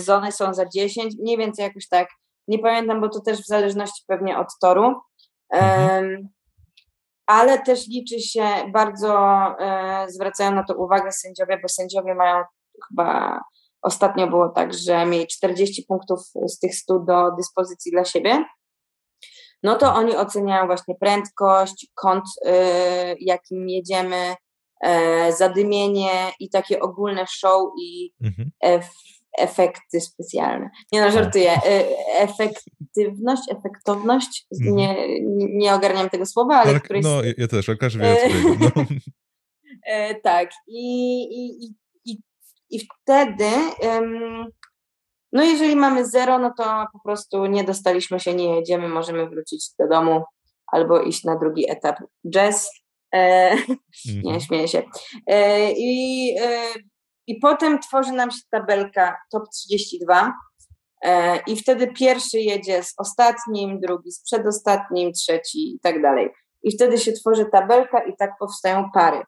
zony 0.00 0.32
są 0.32 0.54
za 0.54 0.68
10, 0.68 1.14
mniej 1.20 1.38
więcej 1.38 1.62
jakoś 1.62 1.88
tak 1.88 2.08
nie 2.48 2.58
pamiętam, 2.58 3.00
bo 3.00 3.08
to 3.08 3.20
też 3.20 3.42
w 3.42 3.46
zależności 3.46 4.04
pewnie 4.06 4.38
od 4.38 4.48
toru. 4.60 5.00
Mhm. 5.52 6.28
ale 7.26 7.58
też 7.58 7.88
liczy 7.88 8.20
się 8.20 8.44
bardzo, 8.72 9.18
e, 9.60 10.06
zwracają 10.08 10.54
na 10.54 10.64
to 10.64 10.74
uwagę 10.74 11.12
sędziowie, 11.12 11.58
bo 11.62 11.68
sędziowie 11.68 12.14
mają 12.14 12.44
chyba 12.88 13.40
ostatnio 13.82 14.26
było 14.26 14.48
tak, 14.48 14.74
że 14.74 15.06
mieli 15.06 15.26
40 15.26 15.84
punktów 15.88 16.20
z 16.46 16.58
tych 16.58 16.74
100 16.74 16.98
do 16.98 17.30
dyspozycji 17.36 17.92
dla 17.92 18.04
siebie. 18.04 18.44
No 19.62 19.76
to 19.76 19.94
oni 19.94 20.16
oceniają 20.16 20.66
właśnie 20.66 20.94
prędkość, 21.00 21.86
kąt, 21.94 22.24
e, 22.46 23.14
jakim 23.20 23.68
jedziemy, 23.68 24.34
e, 24.80 25.32
zadymienie 25.32 26.32
i 26.40 26.50
takie 26.50 26.80
ogólne 26.80 27.26
show 27.26 27.62
i 27.82 28.12
mhm 28.22 28.50
efekty 29.38 30.00
specjalne. 30.00 30.70
Nie 30.92 31.00
no, 31.00 31.10
żartuję. 31.10 31.52
E, 31.52 31.84
efektywność, 32.18 33.42
efektowność, 33.50 34.46
mhm. 34.60 34.76
nie, 34.76 35.20
nie 35.48 35.74
ogarniam 35.74 36.10
tego 36.10 36.26
słowa, 36.26 36.56
ale, 36.56 36.70
ale 36.70 36.80
któryś... 36.80 37.04
No, 37.04 37.22
ja 37.38 37.48
też, 37.48 37.68
ale 37.68 37.78
każdy 37.78 37.98
wie, 37.98 38.16
co 38.16 38.48
no. 38.60 38.84
E, 39.86 40.14
tak. 40.14 40.50
I, 40.66 41.22
i, 41.22 41.74
i, 42.04 42.18
i 42.70 42.80
wtedy, 42.80 43.50
um, 43.82 44.46
no 45.32 45.44
jeżeli 45.44 45.76
mamy 45.76 46.06
zero, 46.06 46.38
no 46.38 46.52
to 46.58 46.86
po 46.92 46.98
prostu 47.04 47.46
nie 47.46 47.64
dostaliśmy 47.64 48.20
się, 48.20 48.34
nie 48.34 48.56
jedziemy, 48.56 48.88
możemy 48.88 49.28
wrócić 49.28 49.70
do 49.78 49.88
domu 49.88 50.22
albo 50.66 51.02
iść 51.02 51.24
na 51.24 51.38
drugi 51.38 51.70
etap 51.70 51.96
jazz. 52.30 52.70
E, 53.14 53.56
Nie, 54.06 54.32
mhm. 54.32 54.40
śmieję 54.40 54.68
się. 54.68 54.82
E, 55.26 55.72
I 55.72 56.30
e, 56.42 56.74
i 57.26 57.40
potem 57.40 57.78
tworzy 57.78 58.12
nam 58.12 58.30
się 58.30 58.40
tabelka 58.50 59.16
top 59.30 59.48
32 59.50 60.32
e, 61.04 61.38
i 61.46 61.56
wtedy 61.56 61.92
pierwszy 61.92 62.40
jedzie 62.40 62.82
z 62.82 62.94
ostatnim, 62.98 63.80
drugi 63.80 64.12
z 64.12 64.22
przedostatnim, 64.22 65.12
trzeci 65.12 65.74
i 65.74 65.80
tak 65.82 66.02
dalej. 66.02 66.30
I 66.62 66.72
wtedy 66.72 66.98
się 66.98 67.12
tworzy 67.12 67.46
tabelka 67.52 68.04
i 68.04 68.16
tak 68.16 68.30
powstają 68.40 68.90
pary. 68.94 69.22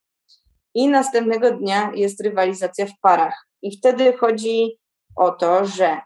I 0.74 0.88
następnego 0.88 1.50
dnia 1.50 1.92
jest 1.94 2.20
rywalizacja 2.20 2.86
w 2.86 3.00
parach. 3.00 3.46
I 3.62 3.78
wtedy 3.78 4.12
chodzi 4.12 4.78
o 5.16 5.30
to, 5.30 5.66
że 5.66 6.00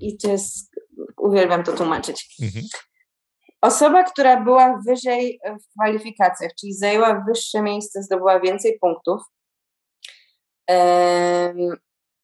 i 0.00 0.18
to 0.18 0.30
jest, 0.30 0.70
uwielbiam 1.16 1.64
to 1.64 1.72
tłumaczyć. 1.72 2.36
Mhm. 2.42 2.64
Osoba, 3.60 4.04
która 4.04 4.40
była 4.40 4.80
wyżej 4.86 5.40
w 5.44 5.72
kwalifikacjach, 5.72 6.50
czyli 6.60 6.74
zajęła 6.74 7.24
wyższe 7.28 7.62
miejsce, 7.62 8.02
zdobyła 8.02 8.40
więcej 8.40 8.78
punktów, 8.80 9.20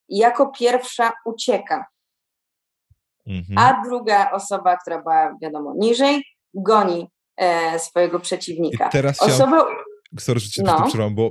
jako 0.08 0.46
pierwsza 0.58 1.12
ucieka, 1.24 1.86
mhm. 3.26 3.58
a 3.58 3.82
druga 3.84 4.30
osoba, 4.30 4.76
która 4.76 5.02
była 5.02 5.36
wiadomo 5.42 5.74
niżej, 5.76 6.24
goni 6.54 7.08
e, 7.36 7.78
swojego 7.78 8.20
przeciwnika. 8.20 8.88
I 8.88 8.90
teraz 8.90 9.22
Osoba... 9.22 9.66
Sorry, 10.18 10.40
że 10.40 10.50
cię 10.50 10.62
no. 10.62 11.10
bo 11.10 11.30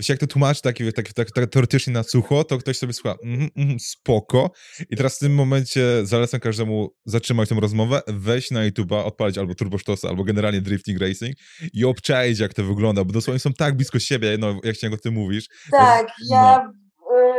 Wiesz, 0.00 0.08
jak 0.08 0.18
to 0.18 0.26
tłumaczy 0.26 0.62
tak, 0.62 0.76
tak, 0.96 1.12
tak, 1.12 1.30
tak 1.30 1.50
teoretycznie 1.50 1.92
na 1.92 2.02
sucho, 2.02 2.44
to 2.44 2.58
ktoś 2.58 2.78
sobie 2.78 2.92
słucha, 2.92 3.16
mm, 3.24 3.48
mm, 3.56 3.80
spoko. 3.80 4.50
I 4.90 4.96
teraz 4.96 5.16
w 5.16 5.18
tym 5.18 5.34
momencie 5.34 6.06
zalecam 6.06 6.40
każdemu 6.40 6.88
zatrzymać 7.04 7.48
tę 7.48 7.54
rozmowę, 7.60 8.02
wejść 8.06 8.50
na 8.50 8.60
YouTube'a, 8.60 9.04
odpalić 9.04 9.38
albo 9.38 9.54
Turbo 9.54 9.78
Sztosa, 9.78 10.08
albo 10.08 10.24
generalnie 10.24 10.60
Drifting 10.60 11.00
Racing 11.00 11.36
i 11.72 11.84
obczaić, 11.84 12.38
jak 12.38 12.54
to 12.54 12.64
wygląda, 12.64 13.04
bo 13.04 13.12
dosłownie 13.12 13.40
są 13.40 13.52
tak 13.52 13.76
blisko 13.76 13.98
siebie, 13.98 14.36
no, 14.38 14.60
jak 14.64 14.76
się 14.76 14.90
o 14.90 14.96
tym 14.96 15.14
mówisz. 15.14 15.48
Tak, 15.70 16.06
no. 16.30 16.36
ja, 16.36 16.72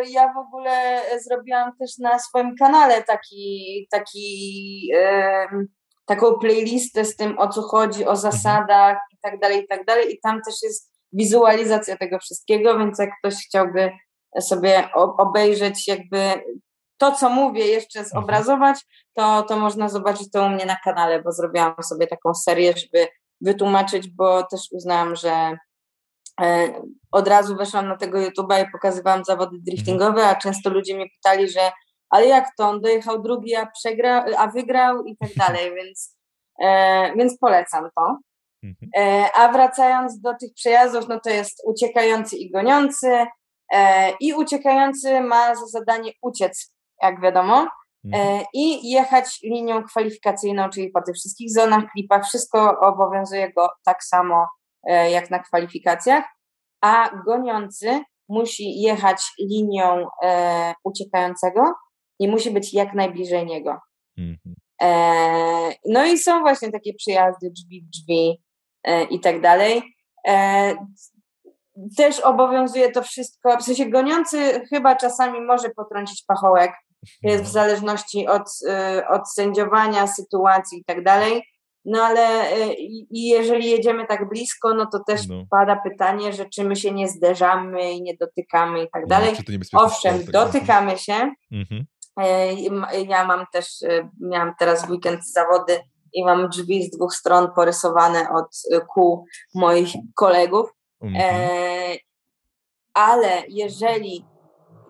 y, 0.06 0.12
ja 0.12 0.34
w 0.34 0.38
ogóle 0.38 1.02
zrobiłam 1.28 1.72
też 1.80 1.98
na 1.98 2.20
swoim 2.20 2.56
kanale 2.56 3.04
taki, 3.04 3.88
taki 3.92 4.90
taką 6.06 6.34
playlistę 6.34 7.06
z 7.06 7.16
tym, 7.16 7.40
o 7.40 7.48
co 7.50 7.62
chodzi, 7.62 8.06
o 8.06 8.14
mhm. 8.14 8.18
zasadach 8.18 8.98
i 9.12 9.18
tak 9.22 9.40
dalej, 9.40 9.64
i 9.64 9.68
tak 9.68 9.86
dalej. 9.86 10.14
I 10.14 10.20
tam 10.20 10.42
też 10.46 10.56
jest 10.64 10.91
wizualizacja 11.14 11.98
tego 11.98 12.20
wszystkiego, 12.20 12.80
więc 12.80 13.00
jak 13.00 13.10
ktoś 13.20 13.36
chciałby 13.36 13.92
sobie 14.40 14.90
obejrzeć 15.18 15.88
jakby 15.88 16.44
to, 16.98 17.12
co 17.12 17.30
mówię, 17.30 17.66
jeszcze 17.66 18.00
mhm. 18.00 18.22
zobrazować, 18.22 18.80
to, 19.14 19.44
to 19.44 19.58
można 19.58 19.90
zobaczyć 19.90 20.32
to 20.32 20.46
u 20.46 20.50
mnie 20.50 20.66
na 20.66 20.76
kanale, 20.76 21.22
bo 21.22 21.32
zrobiłam 21.32 21.74
sobie 21.84 22.08
taką 22.08 22.34
serię, 22.34 22.74
żeby 22.78 23.08
wytłumaczyć, 23.42 24.10
bo 24.10 24.44
też 24.44 24.62
uznałam, 24.72 25.16
że 25.16 25.58
e, 26.42 26.74
od 27.12 27.28
razu 27.28 27.56
weszłam 27.56 27.88
na 27.88 27.98
tego 27.98 28.18
YouTube'a 28.18 28.68
i 28.68 28.72
pokazywałam 28.72 29.26
zawody 29.26 29.58
driftingowe, 29.60 30.28
a 30.28 30.36
często 30.36 30.70
ludzie 30.70 30.96
mnie 30.96 31.08
pytali, 31.10 31.50
że 31.50 31.72
ale 32.10 32.28
jak 32.28 32.56
to, 32.58 32.70
on 32.70 32.82
dojechał 32.82 33.22
drugi, 33.22 33.56
a 33.56 33.66
przegrał, 33.66 34.24
a 34.38 34.48
wygrał 34.48 35.04
i 35.04 35.18
tak 35.18 35.30
dalej, 35.48 35.76
więc, 35.76 36.18
e, 36.64 37.14
więc 37.16 37.38
polecam 37.38 37.90
to. 37.96 38.18
Mhm. 38.64 38.90
E, 38.98 39.30
a 39.36 39.52
wracając 39.52 40.20
do 40.20 40.34
tych 40.34 40.54
przejazdów, 40.54 41.08
no 41.10 41.20
to 41.20 41.30
jest 41.30 41.64
uciekający 41.66 42.38
i 42.38 42.52
goniący 42.52 43.26
e, 43.74 44.12
i 44.20 44.34
uciekający 44.34 45.22
ma 45.22 45.56
za 45.56 45.66
zadanie 45.66 46.12
uciec, 46.22 46.74
jak 47.02 47.22
wiadomo, 47.22 47.68
mhm. 48.06 48.40
e, 48.40 48.46
i 48.54 48.90
jechać 48.90 49.40
linią 49.44 49.84
kwalifikacyjną, 49.84 50.70
czyli 50.70 50.90
po 50.90 51.02
tych 51.02 51.16
wszystkich 51.16 51.52
zonach, 51.52 51.84
klipach, 51.94 52.26
wszystko 52.26 52.80
obowiązuje 52.80 53.54
go 53.54 53.70
tak 53.86 54.04
samo 54.04 54.48
jak 55.12 55.32
na 55.32 55.40
kwalifikacjach, 55.40 56.24
a 56.84 57.10
goniący 57.26 58.04
musi 58.30 58.82
jechać 58.82 59.22
linią 59.40 60.08
uciekającego 60.84 61.74
i 62.20 62.28
musi 62.28 62.52
być 62.52 62.74
jak 62.74 62.94
najbliżej 62.94 63.46
niego. 63.46 63.80
Mhm. 64.18 64.56
No 65.86 66.06
i 66.06 66.18
są 66.18 66.40
właśnie 66.40 66.72
takie 66.72 66.94
przyjazdy 66.94 67.50
drzwi 67.50 67.82
w 67.82 67.90
drzwi 67.90 68.42
i 69.10 69.20
tak 69.20 69.42
dalej. 69.42 69.96
E, 70.28 70.76
też 71.98 72.20
obowiązuje 72.20 72.92
to 72.92 73.04
wszystko, 73.04 73.58
w 73.58 73.64
sensie 73.64 73.86
goniący 73.86 74.62
chyba 74.70 74.96
czasami 74.96 75.42
może 75.42 75.70
potrącić 75.70 76.24
pachołek, 76.28 76.72
jest 77.24 77.44
w 77.44 77.48
no. 77.48 77.52
zależności 77.52 78.28
od, 78.28 78.44
e, 78.70 79.08
od 79.08 79.32
sędziowania, 79.34 80.08
sytuacji 80.08 80.80
i 80.80 80.84
tak 80.84 81.04
dalej. 81.04 81.44
No 81.86 82.04
ale 82.04 82.22
e, 82.22 82.74
i 82.74 83.28
jeżeli 83.28 83.70
jedziemy 83.70 84.08
tak 84.08 84.30
blisko, 84.30 84.74
no 84.74 84.86
to 84.86 85.00
też 85.08 85.28
no. 85.28 85.46
pada 85.50 85.76
pytanie, 85.76 86.34
że 86.34 86.46
czy 86.46 86.64
my 86.64 86.76
się 86.76 86.92
nie 86.92 87.08
zderzamy 87.08 87.92
i 87.92 88.02
nie 88.02 88.18
dotykamy 88.18 88.84
i 88.84 88.90
tak 88.90 89.02
no, 89.02 89.08
dalej. 89.08 89.36
Owszem, 89.74 90.26
dotykamy 90.26 90.98
się. 90.98 91.34
Mhm. 91.52 91.86
E, 92.20 92.54
ja 93.08 93.26
mam 93.26 93.46
też, 93.54 93.84
e, 93.84 94.10
miałam 94.22 94.54
teraz 94.60 94.86
w 94.86 94.90
weekend 94.90 95.28
zawody 95.28 95.80
i 96.14 96.26
mam 96.26 96.50
drzwi 96.50 96.84
z 96.84 96.90
dwóch 96.90 97.14
stron 97.14 97.52
porysowane 97.56 98.30
od 98.30 98.62
kół 98.94 99.26
moich 99.56 99.90
kolegów. 100.16 100.70
Mhm. 101.02 101.98
Ale 102.94 103.44
jeżeli 103.48 104.26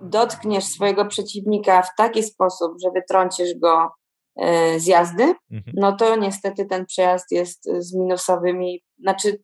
dotkniesz 0.01 0.65
swojego 0.65 1.05
przeciwnika 1.05 1.81
w 1.81 1.95
taki 1.97 2.23
sposób, 2.23 2.73
że 2.83 2.91
wytrącisz 2.91 3.59
go 3.59 3.91
E, 4.35 4.79
z 4.79 4.87
jazdy, 4.87 5.23
mhm. 5.23 5.73
no 5.73 5.95
to 5.95 6.15
niestety 6.15 6.65
ten 6.65 6.85
przejazd 6.85 7.31
jest 7.31 7.63
z 7.63 7.93
minusowymi, 7.93 8.83
znaczy 8.99 9.43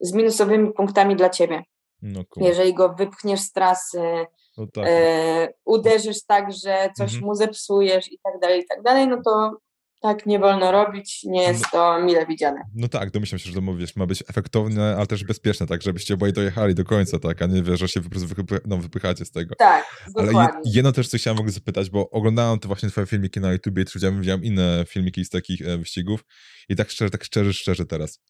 z 0.00 0.12
minusowymi 0.12 0.72
punktami 0.72 1.16
dla 1.16 1.30
ciebie. 1.30 1.62
No 2.02 2.20
cool. 2.28 2.46
Jeżeli 2.46 2.74
go 2.74 2.94
wypchniesz 2.94 3.40
z 3.40 3.52
trasy, 3.52 4.26
no 4.58 4.66
tak. 4.74 4.84
e, 4.88 5.48
uderzysz 5.64 6.24
tak, 6.26 6.52
że 6.52 6.90
coś 6.96 7.12
mhm. 7.12 7.24
mu 7.24 7.34
zepsujesz 7.34 8.12
i 8.12 8.18
tak 8.22 8.40
dalej, 8.40 8.60
i 8.60 8.66
tak 8.66 8.82
dalej, 8.82 9.08
no 9.08 9.16
to 9.24 9.56
tak 10.02 10.26
nie 10.26 10.38
wolno 10.38 10.72
robić, 10.72 11.20
nie 11.24 11.42
jest 11.42 11.62
no, 11.62 11.68
to 11.70 12.00
mile 12.00 12.26
widziane. 12.26 12.60
No 12.74 12.88
tak, 12.88 13.10
domyślam 13.10 13.38
się, 13.38 13.48
że 13.48 13.54
to 13.54 13.60
mówisz, 13.60 13.96
ma 13.96 14.06
być 14.06 14.24
efektowne, 14.28 14.96
ale 14.96 15.06
też 15.06 15.24
bezpieczne, 15.24 15.66
tak, 15.66 15.82
żebyście 15.82 16.14
oboje 16.14 16.32
dojechali 16.32 16.74
do 16.74 16.84
końca, 16.84 17.18
tak, 17.18 17.42
a 17.42 17.46
nie 17.46 17.62
wiesz, 17.62 17.80
że 17.80 17.88
się 17.88 18.00
po 18.00 18.10
prostu 18.10 18.28
wypy 18.28 18.60
no, 18.66 18.76
wypychacie 18.76 19.24
z 19.24 19.30
tego. 19.30 19.54
Tak, 19.54 20.04
dokładnie. 20.06 20.40
Ale 20.40 20.60
jedno 20.64 20.92
też, 20.92 21.08
co 21.08 21.18
chciałem 21.18 21.36
w 21.36 21.40
ogóle 21.40 21.52
zapytać, 21.52 21.90
bo 21.90 22.10
oglądałem 22.10 22.58
to 22.58 22.68
właśnie 22.68 22.88
twoje 22.88 23.06
filmiki 23.06 23.40
na 23.40 23.52
YouTubie 23.52 23.82
i 23.82 23.86
widziałem, 23.94 24.20
widziałem 24.20 24.44
inne 24.44 24.84
filmiki 24.88 25.24
z 25.24 25.30
takich 25.30 25.68
e, 25.68 25.78
wyścigów 25.78 26.24
i 26.68 26.76
tak 26.76 26.90
szczerze, 26.90 27.10
tak 27.10 27.24
szczerze, 27.24 27.52
szczerze 27.52 27.86
teraz. 27.86 28.20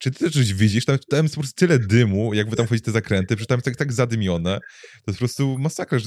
Czy 0.00 0.10
ty 0.10 0.18
też 0.18 0.32
coś 0.32 0.54
widzisz? 0.54 0.84
Tam, 0.84 0.98
tam 1.10 1.22
jest 1.22 1.34
po 1.34 1.40
prostu 1.40 1.66
tyle 1.66 1.78
dymu, 1.78 2.34
jakby 2.34 2.56
tam 2.56 2.66
wchodzić 2.66 2.84
te 2.84 2.90
zakręty, 2.90 3.36
że 3.38 3.46
tam 3.46 3.56
jest 3.56 3.64
tak, 3.64 3.76
tak 3.76 3.92
zadymione. 3.92 4.58
To 4.92 5.10
jest 5.10 5.18
po 5.18 5.24
prostu 5.24 5.58
masakra. 5.58 5.98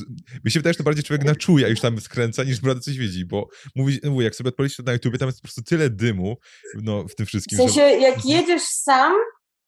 Mi 0.45 0.51
się 0.51 0.59
wydaje, 0.59 0.73
że 0.73 0.77
to 0.77 0.83
bardziej 0.83 1.03
człowiek 1.03 1.25
na 1.25 1.35
czuje, 1.35 1.69
już 1.69 1.81
tam 1.81 2.01
skręca, 2.01 2.43
niż 2.43 2.55
naprawdę 2.55 2.81
coś 2.81 2.97
widzi, 2.97 3.25
bo 3.25 3.47
mówi, 3.75 3.99
mówię, 4.03 4.23
jak 4.23 4.35
sobie 4.35 4.49
odpalisz 4.49 4.75
to 4.75 4.83
na 4.83 4.93
YouTube, 4.93 5.17
tam 5.17 5.27
jest 5.27 5.39
po 5.39 5.43
prostu 5.43 5.63
tyle 5.63 5.89
dymu 5.89 6.35
no, 6.83 7.03
w 7.07 7.15
tym 7.15 7.25
wszystkim. 7.25 7.57
W 7.57 7.61
sensie, 7.61 7.73
że... 7.73 7.91
jak 7.91 8.25
jedziesz 8.25 8.63
sam, 8.63 9.13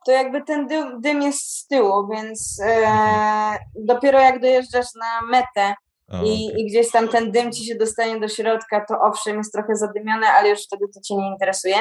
to 0.05 0.11
jakby 0.11 0.43
ten 0.43 0.67
dym, 0.67 1.01
dym 1.01 1.21
jest 1.21 1.39
z 1.39 1.67
tyłu, 1.67 2.07
więc 2.13 2.59
e, 2.65 2.65
mhm. 2.65 3.57
dopiero 3.85 4.19
jak 4.19 4.41
dojeżdżasz 4.41 4.87
na 4.99 5.27
metę, 5.31 5.75
i, 6.09 6.15
okay. 6.15 6.27
I, 6.57 6.65
gdzieś 6.65 6.91
tam 6.91 7.07
ten 7.07 7.31
dym 7.31 7.51
ci 7.51 7.65
się 7.65 7.75
dostanie 7.75 8.19
do 8.19 8.27
środka, 8.27 8.85
to 8.89 8.95
owszem, 9.01 9.37
jest 9.37 9.53
trochę 9.53 9.75
zadymione, 9.75 10.27
ale 10.27 10.49
już 10.49 10.59
wtedy 10.63 10.85
to 10.93 11.01
cię 11.01 11.15
nie 11.15 11.27
interesuje. 11.27 11.75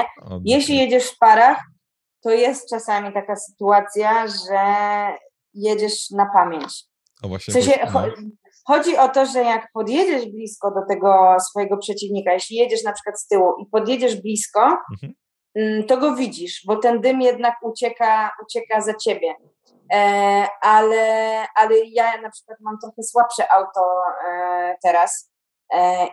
Jeśli 0.45 0.77
jedziesz 0.77 1.05
w 1.05 1.19
parach, 1.19 1.59
to 2.25 2.31
jest 2.31 2.71
czasami 2.71 3.13
taka 3.13 3.37
sytuacja, 3.37 4.27
że 4.27 4.63
jedziesz 5.55 6.11
na 6.11 6.27
pamięć. 6.33 6.85
O 7.23 7.29
właśnie, 7.29 7.53
w 7.53 7.55
sensie, 7.55 7.87
no. 7.95 8.07
Chodzi 8.67 8.97
o 8.97 9.09
to, 9.09 9.27
że 9.27 9.43
jak 9.43 9.69
podjedziesz 9.73 10.27
blisko 10.27 10.71
do 10.71 10.81
tego 10.89 11.37
swojego 11.51 11.77
przeciwnika, 11.77 12.33
jeśli 12.33 12.57
jedziesz 12.57 12.85
na 12.85 12.93
przykład 12.93 13.21
z 13.21 13.27
tyłu 13.27 13.53
i 13.63 13.67
podjedziesz 13.67 14.23
blisko, 14.23 14.79
mhm. 14.93 15.15
Mm, 15.57 15.87
to 15.87 15.97
go 15.97 16.17
widzisz, 16.17 16.63
bo 16.67 16.77
ten 16.77 17.01
dym 17.01 17.21
jednak 17.21 17.55
ucieka, 17.63 18.31
ucieka 18.43 18.81
za 18.81 18.95
ciebie. 18.95 19.35
E, 19.93 20.47
ale, 20.61 21.47
ale 21.55 21.75
ja 21.85 22.21
na 22.21 22.31
przykład 22.31 22.59
mam 22.61 22.79
trochę 22.83 23.03
słabsze 23.03 23.53
auto 23.53 23.81
e, 24.29 24.77
teraz 24.83 25.34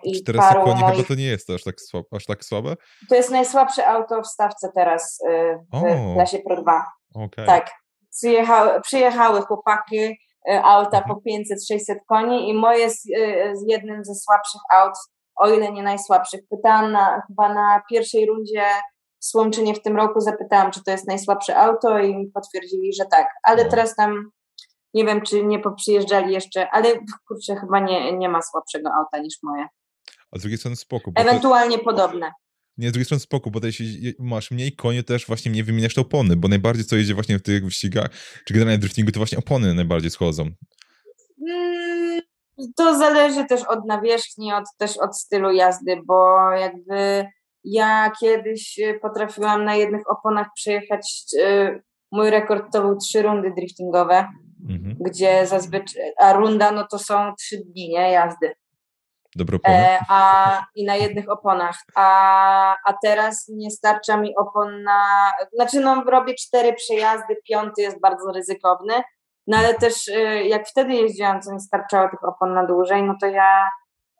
I 0.03 0.21
400 0.21 0.53
koni 0.53 0.81
moich... 0.81 0.95
chyba 0.95 1.07
to 1.07 1.15
nie 1.15 1.25
jest 1.25 1.49
aż 1.49 1.63
tak, 1.63 1.81
słabe, 1.81 2.07
aż 2.11 2.25
tak 2.25 2.45
słabe? 2.45 2.75
To 3.09 3.15
jest 3.15 3.29
najsłabsze 3.29 3.87
auto 3.87 4.21
w 4.21 4.27
stawce 4.27 4.71
teraz 4.75 5.19
e, 5.29 5.57
w 5.73 6.13
klasie 6.13 6.39
Pro 6.39 6.61
2. 6.61 6.85
Okay. 7.15 7.45
Tak. 7.45 7.71
Przyjechały, 8.17 8.81
przyjechały 8.81 9.41
chłopaki, 9.41 10.17
e, 10.49 10.63
auta 10.63 10.97
mhm. 10.97 11.05
po 11.05 11.21
500-600 11.73 11.95
koni 12.07 12.49
i 12.49 12.53
moje 12.53 12.79
jest 12.79 13.05
jednym 13.67 14.05
ze 14.05 14.15
słabszych 14.15 14.61
aut, 14.73 14.93
o 15.35 15.49
ile 15.49 15.71
nie 15.71 15.83
najsłabszych. 15.83 16.41
Pytałam 16.49 16.91
na, 16.91 17.21
chyba 17.27 17.53
na 17.53 17.81
pierwszej 17.89 18.25
rundzie 18.25 18.63
w 19.21 19.25
Słomczynie 19.25 19.73
w 19.73 19.81
tym 19.81 19.97
roku, 19.97 20.19
zapytałam, 20.19 20.71
czy 20.71 20.83
to 20.83 20.91
jest 20.91 21.07
najsłabsze 21.07 21.57
auto 21.57 21.99
i 21.99 22.15
mi 22.15 22.27
potwierdzili, 22.27 22.93
że 22.93 23.05
tak. 23.05 23.27
Ale 23.43 23.65
teraz 23.65 23.95
tam 23.95 24.31
nie 24.93 25.05
wiem, 25.05 25.21
czy 25.21 25.43
nie 25.43 25.59
poprzyjeżdżali 25.59 26.33
jeszcze, 26.33 26.69
ale 26.69 26.99
kurczę, 27.27 27.55
chyba 27.55 27.79
nie, 27.79 28.17
nie 28.17 28.29
ma 28.29 28.41
słabszego 28.41 28.89
auta 28.99 29.19
niż 29.19 29.35
moje. 29.43 29.67
A 30.31 30.37
z 30.37 30.41
drugiej 30.41 30.57
strony 30.57 30.75
spoko. 30.75 31.11
Ewentualnie 31.15 31.77
to... 31.77 31.83
podobne. 31.83 32.31
Nie, 32.77 32.89
z 32.89 32.91
drugiej 32.91 33.05
strony 33.05 33.19
spoko, 33.19 33.49
bo 33.49 33.59
jeśli 33.63 34.13
masz 34.19 34.51
mniej 34.51 34.75
konie, 34.75 35.03
też 35.03 35.27
właśnie 35.27 35.51
mniej 35.51 35.63
wymieniasz 35.63 35.93
te 35.93 36.01
opony, 36.01 36.35
bo 36.35 36.47
najbardziej 36.47 36.85
co 36.85 36.95
jedzie 36.95 37.13
właśnie 37.13 37.39
w 37.39 37.41
tych 37.41 37.65
wyścigach, 37.65 38.09
czy 38.45 38.53
generalnie 38.53 38.77
w 38.77 38.81
driftingu, 38.81 39.11
to 39.11 39.19
właśnie 39.19 39.37
opony 39.37 39.73
najbardziej 39.73 40.11
schodzą. 40.11 40.49
Mm, 41.49 42.21
to 42.75 42.97
zależy 42.97 43.45
też 43.45 43.63
od 43.63 43.85
nawierzchni, 43.85 44.53
od, 44.53 44.63
też 44.77 44.97
od 44.97 45.17
stylu 45.17 45.51
jazdy, 45.51 46.01
bo 46.05 46.51
jakby 46.51 47.25
ja 47.63 48.11
kiedyś 48.19 48.79
potrafiłam 49.01 49.65
na 49.65 49.75
jednych 49.75 50.01
oponach 50.09 50.47
przejechać, 50.55 51.23
yy, 51.33 51.83
mój 52.11 52.29
rekord 52.29 52.73
to 52.73 52.81
był 52.81 52.97
trzy 52.97 53.21
rundy 53.21 53.53
driftingowe, 53.57 54.27
mhm. 54.69 54.95
gdzie 54.99 55.47
zazwyczaj, 55.47 56.01
a 56.19 56.33
runda 56.33 56.71
no 56.71 56.87
to 56.91 56.99
są 56.99 57.33
trzy 57.39 57.57
dni, 57.57 57.89
nie, 57.89 58.11
jazdy. 58.11 58.53
Dobro 59.35 59.59
e, 59.67 59.99
a, 60.09 60.63
I 60.75 60.85
na 60.85 60.95
jednych 60.95 61.29
oponach. 61.29 61.77
A, 61.95 62.75
a 62.85 62.93
teraz 63.03 63.45
nie 63.55 63.71
starcza 63.71 64.17
mi 64.17 64.35
opon 64.35 64.83
na. 64.83 65.31
Znaczy, 65.53 65.79
no, 65.79 66.03
robię 66.03 66.33
cztery 66.35 66.73
przejazdy, 66.73 67.35
piąty 67.49 67.81
jest 67.81 68.01
bardzo 68.01 68.31
ryzykowny. 68.31 68.93
No 69.47 69.57
ale 69.57 69.73
też 69.73 70.07
y, 70.07 70.43
jak 70.43 70.67
wtedy 70.67 70.93
jeździłam, 70.93 71.41
co 71.41 71.53
mi 71.53 71.59
starczało 71.59 72.09
tych 72.09 72.23
opon 72.23 72.53
na 72.53 72.65
dłużej, 72.65 73.03
no 73.03 73.15
to 73.21 73.27
ja 73.27 73.69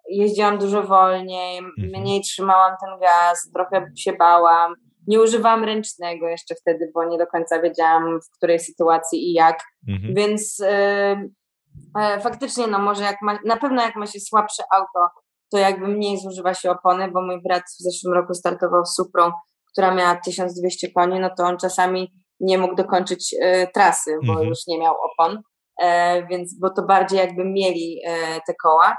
jeździłam 0.10 0.58
dużo 0.58 0.84
wolniej, 0.84 1.58
mhm. 1.58 2.02
mniej 2.02 2.22
trzymałam 2.22 2.76
ten 2.86 3.00
gaz, 3.00 3.52
trochę 3.54 3.86
się 3.98 4.14
bałam. 4.14 4.76
Nie 5.08 5.22
używałam 5.22 5.64
ręcznego 5.64 6.28
jeszcze 6.28 6.56
wtedy, 6.56 6.92
bo 6.94 7.06
nie 7.06 7.18
do 7.18 7.28
końca 7.28 7.62
wiedziałam, 7.62 8.20
w 8.22 8.38
której 8.38 8.60
sytuacji 8.60 9.30
i 9.30 9.34
jak. 9.34 9.64
Mhm. 9.88 10.14
Więc 10.14 10.62
e, 10.66 12.20
faktycznie, 12.22 12.68
no 12.68 12.80
może 12.80 13.04
jak 13.04 13.22
ma, 13.22 13.40
na 13.46 13.58
pewno 13.58 13.82
jak 13.82 13.96
ma 13.96 14.06
się 14.06 14.20
słabsze 14.20 14.64
auto, 14.74 15.10
to 15.52 15.58
jakby 15.58 15.88
mniej 15.88 16.18
zużywa 16.18 16.54
się 16.54 16.72
opony, 16.72 17.12
bo 17.12 17.22
mój 17.22 17.42
brat 17.42 17.64
w 17.64 17.84
zeszłym 17.84 18.14
roku 18.14 18.34
startował 18.34 18.86
z 18.86 18.96
Suprą, 18.96 19.32
która 19.72 19.96
miała 19.96 20.16
1200 20.16 20.92
koni, 20.92 21.20
no 21.20 21.30
to 21.38 21.44
on 21.44 21.58
czasami 21.58 22.12
nie 22.40 22.58
mógł 22.58 22.76
dokończyć 22.76 23.36
e, 23.42 23.68
trasy, 23.68 24.18
bo 24.26 24.32
mhm. 24.32 24.50
już 24.50 24.60
nie 24.68 24.80
miał 24.80 24.96
opon, 25.12 25.42
e, 25.82 26.28
więc 26.28 26.60
bo 26.60 26.70
to 26.70 26.84
bardziej 26.84 27.20
jakby 27.20 27.46
mieli 27.46 28.02
e, 28.08 28.42
te 28.48 28.54
koła. 28.64 28.98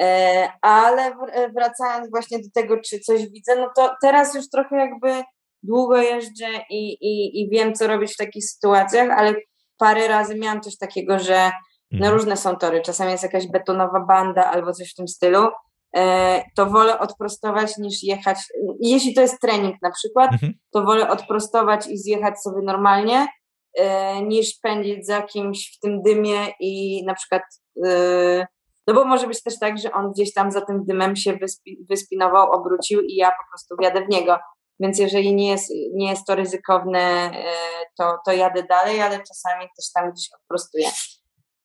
E, 0.00 0.48
ale 0.62 1.16
wracając 1.54 2.10
właśnie 2.10 2.38
do 2.38 2.48
tego, 2.54 2.76
czy 2.80 3.00
coś 3.00 3.28
widzę, 3.28 3.56
no 3.56 3.70
to 3.76 3.90
teraz 4.02 4.34
już 4.34 4.50
trochę 4.50 4.76
jakby 4.76 5.22
długo 5.62 5.96
jeżdżę 5.96 6.46
i, 6.70 6.92
i, 6.92 7.42
i 7.42 7.50
wiem, 7.50 7.74
co 7.74 7.86
robić 7.86 8.14
w 8.14 8.16
takich 8.16 8.44
sytuacjach, 8.44 9.18
ale 9.18 9.34
parę 9.78 10.08
razy 10.08 10.34
miałam 10.38 10.60
coś 10.60 10.78
takiego, 10.78 11.18
że 11.18 11.50
no 11.90 11.98
mhm. 11.98 12.14
różne 12.14 12.36
są 12.36 12.56
tory, 12.56 12.82
czasami 12.82 13.10
jest 13.10 13.22
jakaś 13.22 13.46
betonowa 13.46 14.00
banda 14.00 14.44
albo 14.44 14.72
coś 14.72 14.92
w 14.92 14.94
tym 14.94 15.08
stylu, 15.08 15.48
e, 15.96 16.42
to 16.56 16.66
wolę 16.66 16.98
odprostować 16.98 17.76
niż 17.78 18.02
jechać, 18.02 18.38
jeśli 18.80 19.14
to 19.14 19.20
jest 19.20 19.40
trening 19.40 19.76
na 19.82 19.90
przykład, 19.90 20.32
mhm. 20.32 20.52
to 20.72 20.82
wolę 20.82 21.10
odprostować 21.10 21.86
i 21.86 21.98
zjechać 21.98 22.42
sobie 22.42 22.62
normalnie, 22.62 23.26
e, 23.78 24.22
niż 24.22 24.58
pędzić 24.62 25.06
za 25.06 25.22
kimś 25.22 25.76
w 25.76 25.80
tym 25.80 26.02
dymie 26.02 26.46
i 26.60 27.04
na 27.04 27.14
przykład 27.14 27.42
e, 27.86 28.46
No 28.86 28.94
bo 28.94 29.04
może 29.04 29.26
być 29.26 29.42
też 29.42 29.58
tak, 29.58 29.78
że 29.78 29.92
on 29.92 30.12
gdzieś 30.12 30.32
tam 30.32 30.50
za 30.50 30.60
tym 30.60 30.84
dymem 30.84 31.16
się 31.16 31.32
wyspi, 31.32 31.78
wyspinował, 31.90 32.52
obrócił 32.52 33.00
i 33.00 33.14
ja 33.14 33.30
po 33.30 33.50
prostu 33.50 33.76
wjadę 33.80 34.04
w 34.04 34.08
niego. 34.08 34.38
Więc 34.80 34.98
jeżeli 34.98 35.34
nie 35.34 35.50
jest, 35.50 35.72
nie 35.94 36.10
jest 36.10 36.26
to 36.26 36.34
ryzykowne, 36.34 37.00
e, 37.00 37.52
to, 37.98 38.18
to 38.26 38.32
jadę 38.32 38.62
dalej, 38.62 39.00
ale 39.00 39.18
czasami 39.18 39.68
też 39.76 39.92
tam 39.94 40.12
gdzieś 40.12 40.28
odprostuję. 40.42 40.88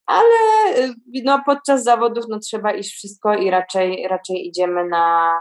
Ale 0.05 0.35
e, 0.75 0.93
no, 1.23 1.41
podczas 1.45 1.83
zawodów 1.83 2.25
no, 2.29 2.39
trzeba 2.39 2.73
iść 2.73 2.93
wszystko 2.93 3.35
i 3.35 3.49
raczej, 3.49 4.07
raczej 4.07 4.47
idziemy 4.47 4.87
na, 4.87 5.39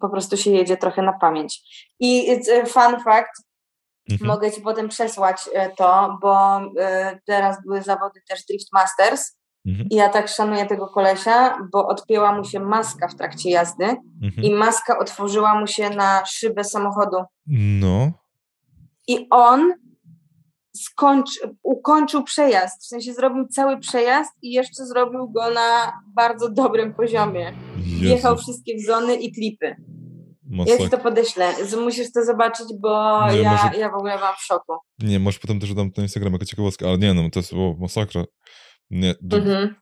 po 0.00 0.08
prostu 0.08 0.36
się 0.36 0.50
jedzie 0.50 0.76
trochę 0.76 1.02
na 1.02 1.12
pamięć. 1.12 1.62
I 2.00 2.30
e, 2.30 2.66
fun 2.66 3.00
fact, 3.04 3.42
mhm. 4.10 4.28
mogę 4.28 4.52
Ci 4.52 4.60
potem 4.60 4.88
przesłać 4.88 5.36
to, 5.76 6.18
bo 6.22 6.60
teraz 7.26 7.56
były 7.66 7.82
zawody 7.82 8.20
też 8.28 8.44
Drift 8.44 8.72
Masters 8.72 9.36
Mhm. 9.66 9.88
I 9.90 9.94
ja 9.94 10.08
tak 10.08 10.28
szanuję 10.28 10.66
tego 10.66 10.86
kolesia, 10.86 11.58
bo 11.72 11.88
odpięła 11.88 12.32
mu 12.32 12.44
się 12.44 12.60
maska 12.60 13.08
w 13.08 13.14
trakcie 13.14 13.50
jazdy 13.50 13.84
mhm. 14.22 14.42
i 14.42 14.54
maska 14.54 14.98
otworzyła 14.98 15.60
mu 15.60 15.66
się 15.66 15.90
na 15.90 16.22
szybę 16.26 16.64
samochodu. 16.64 17.16
No. 17.46 18.12
I 19.08 19.26
on 19.30 19.72
skończy, 20.76 21.40
ukończył 21.62 22.22
przejazd, 22.24 22.82
w 22.82 22.86
sensie 22.86 23.14
zrobił 23.14 23.48
cały 23.48 23.78
przejazd 23.78 24.32
i 24.42 24.52
jeszcze 24.52 24.86
zrobił 24.86 25.28
go 25.28 25.50
na 25.50 25.92
bardzo 26.14 26.48
dobrym 26.48 26.94
poziomie. 26.94 27.52
Jezu. 27.76 28.04
Wjechał 28.04 28.36
wszystkie 28.36 28.80
zony 28.86 29.14
i 29.14 29.32
klipy. 29.32 29.76
Masakra. 30.50 30.74
Ja 30.74 30.84
ci 30.84 30.90
to 30.90 30.98
podeślę. 30.98 31.52
Musisz 31.84 32.12
to 32.12 32.24
zobaczyć, 32.24 32.66
bo 32.80 33.20
nie, 33.30 33.38
ja, 33.38 33.52
może... 33.52 33.78
ja 33.78 33.90
w 33.90 33.94
ogóle 33.94 34.18
mam 34.18 34.34
w 34.34 34.42
szoku. 34.42 34.72
Nie, 34.98 35.20
może 35.20 35.38
potem 35.38 35.60
też 35.60 35.74
dam 35.74 35.90
na 35.96 36.02
Instagram 36.02 36.32
jako 36.32 36.44
ciekawostkę, 36.44 36.88
ale 36.88 36.98
nie, 36.98 37.14
no 37.14 37.30
to 37.32 37.38
jest 37.38 37.52
o, 37.52 37.74
masakra. 37.78 38.24
Nie, 38.90 39.14
mhm. 39.32 39.74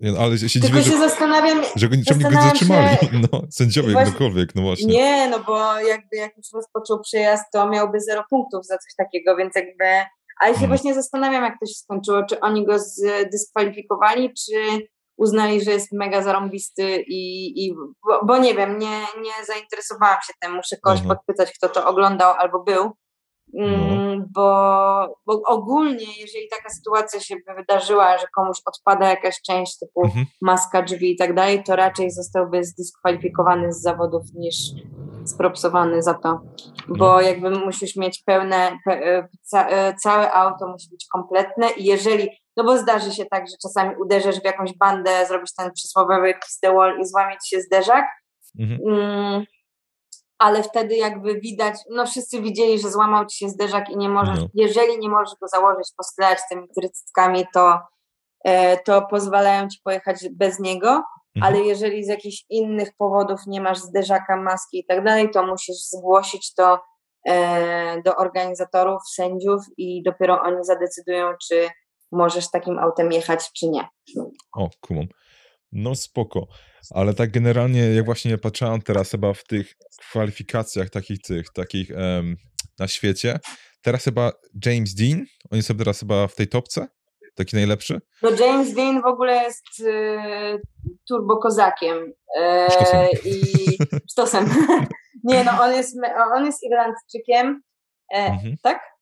nie 0.00 0.18
ale 0.20 0.38
się 0.38 0.60
Tylko 0.60 0.76
dziwię, 0.76 0.84
się 0.84 0.90
że, 0.90 1.08
zastanawiam, 1.08 1.62
że 1.76 1.88
go 1.88 1.96
niczym 1.96 2.18
nie 2.18 2.30
zatrzymali. 2.30 2.96
Się... 2.96 3.06
No, 3.32 3.42
sędziowie, 3.50 3.92
właśnie, 3.92 4.46
no 4.54 4.62
właśnie. 4.62 4.86
Nie, 4.86 5.28
no 5.28 5.38
bo 5.38 5.80
jakby 5.80 6.16
jak 6.16 6.36
już 6.36 6.46
rozpoczął 6.54 7.00
przejazd, 7.00 7.44
to 7.52 7.68
miałby 7.68 8.00
zero 8.00 8.24
punktów 8.30 8.66
za 8.66 8.78
coś 8.78 8.94
takiego, 8.96 9.36
więc 9.36 9.54
jakby... 9.54 9.84
Ale 10.40 10.52
się 10.52 10.58
hmm. 10.58 10.68
właśnie 10.68 10.94
zastanawiam, 10.94 11.44
jak 11.44 11.54
to 11.60 11.66
się 11.66 11.74
skończyło. 11.74 12.22
Czy 12.24 12.40
oni 12.40 12.66
go 12.66 12.78
zdyskwalifikowali, 12.78 14.32
czy 14.32 14.86
uznali, 15.16 15.64
że 15.64 15.70
jest 15.70 15.92
mega 15.92 16.22
zarąbisty 16.22 17.04
i, 17.08 17.52
i 17.64 17.74
bo, 18.06 18.24
bo, 18.26 18.38
nie 18.38 18.54
wiem, 18.54 18.78
nie, 18.78 19.00
nie 19.22 19.44
zainteresowałam 19.46 20.18
się 20.26 20.32
tym, 20.40 20.54
muszę 20.54 20.76
kogoś 20.76 21.00
mhm. 21.00 21.16
podpytać, 21.16 21.52
kto 21.52 21.68
to 21.68 21.86
oglądał 21.88 22.34
albo 22.38 22.62
był, 22.62 22.84
no. 22.84 22.92
Mm, 23.58 24.24
bo, 24.34 25.16
bo 25.26 25.42
ogólnie, 25.46 26.06
jeżeli 26.20 26.48
taka 26.48 26.68
sytuacja 26.70 27.20
się 27.20 27.34
by 27.36 27.54
wydarzyła, 27.54 28.18
że 28.18 28.26
komuś 28.36 28.58
odpada 28.64 29.10
jakaś 29.10 29.42
część 29.42 29.78
typu 29.78 30.04
mhm. 30.04 30.26
maska 30.42 30.82
drzwi 30.82 31.12
i 31.12 31.16
tak 31.16 31.34
dalej, 31.34 31.62
to 31.64 31.76
raczej 31.76 32.10
zostałby 32.10 32.64
zdyskwalifikowany 32.64 33.72
z 33.72 33.82
zawodów 33.82 34.22
niż 34.34 34.56
spropsowany 35.24 36.02
za 36.02 36.14
to, 36.14 36.40
bo 36.88 37.18
mhm. 37.18 37.26
jakby 37.26 37.50
musisz 37.50 37.96
mieć 37.96 38.22
pełne, 38.26 38.78
pe, 38.84 38.92
e, 38.92 39.28
ca, 39.42 39.68
e, 39.68 39.94
całe 39.94 40.32
auto 40.32 40.68
musi 40.68 40.90
być 40.90 41.06
kompletne 41.12 41.70
i 41.70 41.84
jeżeli, 41.84 42.28
no 42.56 42.64
bo 42.64 42.78
zdarzy 42.78 43.12
się 43.12 43.24
tak, 43.30 43.44
że 43.50 43.56
czasami 43.62 43.96
uderzysz 43.96 44.40
w 44.40 44.44
jakąś 44.44 44.76
bandę, 44.78 45.26
zrobisz 45.26 45.54
ten 45.54 45.72
przysłowiowy 45.72 46.34
kiss 46.34 46.58
the 46.60 46.72
wall 46.74 47.00
i 47.00 47.06
złamie 47.06 47.36
ci 47.44 47.56
się 47.56 47.62
zderzak, 47.62 48.04
mhm. 48.60 48.80
mm, 48.88 49.44
ale 50.44 50.62
wtedy 50.62 50.96
jakby 50.96 51.40
widać, 51.40 51.74
no 51.90 52.06
wszyscy 52.06 52.42
widzieli, 52.42 52.78
że 52.78 52.90
złamał 52.90 53.26
ci 53.26 53.38
się 53.38 53.48
zderzak 53.48 53.90
i 53.90 53.96
nie 53.96 54.08
możesz, 54.08 54.40
no. 54.40 54.46
jeżeli 54.54 54.98
nie 54.98 55.08
możesz 55.08 55.34
go 55.40 55.48
założyć, 55.48 55.88
posklejać 55.96 56.38
tymi 56.50 56.68
trycytkami, 56.78 57.44
to, 57.54 57.78
e, 58.44 58.76
to 58.76 59.02
pozwalają 59.02 59.68
ci 59.68 59.78
pojechać 59.84 60.28
bez 60.32 60.60
niego, 60.60 60.88
mhm. 60.88 61.04
ale 61.42 61.60
jeżeli 61.60 62.04
z 62.04 62.08
jakichś 62.08 62.44
innych 62.50 62.88
powodów 62.98 63.40
nie 63.46 63.60
masz 63.60 63.78
zderzaka, 63.78 64.36
maski 64.36 64.78
i 64.78 64.86
tak 64.86 65.04
dalej, 65.04 65.30
to 65.30 65.46
musisz 65.46 65.76
zgłosić 65.76 66.54
to 66.54 66.80
e, 67.28 68.02
do 68.02 68.16
organizatorów, 68.16 69.02
sędziów 69.14 69.62
i 69.76 70.02
dopiero 70.02 70.42
oni 70.42 70.64
zadecydują, 70.64 71.32
czy 71.48 71.68
możesz 72.12 72.50
takim 72.50 72.78
autem 72.78 73.12
jechać, 73.12 73.52
czy 73.52 73.68
nie. 73.68 73.88
O, 74.56 74.68
kumam. 74.80 75.06
No 75.72 75.94
spoko. 75.94 76.46
Ale 76.90 77.14
tak 77.14 77.30
generalnie, 77.30 77.80
jak 77.80 78.04
właśnie 78.04 78.38
patrzyłam 78.38 78.82
teraz 78.82 79.10
chyba 79.10 79.34
w 79.34 79.44
tych 79.44 79.74
kwalifikacjach 80.10 80.90
takich 80.90 81.18
tych, 81.20 81.46
takich 81.54 81.90
na 82.78 82.88
świecie, 82.88 83.38
teraz 83.82 84.04
chyba 84.04 84.32
James 84.66 84.94
Dean, 84.94 85.24
on 85.50 85.56
jest 85.56 85.72
teraz 85.78 86.00
chyba 86.00 86.26
w 86.26 86.34
tej 86.34 86.48
topce? 86.48 86.86
Taki 87.34 87.56
najlepszy? 87.56 88.00
No 88.22 88.30
James 88.30 88.74
Dean 88.74 89.02
w 89.02 89.06
ogóle 89.06 89.42
jest 89.42 89.80
y, 89.80 90.60
turbokozakiem 91.08 91.96
y, 91.98 92.70
sztosem. 92.70 93.06
i 93.24 93.42
sztosem. 94.10 94.44
nie 95.24 95.44
no, 95.44 95.52
on 95.62 95.72
jest, 95.72 95.96
on 96.36 96.46
jest 96.46 96.62
Irlandczykiem, 96.62 97.62
e, 98.14 98.26
mhm. 98.26 98.56
tak? 98.62 98.93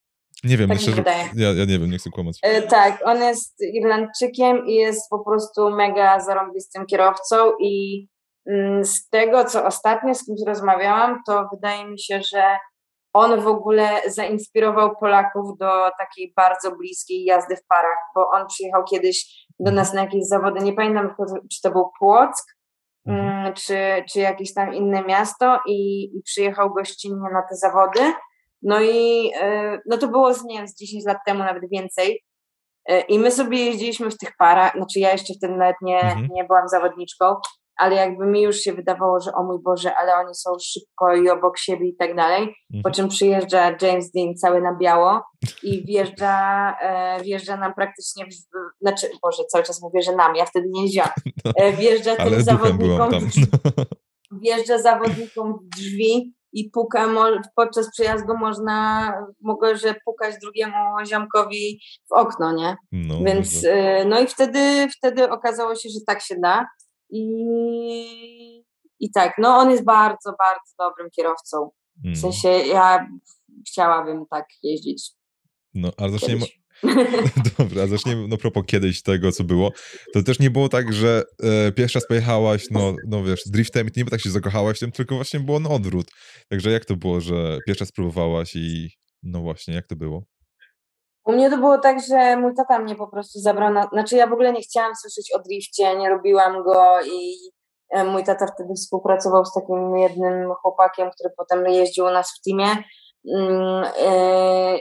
Nie 0.44 0.56
wiem, 0.56 0.68
tak 0.68 0.78
szczerze, 0.78 1.04
ja, 1.36 1.48
ja 1.52 1.64
nie 1.64 1.78
wiem, 1.78 1.90
nie 1.90 1.98
chcę 1.98 2.10
kłamać. 2.10 2.38
E, 2.42 2.62
tak, 2.62 3.02
on 3.04 3.22
jest 3.22 3.60
Irlandczykiem 3.60 4.66
i 4.66 4.74
jest 4.74 5.10
po 5.10 5.24
prostu 5.24 5.70
mega 5.70 6.20
zarąbistym 6.20 6.86
kierowcą 6.86 7.36
i 7.60 8.06
mm, 8.46 8.84
z 8.84 9.08
tego, 9.08 9.44
co 9.44 9.64
ostatnio 9.64 10.14
z 10.14 10.24
kimś 10.24 10.40
rozmawiałam, 10.46 11.22
to 11.26 11.48
wydaje 11.52 11.84
mi 11.84 12.00
się, 12.00 12.20
że 12.22 12.58
on 13.12 13.40
w 13.40 13.46
ogóle 13.46 14.00
zainspirował 14.06 14.96
Polaków 15.00 15.58
do 15.58 15.90
takiej 15.98 16.32
bardzo 16.36 16.76
bliskiej 16.76 17.24
jazdy 17.24 17.56
w 17.56 17.66
parach, 17.68 17.98
bo 18.14 18.30
on 18.30 18.46
przyjechał 18.46 18.84
kiedyś 18.84 19.46
do 19.60 19.70
mhm. 19.70 19.76
nas 19.76 19.94
na 19.94 20.00
jakieś 20.00 20.26
zawody, 20.26 20.64
nie 20.64 20.72
pamiętam, 20.72 21.14
czy 21.52 21.60
to 21.62 21.70
był 21.70 21.90
Płock, 21.98 22.44
mhm. 23.06 23.28
Mm, 23.28 23.54
czy, 23.54 24.04
czy 24.12 24.20
jakieś 24.20 24.54
tam 24.54 24.74
inne 24.74 25.04
miasto 25.04 25.60
i, 25.66 26.04
i 26.04 26.22
przyjechał 26.22 26.74
gościnnie 26.74 27.28
na 27.32 27.42
te 27.50 27.56
zawody 27.56 28.12
no 28.62 28.80
i 28.80 29.30
e, 29.40 29.78
no 29.86 29.98
to 29.98 30.08
było 30.08 30.34
z, 30.34 30.44
nie 30.44 30.58
wiem, 30.58 30.68
z 30.68 30.76
10 30.76 31.04
lat 31.04 31.18
temu, 31.26 31.38
nawet 31.38 31.62
więcej. 31.70 32.22
E, 32.88 33.00
I 33.00 33.18
my 33.18 33.30
sobie 33.30 33.64
jeździliśmy 33.64 34.10
w 34.10 34.18
tych 34.18 34.36
parach, 34.38 34.72
znaczy 34.76 35.00
ja 35.00 35.12
jeszcze 35.12 35.34
wtedy 35.34 35.56
nawet 35.56 35.76
nie, 35.82 36.00
mhm. 36.00 36.28
nie 36.32 36.44
byłam 36.44 36.68
zawodniczką, 36.68 37.36
ale 37.76 37.96
jakby 37.96 38.26
mi 38.26 38.42
już 38.42 38.56
się 38.56 38.72
wydawało, 38.72 39.20
że 39.20 39.32
o 39.32 39.42
mój 39.42 39.62
Boże, 39.62 39.94
ale 39.96 40.14
oni 40.14 40.34
są 40.34 40.50
szybko 40.62 41.14
i 41.14 41.30
obok 41.30 41.58
siebie 41.58 41.88
i 41.88 41.96
tak 41.96 42.16
dalej. 42.16 42.42
Mhm. 42.42 42.82
Po 42.82 42.90
czym 42.90 43.08
przyjeżdża 43.08 43.76
James 43.82 44.10
Dean 44.10 44.34
cały 44.36 44.60
na 44.60 44.76
biało 44.76 45.22
i 45.62 45.86
wjeżdża, 45.86 46.76
e, 46.80 47.22
wjeżdża 47.22 47.56
nam 47.56 47.74
praktycznie, 47.74 48.26
w, 48.26 48.28
znaczy 48.80 49.06
Boże, 49.22 49.42
cały 49.44 49.64
czas 49.64 49.82
mówię, 49.82 50.02
że 50.02 50.16
nam, 50.16 50.36
ja 50.36 50.44
wtedy 50.44 50.66
nie 50.70 50.82
jeździłam. 50.82 51.08
E, 51.56 51.72
wjeżdża 51.72 52.16
tym 52.16 52.42
zawodnikom, 52.42 53.10
wjeżdża 54.42 54.78
zawodnikom 54.78 55.58
w 55.58 55.76
drzwi 55.76 56.34
i 56.52 56.70
puka, 56.70 57.08
podczas 57.56 57.90
przejazdu 57.90 58.36
można, 58.36 59.12
mogę, 59.40 59.76
że 59.76 59.94
pukać 60.04 60.34
drugiemu 60.42 60.76
ziomkowi 61.06 61.80
w 62.10 62.12
okno, 62.12 62.52
nie? 62.52 62.76
No, 62.92 63.24
Więc, 63.24 63.64
y, 63.64 64.04
no 64.06 64.20
i 64.20 64.26
wtedy, 64.26 64.88
wtedy 64.98 65.30
okazało 65.30 65.74
się, 65.74 65.88
że 65.88 66.00
tak 66.06 66.22
się 66.22 66.36
da 66.42 66.66
i, 67.10 68.64
i 69.00 69.10
tak, 69.10 69.34
no 69.38 69.56
on 69.56 69.70
jest 69.70 69.84
bardzo, 69.84 70.34
bardzo 70.38 70.74
dobrym 70.78 71.10
kierowcą. 71.10 71.70
W 71.96 72.06
mm. 72.06 72.16
sensie 72.16 72.48
ja 72.48 73.06
chciałabym 73.68 74.24
tak 74.30 74.46
jeździć. 74.62 75.10
No, 75.74 75.90
ale 75.96 76.10
zacznijmy, 76.10 76.46
Dobra, 77.58 77.86
zaczniemy 77.86 78.28
no 78.28 78.36
propos 78.36 78.64
kiedyś 78.66 79.02
tego, 79.02 79.32
co 79.32 79.44
było. 79.44 79.70
To 80.14 80.22
też 80.22 80.38
nie 80.38 80.50
było 80.50 80.68
tak, 80.68 80.92
że 80.92 81.22
e, 81.42 81.72
pierwszy 81.72 81.98
raz 81.98 82.06
pojechałaś, 82.06 82.64
no, 82.70 82.94
no 83.08 83.24
wiesz, 83.24 83.42
driftem 83.46 83.86
i 83.86 83.90
nie 83.98 84.04
tak 84.04 84.20
się 84.20 84.30
zakochałaś 84.30 84.78
tym, 84.78 84.92
tylko 84.92 85.14
właśnie 85.14 85.40
było 85.40 85.60
na 85.60 85.70
odwrót. 85.70 86.06
Także 86.48 86.70
jak 86.70 86.84
to 86.84 86.96
było, 86.96 87.20
że 87.20 87.58
pierwszy 87.66 87.82
raz 87.82 87.88
spróbowałaś 87.88 88.56
i 88.56 88.90
no 89.22 89.40
właśnie, 89.40 89.74
jak 89.74 89.86
to 89.86 89.96
było? 89.96 90.22
U 91.24 91.32
mnie 91.32 91.50
to 91.50 91.58
było 91.58 91.78
tak, 91.78 91.96
że 92.08 92.36
mój 92.36 92.54
tata 92.54 92.78
mnie 92.78 92.94
po 92.94 93.06
prostu 93.06 93.38
zabrał 93.38 93.72
na... 93.72 93.88
Znaczy 93.92 94.16
ja 94.16 94.26
w 94.26 94.32
ogóle 94.32 94.52
nie 94.52 94.60
chciałam 94.60 94.92
słyszeć 94.96 95.32
o 95.34 95.42
drifcie, 95.42 95.96
nie 95.96 96.10
lubiłam 96.10 96.62
go 96.62 97.00
i 97.02 97.34
e, 97.90 98.04
mój 98.04 98.24
tata 98.24 98.46
wtedy 98.46 98.74
współpracował 98.74 99.44
z 99.44 99.54
takim 99.54 99.98
jednym 99.98 100.54
chłopakiem, 100.54 101.10
który 101.10 101.34
potem 101.36 101.66
jeździł 101.66 102.04
u 102.04 102.10
nas 102.10 102.30
w 102.30 102.42
teamie 102.44 102.84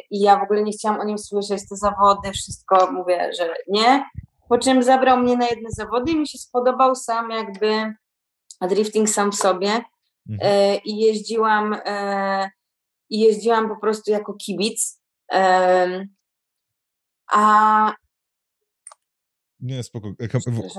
I 0.09 0.19
ja 0.19 0.39
w 0.39 0.43
ogóle 0.43 0.63
nie 0.63 0.71
chciałam 0.71 0.99
o 0.99 1.03
nim 1.03 1.17
słyszeć, 1.17 1.69
te 1.69 1.75
zawody, 1.75 2.31
wszystko 2.31 2.91
mówię, 2.91 3.29
że 3.37 3.53
nie. 3.67 4.05
Po 4.49 4.57
czym 4.57 4.83
zabrał 4.83 5.17
mnie 5.17 5.37
na 5.37 5.47
jedne 5.47 5.69
zawody 5.69 6.11
i 6.11 6.17
mi 6.17 6.27
się 6.27 6.37
spodobał 6.37 6.95
sam 6.95 7.29
jakby 7.29 7.93
drifting 8.61 9.09
sam 9.09 9.31
w 9.31 9.35
sobie. 9.35 9.81
Mhm. 10.29 10.39
E, 10.41 10.77
I 10.77 10.97
jeździłam, 10.97 11.75
e, 11.85 12.49
i 13.09 13.19
jeździłam 13.19 13.69
po 13.69 13.75
prostu 13.77 14.11
jako 14.11 14.33
kibic. 14.33 15.01
A 17.31 17.93
nie, 19.59 19.83
spoko. 19.83 20.13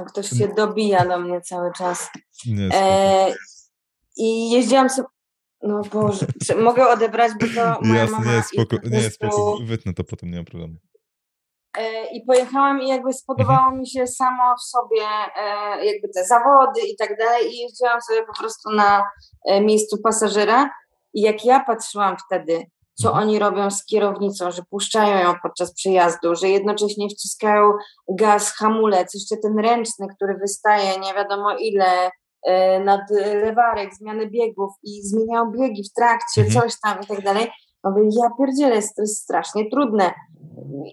Ktoś 0.08 0.28
się 0.28 0.48
dobija 0.48 1.04
do 1.06 1.18
mnie 1.18 1.40
cały 1.40 1.72
czas. 1.72 2.10
Nie, 2.46 2.68
spoko. 2.68 3.42
I 4.16 4.50
jeździłam 4.50 4.90
sobie, 4.90 5.08
no 5.62 5.82
Boże, 5.92 6.26
mogę 6.62 6.88
odebrać, 6.88 7.32
bo 7.40 7.46
to 7.46 7.78
moja 7.80 8.00
Jasne, 8.00 8.18
mama... 8.18 8.32
Nie, 8.36 8.42
spoko, 8.42 8.76
nie, 8.84 9.10
spoko, 9.10 9.58
wytnę 9.66 9.94
to 9.94 10.04
potem, 10.04 10.30
nie 10.30 10.38
ma 10.38 10.44
problemu. 10.44 10.74
e, 11.78 12.06
i 12.06 12.24
pojechałam 12.26 12.82
i 12.82 12.88
jakby 12.88 13.12
spodobało 13.12 13.70
mi 13.76 13.88
się 13.88 14.06
samo 14.06 14.54
w 14.56 14.62
sobie 14.62 15.06
e, 15.36 15.84
jakby 15.84 16.08
te 16.08 16.24
zawody 16.24 16.80
i 16.80 16.96
tak 16.96 17.18
dalej 17.18 17.54
i 17.54 17.58
jeździłam 17.58 18.00
sobie 18.00 18.26
po 18.26 18.32
prostu 18.38 18.70
na 18.70 19.04
e, 19.46 19.60
miejscu 19.60 19.98
pasażera 20.02 20.70
i 21.14 21.20
jak 21.20 21.44
ja 21.44 21.64
patrzyłam 21.64 22.16
wtedy, 22.26 22.66
co 22.94 23.08
mhm. 23.08 23.28
oni 23.28 23.38
robią 23.38 23.70
z 23.70 23.84
kierownicą, 23.84 24.50
że 24.50 24.62
puszczają 24.70 25.28
ją 25.28 25.34
podczas 25.42 25.74
przejazdu, 25.74 26.34
że 26.34 26.48
jednocześnie 26.48 27.08
wciskają 27.08 27.72
gaz, 28.08 28.52
hamulec, 28.56 29.14
jeszcze 29.14 29.36
ten 29.36 29.58
ręczny, 29.58 30.06
który 30.16 30.34
wystaje 30.34 30.98
nie 30.98 31.14
wiadomo 31.14 31.56
ile 31.58 32.10
nad 32.84 33.01
lewarek, 33.45 33.95
zmiany 33.95 34.30
biegów 34.30 34.72
i 34.82 35.03
zmieniają 35.03 35.51
biegi 35.51 35.82
w 35.90 35.93
trakcie, 35.93 36.43
mhm. 36.43 36.61
coś 36.61 36.80
tam 36.80 36.99
i 37.03 37.07
tak 37.07 37.24
dalej. 37.24 37.47
Mówię, 37.84 38.03
ja 38.22 38.30
pierdzielę, 38.38 38.82
to 38.97 39.03
jest 39.03 39.22
strasznie 39.22 39.70
trudne. 39.70 40.12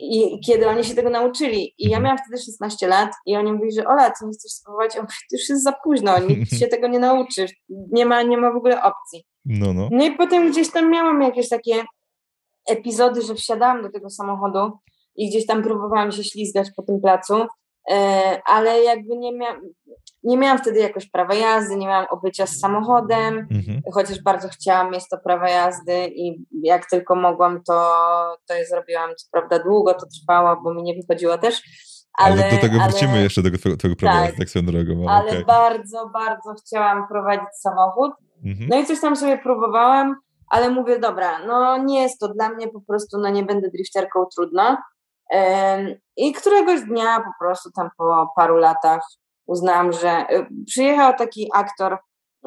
I 0.01 0.39
kiedy 0.45 0.67
oni 0.67 0.83
się 0.83 0.95
tego 0.95 1.09
nauczyli. 1.09 1.73
I 1.77 1.89
ja 1.89 1.97
mhm. 1.97 2.03
miałam 2.03 2.17
wtedy 2.17 2.43
16 2.43 2.87
lat 2.87 3.11
i 3.25 3.35
oni 3.35 3.53
mówili, 3.53 3.71
że 3.71 3.87
Ola, 3.87 4.11
co 4.11 4.25
nie 4.27 4.33
chcesz 4.33 4.51
spróbować? 4.51 4.95
Ja 4.95 5.01
mówię, 5.01 5.13
to 5.31 5.37
już 5.37 5.49
jest 5.49 5.63
za 5.63 5.73
późno, 5.83 6.19
nikt 6.19 6.51
się 6.59 6.67
tego 6.67 6.87
nie 6.87 6.99
nauczy. 6.99 7.45
Nie 7.69 8.05
ma, 8.05 8.21
nie 8.21 8.37
ma 8.37 8.53
w 8.53 8.55
ogóle 8.55 8.83
opcji. 8.83 9.25
No, 9.45 9.73
no. 9.73 9.89
no 9.91 10.05
i 10.05 10.11
potem 10.11 10.51
gdzieś 10.51 10.71
tam 10.71 10.91
miałam 10.91 11.21
jakieś 11.21 11.49
takie 11.49 11.83
epizody, 12.69 13.21
że 13.21 13.35
wsiadałam 13.35 13.81
do 13.81 13.89
tego 13.89 14.09
samochodu 14.09 14.71
i 15.15 15.29
gdzieś 15.29 15.45
tam 15.45 15.63
próbowałam 15.63 16.11
się 16.11 16.23
ślizgać 16.23 16.67
po 16.75 16.83
tym 16.83 17.01
placu, 17.01 17.35
e, 17.91 18.41
ale 18.45 18.83
jakby 18.83 19.17
nie 19.17 19.37
miałam, 19.37 19.61
nie 20.23 20.37
miałam 20.37 20.57
wtedy 20.57 20.79
jakoś 20.79 21.09
prawa 21.09 21.33
jazdy, 21.33 21.75
nie 21.75 21.87
miałam 21.87 22.05
obycia 22.09 22.47
z 22.47 22.59
samochodem, 22.59 23.47
mhm. 23.51 23.81
chociaż 23.93 24.21
bardzo 24.23 24.49
chciałam 24.49 24.91
mieć 24.91 25.03
to 25.09 25.17
prawo 25.17 25.45
jazdy 25.45 26.07
i 26.07 26.45
jak 26.63 26.89
tylko 26.89 27.15
mogłam, 27.15 27.63
to, 27.63 27.95
to 28.47 28.53
je 28.53 28.65
zrobiłam. 28.65 29.09
Co 29.15 29.27
prawda 29.31 29.59
długo 29.59 29.93
to 29.93 30.05
trwało, 30.05 30.61
bo 30.61 30.73
mi 30.73 30.83
nie 30.83 30.93
wychodziło 30.95 31.37
też. 31.37 31.61
Ale, 32.17 32.43
ale 32.43 32.55
do 32.55 32.61
tego 32.61 32.81
ale, 32.81 32.89
wrócimy 32.89 33.21
jeszcze, 33.21 33.41
do 33.41 33.57
twojego, 33.57 33.77
twojego 33.77 33.99
prawa 33.99 34.15
tak, 34.15 34.25
jazdy, 34.25 34.39
tak 34.39 34.49
swoją 34.49 34.65
drogą. 34.65 35.09
Ale 35.09 35.31
okay. 35.31 35.45
bardzo, 35.45 36.09
bardzo 36.13 36.53
chciałam 36.61 37.07
prowadzić 37.07 37.49
samochód. 37.53 38.11
Mhm. 38.45 38.69
No 38.69 38.79
i 38.79 38.85
coś 38.85 39.01
tam 39.01 39.15
sobie 39.15 39.37
próbowałam, 39.37 40.15
ale 40.47 40.69
mówię, 40.69 40.99
dobra, 40.99 41.39
no 41.47 41.77
nie 41.77 42.01
jest 42.01 42.19
to 42.19 42.27
dla 42.27 42.49
mnie 42.49 42.67
po 42.67 42.81
prostu, 42.81 43.17
no 43.17 43.29
nie 43.29 43.43
będę 43.43 43.69
drifterką, 43.69 44.25
trudno. 44.35 44.77
I 46.17 46.33
któregoś 46.33 46.81
dnia 46.81 47.19
po 47.19 47.45
prostu 47.45 47.71
tam 47.71 47.89
po 47.97 48.27
paru 48.35 48.57
latach 48.57 49.01
uznałam, 49.49 49.91
że 49.93 50.25
y, 50.31 50.47
przyjechał 50.65 51.13
taki 51.17 51.49
aktor 51.53 51.97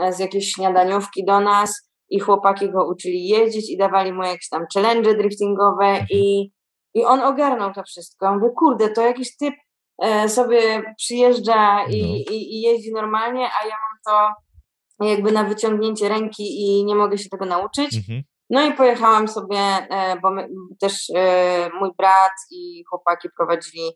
e, 0.01 0.13
z 0.13 0.19
jakiejś 0.19 0.53
śniadaniówki 0.53 1.25
do 1.25 1.41
nas 1.41 1.91
i 2.11 2.21
chłopaki 2.21 2.71
go 2.71 2.89
uczyli 2.89 3.29
jeździć 3.29 3.71
i 3.71 3.77
dawali 3.77 4.13
mu 4.13 4.23
jakieś 4.23 4.49
tam 4.49 4.65
challenge 4.75 5.15
driftingowe 5.15 6.07
i, 6.11 6.53
i 6.95 7.05
on 7.05 7.21
ogarnął 7.21 7.73
to 7.73 7.83
wszystko. 7.83 8.35
Mówię, 8.35 8.49
kurde, 8.57 8.91
to 8.91 9.03
jakiś 9.03 9.37
typ 9.37 9.55
e, 10.03 10.29
sobie 10.29 10.95
przyjeżdża 10.97 11.85
i, 11.85 12.03
no. 12.03 12.35
i, 12.35 12.55
i 12.55 12.61
jeździ 12.61 12.93
normalnie, 12.93 13.45
a 13.45 13.67
ja 13.67 13.75
mam 13.75 13.99
to 14.07 14.35
jakby 15.07 15.33
na 15.33 15.45
wyciągnięcie 15.45 16.09
ręki 16.09 16.43
i 16.43 16.85
nie 16.85 16.95
mogę 16.95 17.19
się 17.19 17.29
tego 17.29 17.45
nauczyć. 17.45 17.97
Mhm. 17.97 18.23
No 18.51 18.67
i 18.67 18.73
pojechałam 18.73 19.29
sobie, 19.29 19.59
e, 19.59 20.21
bo 20.21 20.31
my, 20.31 20.49
też 20.81 21.07
mój 21.81 21.91
brat 21.99 22.33
i 22.51 22.85
chłopaki 22.91 23.29
prowadzili 23.37 23.91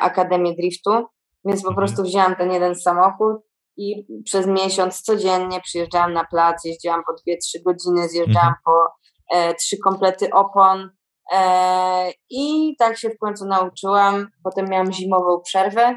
Akademię 0.00 0.54
Driftu 0.54 1.06
więc 1.44 1.62
po 1.62 1.68
mhm. 1.68 1.86
prostu 1.86 2.02
wzięłam 2.02 2.36
ten 2.36 2.52
jeden 2.52 2.74
samochód 2.74 3.36
i 3.76 4.06
przez 4.24 4.46
miesiąc 4.46 5.02
codziennie 5.02 5.60
przyjeżdżałam 5.60 6.12
na 6.12 6.24
plac, 6.24 6.64
jeździłam 6.64 7.02
po 7.06 7.12
2-3 7.12 7.62
godziny, 7.64 8.08
zjeżdżałam 8.08 8.48
mhm. 8.48 8.62
po 8.64 8.92
e, 9.34 9.54
trzy 9.54 9.76
komplety 9.78 10.30
opon 10.30 10.90
e, 11.32 12.10
i 12.30 12.74
tak 12.78 12.98
się 12.98 13.10
w 13.10 13.18
końcu 13.18 13.46
nauczyłam. 13.46 14.26
Potem 14.44 14.66
miałam 14.68 14.92
zimową 14.92 15.40
przerwę 15.44 15.96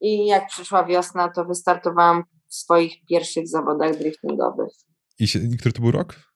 i 0.00 0.26
jak 0.26 0.46
przyszła 0.46 0.84
wiosna, 0.84 1.28
to 1.28 1.44
wystartowałam 1.44 2.24
w 2.48 2.54
swoich 2.54 2.94
pierwszych 3.08 3.48
zawodach 3.48 3.96
driftingowych. 3.96 4.72
I, 5.18 5.28
się, 5.28 5.38
i 5.38 5.56
który 5.58 5.72
to 5.72 5.82
był 5.82 5.90
rok? 5.90 6.29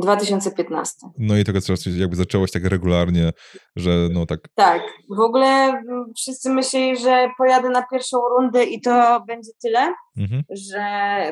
2015. 0.00 1.06
No 1.18 1.36
i 1.36 1.44
tego 1.44 1.58
jakby 1.96 2.16
zaczęłaś 2.16 2.50
tak 2.50 2.64
regularnie, 2.64 3.30
że 3.76 4.08
no 4.12 4.26
tak. 4.26 4.40
Tak, 4.54 4.82
w 5.16 5.20
ogóle 5.20 5.82
wszyscy 6.16 6.50
myśleli, 6.50 6.96
że 6.96 7.28
pojadę 7.38 7.70
na 7.70 7.82
pierwszą 7.92 8.18
rundę 8.38 8.64
i 8.64 8.80
to 8.80 9.22
będzie 9.26 9.50
tyle, 9.62 9.94
mhm. 10.18 10.42
że 10.50 10.84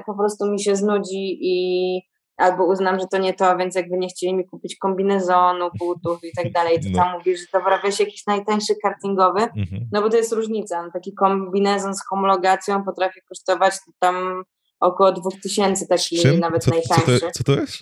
po 0.07 0.15
prostu 0.15 0.51
mi 0.51 0.63
się 0.63 0.77
znudzi 0.77 1.39
i 1.41 2.01
albo 2.39 2.67
uznam, 2.67 3.01
że 3.01 3.07
to 3.07 3.19
nie 3.19 3.35
to, 3.35 3.57
więc 3.57 3.75
jakby 3.75 3.97
nie 3.99 4.09
chcieli 4.09 4.35
mi 4.35 4.47
kupić 4.47 4.77
kombinezonu, 4.77 5.71
butów 5.79 6.25
i 6.25 6.33
tak 6.37 6.53
dalej, 6.53 6.81
to 6.81 6.89
no. 6.91 6.99
tam 6.99 7.13
mówisz, 7.13 7.41
że 7.41 7.47
dobra, 7.53 7.81
weź 7.83 8.01
jakiś 8.01 8.27
najtańszy 8.27 8.75
kartingowy, 8.83 9.41
mhm. 9.41 9.89
no 9.93 10.03
bo 10.03 10.11
to 10.11 10.17
jest 10.17 10.33
różnica, 10.33 10.83
no, 10.83 10.91
taki 10.93 11.15
kombinezon 11.15 11.95
z 11.95 12.07
homologacją 12.09 12.85
potrafi 12.85 13.21
kosztować 13.29 13.75
tam 13.99 14.43
około 14.81 15.13
2000, 15.13 15.87
taki 15.87 16.39
nawet 16.41 16.65
co, 16.65 16.71
najtańszy. 16.71 17.21
Co 17.21 17.27
to, 17.27 17.33
co 17.33 17.45
to 17.45 17.61
jest? 17.61 17.79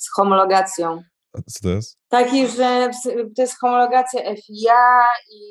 Z 0.00 0.10
homologacją. 0.16 1.02
Co 1.46 1.60
to 1.62 1.68
jest? 1.68 1.98
Taki, 2.08 2.48
że 2.48 2.90
to 3.36 3.42
jest 3.42 3.60
homologacja 3.60 4.20
FIA 4.20 5.04
i 5.32 5.42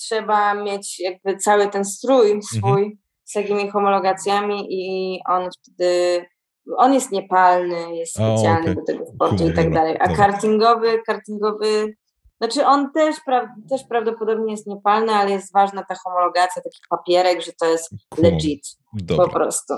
trzeba 0.00 0.54
mieć 0.54 1.00
jakby 1.00 1.36
cały 1.36 1.68
ten 1.68 1.84
strój 1.84 2.26
mhm. 2.26 2.42
swój 2.42 2.82
mhm. 2.82 2.98
z 3.24 3.32
takimi 3.32 3.70
homologacjami 3.70 4.66
i 4.70 5.20
on 5.28 5.48
wtedy 5.50 6.24
on 6.76 6.94
jest 6.94 7.12
niepalny, 7.12 7.96
jest 7.96 8.12
specjalny 8.12 8.70
okay. 8.70 8.74
do 8.74 8.82
tego 8.82 9.06
sportu 9.06 9.48
i 9.48 9.54
tak 9.54 9.72
dalej. 9.72 9.96
A 10.00 10.16
kartingowy, 10.16 11.02
kartingowy 11.06 11.96
znaczy 12.40 12.66
on 12.66 12.92
też, 12.92 13.16
pra 13.26 13.54
też 13.70 13.84
prawdopodobnie 13.88 14.52
jest 14.52 14.66
niepalny, 14.66 15.12
ale 15.12 15.30
jest 15.30 15.52
ważna 15.52 15.84
ta 15.88 15.94
homologacja, 16.04 16.62
taki 16.62 16.78
papierek, 16.90 17.42
że 17.42 17.52
to 17.60 17.66
jest 17.66 17.94
legit 18.18 18.60
Dobra. 18.92 19.26
po 19.26 19.32
prostu. 19.32 19.74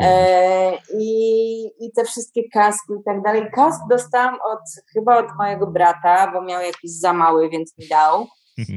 E, 0.00 0.72
i, 0.98 1.64
I 1.66 1.92
te 1.96 2.04
wszystkie 2.04 2.42
kaski 2.52 2.92
i 3.00 3.04
tak 3.04 3.22
dalej. 3.22 3.50
Kask 3.54 3.80
dostałam 3.90 4.34
od, 4.34 4.60
chyba 4.92 5.18
od 5.18 5.26
mojego 5.38 5.66
brata, 5.66 6.32
bo 6.32 6.42
miał 6.42 6.62
jakiś 6.62 6.98
za 7.00 7.12
mały, 7.12 7.50
więc 7.50 7.78
mi 7.78 7.88
dał. 7.88 8.26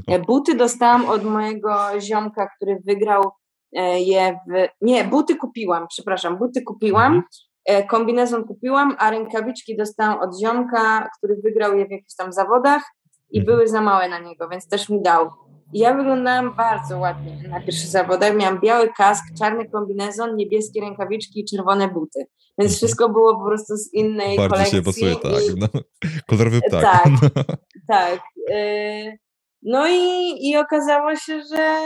E, 0.08 0.20
buty 0.28 0.56
dostałam 0.56 1.06
od 1.06 1.24
mojego 1.24 1.76
ziomka, 2.00 2.48
który 2.56 2.82
wygrał 2.86 3.32
e, 3.76 4.00
je 4.02 4.40
w... 4.48 4.68
Nie, 4.82 5.04
buty 5.04 5.36
kupiłam, 5.36 5.88
przepraszam, 5.88 6.38
buty 6.38 6.62
kupiłam, 6.62 7.14
mhm. 7.14 7.24
e, 7.66 7.84
kombinezon 7.88 8.44
kupiłam, 8.44 8.96
a 9.00 9.10
rękawiczki 9.10 9.78
dostałam 9.78 10.20
od 10.20 10.40
ziomka, 10.40 11.10
który 11.18 11.36
wygrał 11.44 11.78
je 11.78 11.88
w 11.88 11.92
jakichś 11.92 12.16
tam 12.16 12.34
zawodach 12.34 12.84
i 13.32 13.40
mhm. 13.40 13.46
były 13.46 13.68
za 13.68 13.82
małe 13.82 14.10
na 14.10 14.20
niego, 14.20 14.50
więc 14.50 14.70
też 14.70 14.90
mi 14.90 15.02
dał. 15.02 15.30
I 15.74 15.80
ja 15.80 15.94
wyglądałam 15.94 16.56
bardzo 16.56 17.00
ładnie 17.00 17.50
na 17.50 17.62
pierwszych 17.62 17.90
zawodach. 17.90 18.36
Miałam 18.36 18.60
biały 18.60 18.90
kask, 18.98 19.24
czarny 19.40 19.70
kombinezon, 19.70 20.36
niebieskie 20.36 20.82
rękawiczki 20.82 21.40
i 21.40 21.46
czerwone 21.46 21.88
buty. 21.88 22.20
Więc 22.58 22.72
mhm. 22.72 22.78
wszystko 22.78 23.10
było 23.10 23.40
po 23.40 23.46
prostu 23.46 23.78
z 23.78 23.94
innej 23.94 24.38
Bardzo 24.38 24.56
kolekcji. 24.56 24.82
Bardzo 24.82 25.02
się 25.02 25.16
pasuje, 25.16 25.34
tak. 25.34 25.72
No. 25.74 25.82
Kolorowy 26.28 26.62
ptak. 26.62 26.82
Tak, 26.82 27.04
tak. 27.88 28.20
Y, 28.52 29.18
no 29.62 29.88
i, 29.88 30.34
i 30.50 30.58
okazało 30.58 31.16
się, 31.16 31.42
że, 31.42 31.78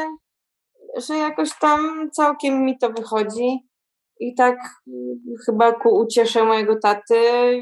że 1.08 1.18
jakoś 1.18 1.50
tam 1.60 2.10
całkiem 2.12 2.66
mi 2.66 2.78
to 2.78 2.90
wychodzi. 2.90 3.72
I 4.20 4.36
tak 4.36 4.58
chyba 5.46 5.72
ku 5.72 5.90
uciesze 5.96 6.44
mojego 6.46 6.80
taty 6.80 7.16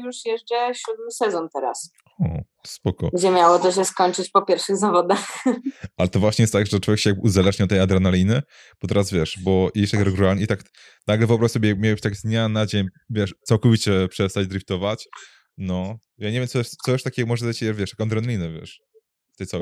już 0.04 0.16
jeżdżę 0.26 0.74
siódmy 0.74 1.10
sezon 1.10 1.48
teraz. 1.54 1.92
O, 2.20 2.40
spoko. 2.66 3.10
Gdzie 3.12 3.30
miało 3.30 3.58
to 3.58 3.72
się 3.72 3.84
skończyć 3.84 4.30
po 4.30 4.42
pierwszych 4.42 4.76
zawodach. 4.76 5.44
Ale 5.96 6.08
to 6.08 6.20
właśnie 6.20 6.42
jest 6.42 6.52
tak, 6.52 6.66
że 6.66 6.80
człowiek 6.80 7.00
się 7.00 7.14
uzależnia 7.22 7.64
od 7.64 7.70
tej 7.70 7.80
adrenaliny, 7.80 8.42
bo 8.82 8.88
teraz 8.88 9.10
wiesz, 9.10 9.38
bo 9.44 9.70
jeśli 9.74 9.98
tak 9.98 10.06
regularnie 10.06 10.44
i 10.44 10.46
tak 10.46 10.62
nagle 11.06 11.26
wyobraź 11.26 11.50
sobie, 11.50 11.76
miałeś 11.76 12.00
tak 12.00 12.16
z 12.16 12.22
dnia 12.22 12.48
na 12.48 12.66
dzień, 12.66 12.86
wiesz, 13.10 13.34
całkowicie 13.42 14.08
przestać 14.08 14.46
driftować, 14.46 15.08
no, 15.58 15.96
ja 16.18 16.30
nie 16.30 16.38
wiem, 16.38 16.48
co, 16.48 16.58
co 16.84 16.92
już 16.92 17.02
takiego 17.02 17.28
może 17.28 17.46
dać 17.46 17.60
wiesz, 17.60 17.90
taką 17.90 18.04
adrenalinę, 18.04 18.50
wiesz. 18.50 18.80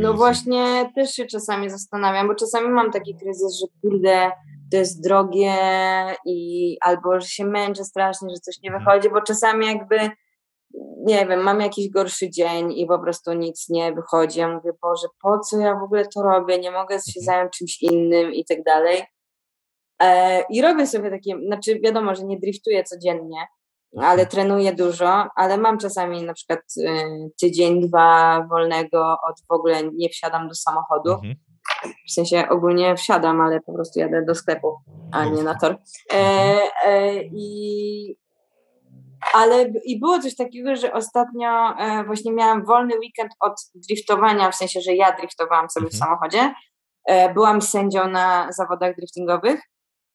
No 0.01 0.15
właśnie, 0.15 0.93
też 0.95 1.11
się 1.11 1.27
czasami 1.27 1.71
zastanawiam, 1.71 2.29
bo 2.29 2.35
czasami 2.35 2.69
mam 2.69 2.93
taki 2.93 3.17
kryzys, 3.17 3.61
że 3.61 3.67
kurde, 3.83 4.31
to 4.71 4.77
jest 4.77 5.03
drogie 5.03 5.55
i 6.25 6.77
albo, 6.81 7.21
że 7.21 7.29
się 7.29 7.45
męczę 7.45 7.85
strasznie, 7.85 8.29
że 8.31 8.41
coś 8.41 8.61
nie 8.63 8.71
mhm. 8.71 8.85
wychodzi, 8.85 9.11
bo 9.11 9.23
czasami 9.23 9.67
jakby 9.67 10.11
nie 11.07 11.27
wiem, 11.27 11.41
mam 11.41 11.61
jakiś 11.61 11.91
gorszy 11.91 12.31
dzień 12.31 12.73
i 12.73 12.87
po 12.87 12.99
prostu 12.99 13.33
nic 13.33 13.69
nie 13.69 13.93
wychodzi. 13.93 14.41
Ja 14.41 14.55
mówię, 14.55 14.71
Boże, 14.83 15.09
po 15.23 15.39
co 15.39 15.59
ja 15.59 15.75
w 15.75 15.83
ogóle 15.83 16.07
to 16.15 16.23
robię? 16.23 16.59
Nie 16.59 16.71
mogę 16.71 16.95
się 16.95 17.21
mhm. 17.21 17.25
zająć 17.25 17.53
czymś 17.59 17.83
innym 17.83 18.33
i 18.33 18.45
tak 18.45 18.63
dalej. 18.63 19.03
E, 20.03 20.43
I 20.51 20.63
robię 20.63 20.87
sobie 20.87 21.11
takie, 21.11 21.37
znaczy 21.47 21.81
wiadomo, 21.81 22.15
że 22.15 22.25
nie 22.25 22.39
driftuję 22.39 22.85
codziennie, 22.85 23.47
ale 23.97 24.23
mhm. 24.23 24.29
trenuję 24.29 24.73
dużo, 24.73 25.29
ale 25.37 25.59
mam 25.59 25.79
czasami 25.79 26.23
na 26.23 26.35
przykład 26.35 26.61
y, 26.77 26.85
tydzień, 27.41 27.89
dwa 27.89 28.47
wolnego 28.51 29.17
od 29.29 29.41
w 29.49 29.53
ogóle 29.53 29.83
nie 29.95 30.09
wsiadam 30.09 30.49
do 30.49 30.55
samochodu. 30.55 31.13
Mhm. 31.13 31.35
W 32.09 32.13
sensie 32.13 32.49
ogólnie 32.49 32.97
wsiadam, 32.97 33.41
ale 33.41 33.61
po 33.61 33.73
prostu 33.73 34.01
jadę 34.01 34.25
do 34.25 34.35
sklepu, 34.35 34.77
a 35.13 35.25
nie 35.25 35.43
na 35.43 35.55
tor. 35.55 35.77
E, 36.13 36.59
e, 36.87 37.23
I 37.23 38.17
Ale 39.35 39.73
i 39.85 40.01
było 40.01 40.19
coś 40.19 40.37
takiego, 40.37 40.77
że 40.77 40.93
ostatnio 40.93 41.79
e, 41.79 42.05
właśnie 42.05 42.33
miałam 42.33 42.65
wolny 42.65 42.99
weekend 42.99 43.33
od 43.41 43.53
driftowania, 43.89 44.51
w 44.51 44.55
sensie, 44.55 44.81
że 44.81 44.95
ja 44.95 45.17
driftowałam 45.17 45.71
sobie 45.71 45.87
mhm. 45.87 45.97
w 45.97 46.05
samochodzie. 46.05 46.55
E, 47.09 47.35
byłam 47.35 47.63
sędzią 47.63 48.09
na 48.09 48.53
zawodach 48.53 48.97
driftingowych 48.97 49.61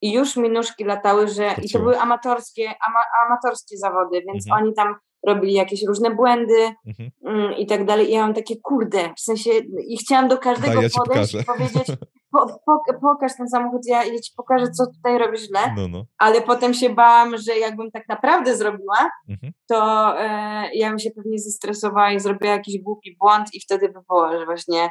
i 0.02 0.14
już 0.14 0.38
mi 0.38 0.50
nóżki 0.50 0.84
latały, 0.84 1.28
że 1.28 1.56
i 1.64 1.70
to 1.70 1.80
były 1.80 2.00
amatorskie, 2.00 2.74
ama, 2.88 3.00
amatorskie 3.26 3.78
zawody, 3.78 4.22
więc 4.28 4.48
mhm. 4.48 4.64
oni 4.64 4.74
tam 4.74 4.96
robili 5.28 5.54
jakieś 5.54 5.84
różne 5.88 6.16
błędy 6.16 6.74
mhm. 6.88 7.12
mm, 7.26 7.54
i 7.58 7.66
tak 7.66 7.86
dalej. 7.86 8.10
I 8.10 8.14
ja 8.14 8.22
mam 8.22 8.34
takie, 8.34 8.56
kurde, 8.64 9.14
w 9.18 9.20
sensie 9.20 9.52
i 9.88 9.98
chciałam 9.98 10.28
do 10.28 10.38
każdego 10.38 10.82
ja 10.82 10.90
podejść 10.90 11.34
i 11.34 11.44
powiedzieć, 11.44 11.88
po, 12.34 12.60
po, 12.66 12.94
pokaż 13.02 13.38
ten 13.38 13.50
samochód, 13.50 13.82
ja, 13.86 14.04
ja 14.04 14.20
ci 14.20 14.32
pokażę, 14.38 14.72
co 14.72 14.86
tutaj 14.88 15.18
robisz 15.18 15.42
źle, 15.42 15.60
no, 15.78 15.88
no. 15.88 16.06
ale 16.18 16.42
potem 16.42 16.74
się 16.74 16.90
bałam, 16.90 17.38
że 17.38 17.60
jakbym 17.60 17.92
tak 17.92 18.10
naprawdę 18.10 18.58
zrobiła, 18.58 19.10
mhm. 19.30 19.54
to 19.68 20.14
e, 20.20 20.70
ja 20.74 20.90
bym 20.90 21.00
się 21.00 21.12
pewnie 21.12 21.40
zestresowała 21.40 22.12
i 22.12 22.20
zrobiła 22.20 22.52
jakiś 22.52 22.82
głupi 22.82 23.18
błąd 23.20 23.54
i 23.54 23.60
wtedy 23.62 23.90
by 23.90 24.00
było, 24.10 24.40
że 24.40 24.46
właśnie 24.46 24.90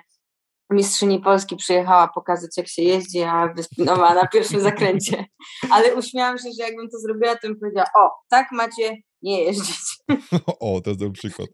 mistrzyni 0.71 1.21
Polski 1.21 1.57
przyjechała 1.57 2.09
pokazać, 2.09 2.51
jak 2.57 2.69
się 2.69 2.83
jeździ, 2.83 3.23
a 3.23 3.49
wyspinowała 3.57 4.15
na 4.15 4.27
pierwszym 4.27 4.61
zakręcie. 4.71 5.25
Ale 5.71 5.95
uśmiałam 5.95 6.39
się, 6.39 6.49
że 6.59 6.65
jakbym 6.65 6.91
to 6.91 6.99
zrobiła, 6.99 7.35
to 7.35 7.49
bym 7.49 7.59
powiedziała, 7.59 7.87
o, 7.99 8.11
tak 8.29 8.47
macie 8.53 8.97
nie 9.23 9.43
jeździć. 9.43 9.77
O, 10.61 10.81
to 10.81 10.91
jest 10.91 11.01
dobry 11.01 11.13
przykład. 11.13 11.49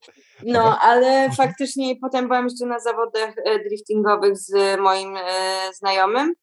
No, 0.46 0.78
ale 0.80 1.30
faktycznie 1.36 1.96
potem 2.00 2.28
byłam 2.28 2.44
jeszcze 2.44 2.66
na 2.66 2.78
zawodach 2.78 3.34
e, 3.44 3.58
driftingowych 3.58 4.38
z 4.38 4.80
moim 4.80 5.16
e, 5.16 5.20
znajomym 5.74 6.34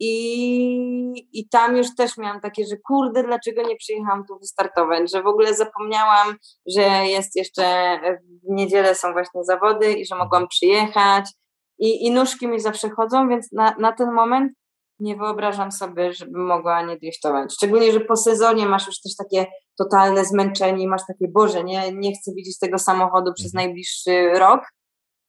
i, 0.00 1.28
i 1.32 1.48
tam 1.48 1.76
już 1.76 1.94
też 1.96 2.16
miałam 2.16 2.40
takie, 2.40 2.64
że 2.66 2.76
kurde, 2.76 3.22
dlaczego 3.22 3.62
nie 3.62 3.76
przyjechałam 3.76 4.24
tu 4.28 4.38
wystartować, 4.38 5.12
że 5.12 5.22
w 5.22 5.26
ogóle 5.26 5.54
zapomniałam, 5.54 6.36
że 6.76 6.82
jest 7.06 7.36
jeszcze 7.36 7.98
w 8.22 8.54
niedzielę 8.54 8.94
są 8.94 9.12
właśnie 9.12 9.44
zawody 9.44 9.92
i 9.92 10.06
że 10.06 10.16
mogłam 10.16 10.48
przyjechać 10.48 11.30
i, 11.78 12.06
i 12.06 12.10
nóżki 12.10 12.48
mi 12.48 12.60
zawsze 12.60 12.90
chodzą, 12.90 13.28
więc 13.28 13.52
na, 13.52 13.74
na 13.78 13.92
ten 13.92 14.12
moment 14.12 14.52
nie 15.00 15.16
wyobrażam 15.16 15.72
sobie, 15.72 16.12
żebym 16.12 16.46
mogła 16.46 16.82
nie 16.82 16.96
driftować. 16.96 17.54
Szczególnie, 17.54 17.92
że 17.92 18.00
po 18.00 18.16
sezonie 18.16 18.66
masz 18.66 18.86
już 18.86 19.00
też 19.00 19.16
takie 19.16 19.46
totalne 19.78 20.24
zmęczenie 20.24 20.84
i 20.84 20.88
masz 20.88 21.02
takie, 21.08 21.28
Boże, 21.28 21.64
nie, 21.64 21.92
nie 21.92 22.12
chcę 22.12 22.32
widzieć 22.34 22.58
tego 22.58 22.78
samochodu 22.78 23.32
przez 23.34 23.54
mhm. 23.54 23.66
najbliższy 23.66 24.30
rok, 24.38 24.60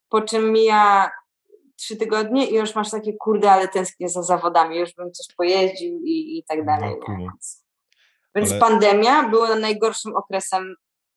po 0.08 0.20
czym 0.20 0.52
mija 0.52 1.10
trzy 1.76 1.96
tygodnie 1.96 2.46
i 2.46 2.54
już 2.54 2.74
masz 2.74 2.90
takie, 2.90 3.12
kurde, 3.20 3.52
ale 3.52 3.68
tęsknię 3.68 4.08
za 4.08 4.22
zawodami, 4.22 4.78
już 4.78 4.94
bym 4.94 5.12
coś 5.12 5.26
pojeździł 5.36 6.00
i, 6.04 6.38
i 6.38 6.44
tak 6.48 6.66
dalej. 6.66 6.94
No, 7.08 7.16
więc, 7.18 7.64
więc 8.34 8.50
ale... 8.50 8.60
pandemia 8.60 9.28
była 9.28 9.56
najgorszym 9.56 10.16
okresem 10.16 10.74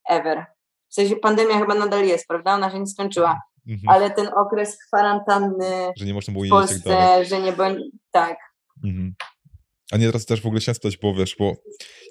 ever. 0.10 0.46
W 0.90 0.94
sensie 0.94 1.16
pandemia 1.16 1.60
chyba 1.60 1.74
nadal 1.76 2.06
jest, 2.06 2.28
prawda? 2.28 2.54
Ona 2.54 2.72
się 2.72 2.80
nie 2.80 2.88
skończyła. 2.88 3.40
Mhm. 3.68 3.90
Ale 3.90 4.12
ten 4.12 4.28
okres 4.36 4.78
kwarantanny 4.88 5.92
że 5.98 6.06
nie 6.06 6.14
można 6.14 6.34
było 6.34 6.46
w 6.46 6.50
tak 6.50 6.58
Polsce, 6.60 6.90
tak 6.90 7.26
że 7.26 7.42
nie 7.42 7.54
będzie, 7.54 7.84
tak. 8.12 8.38
Mhm. 8.84 9.14
A 9.92 9.98
nie 9.98 10.06
teraz 10.06 10.26
też 10.26 10.42
w 10.42 10.46
ogóle 10.46 10.62
chciałem 10.62 10.76
spytać, 10.76 10.98
bo 10.98 11.16
wiesz, 11.16 11.36
bo 11.40 11.56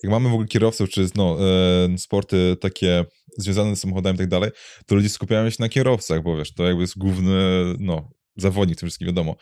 jak 0.02 0.12
mamy 0.12 0.28
w 0.28 0.32
ogóle 0.32 0.48
kierowców, 0.48 0.90
czy 0.90 1.06
no, 1.14 1.36
e, 1.40 1.98
sporty 1.98 2.56
takie 2.60 3.04
związane 3.38 3.76
z 3.76 3.80
samochodami 3.80 4.14
i 4.14 4.18
tak 4.18 4.28
dalej, 4.28 4.50
to 4.86 4.94
ludzie 4.94 5.08
skupiają 5.08 5.50
się 5.50 5.56
na 5.60 5.68
kierowcach, 5.68 6.22
bo 6.22 6.36
wiesz, 6.36 6.54
to 6.54 6.64
jakby 6.64 6.80
jest 6.80 6.98
główny, 6.98 7.64
no, 7.78 8.10
zawodnik 8.36 8.78
tym 8.78 8.88
wszystkim, 8.88 9.06
wiadomo 9.06 9.36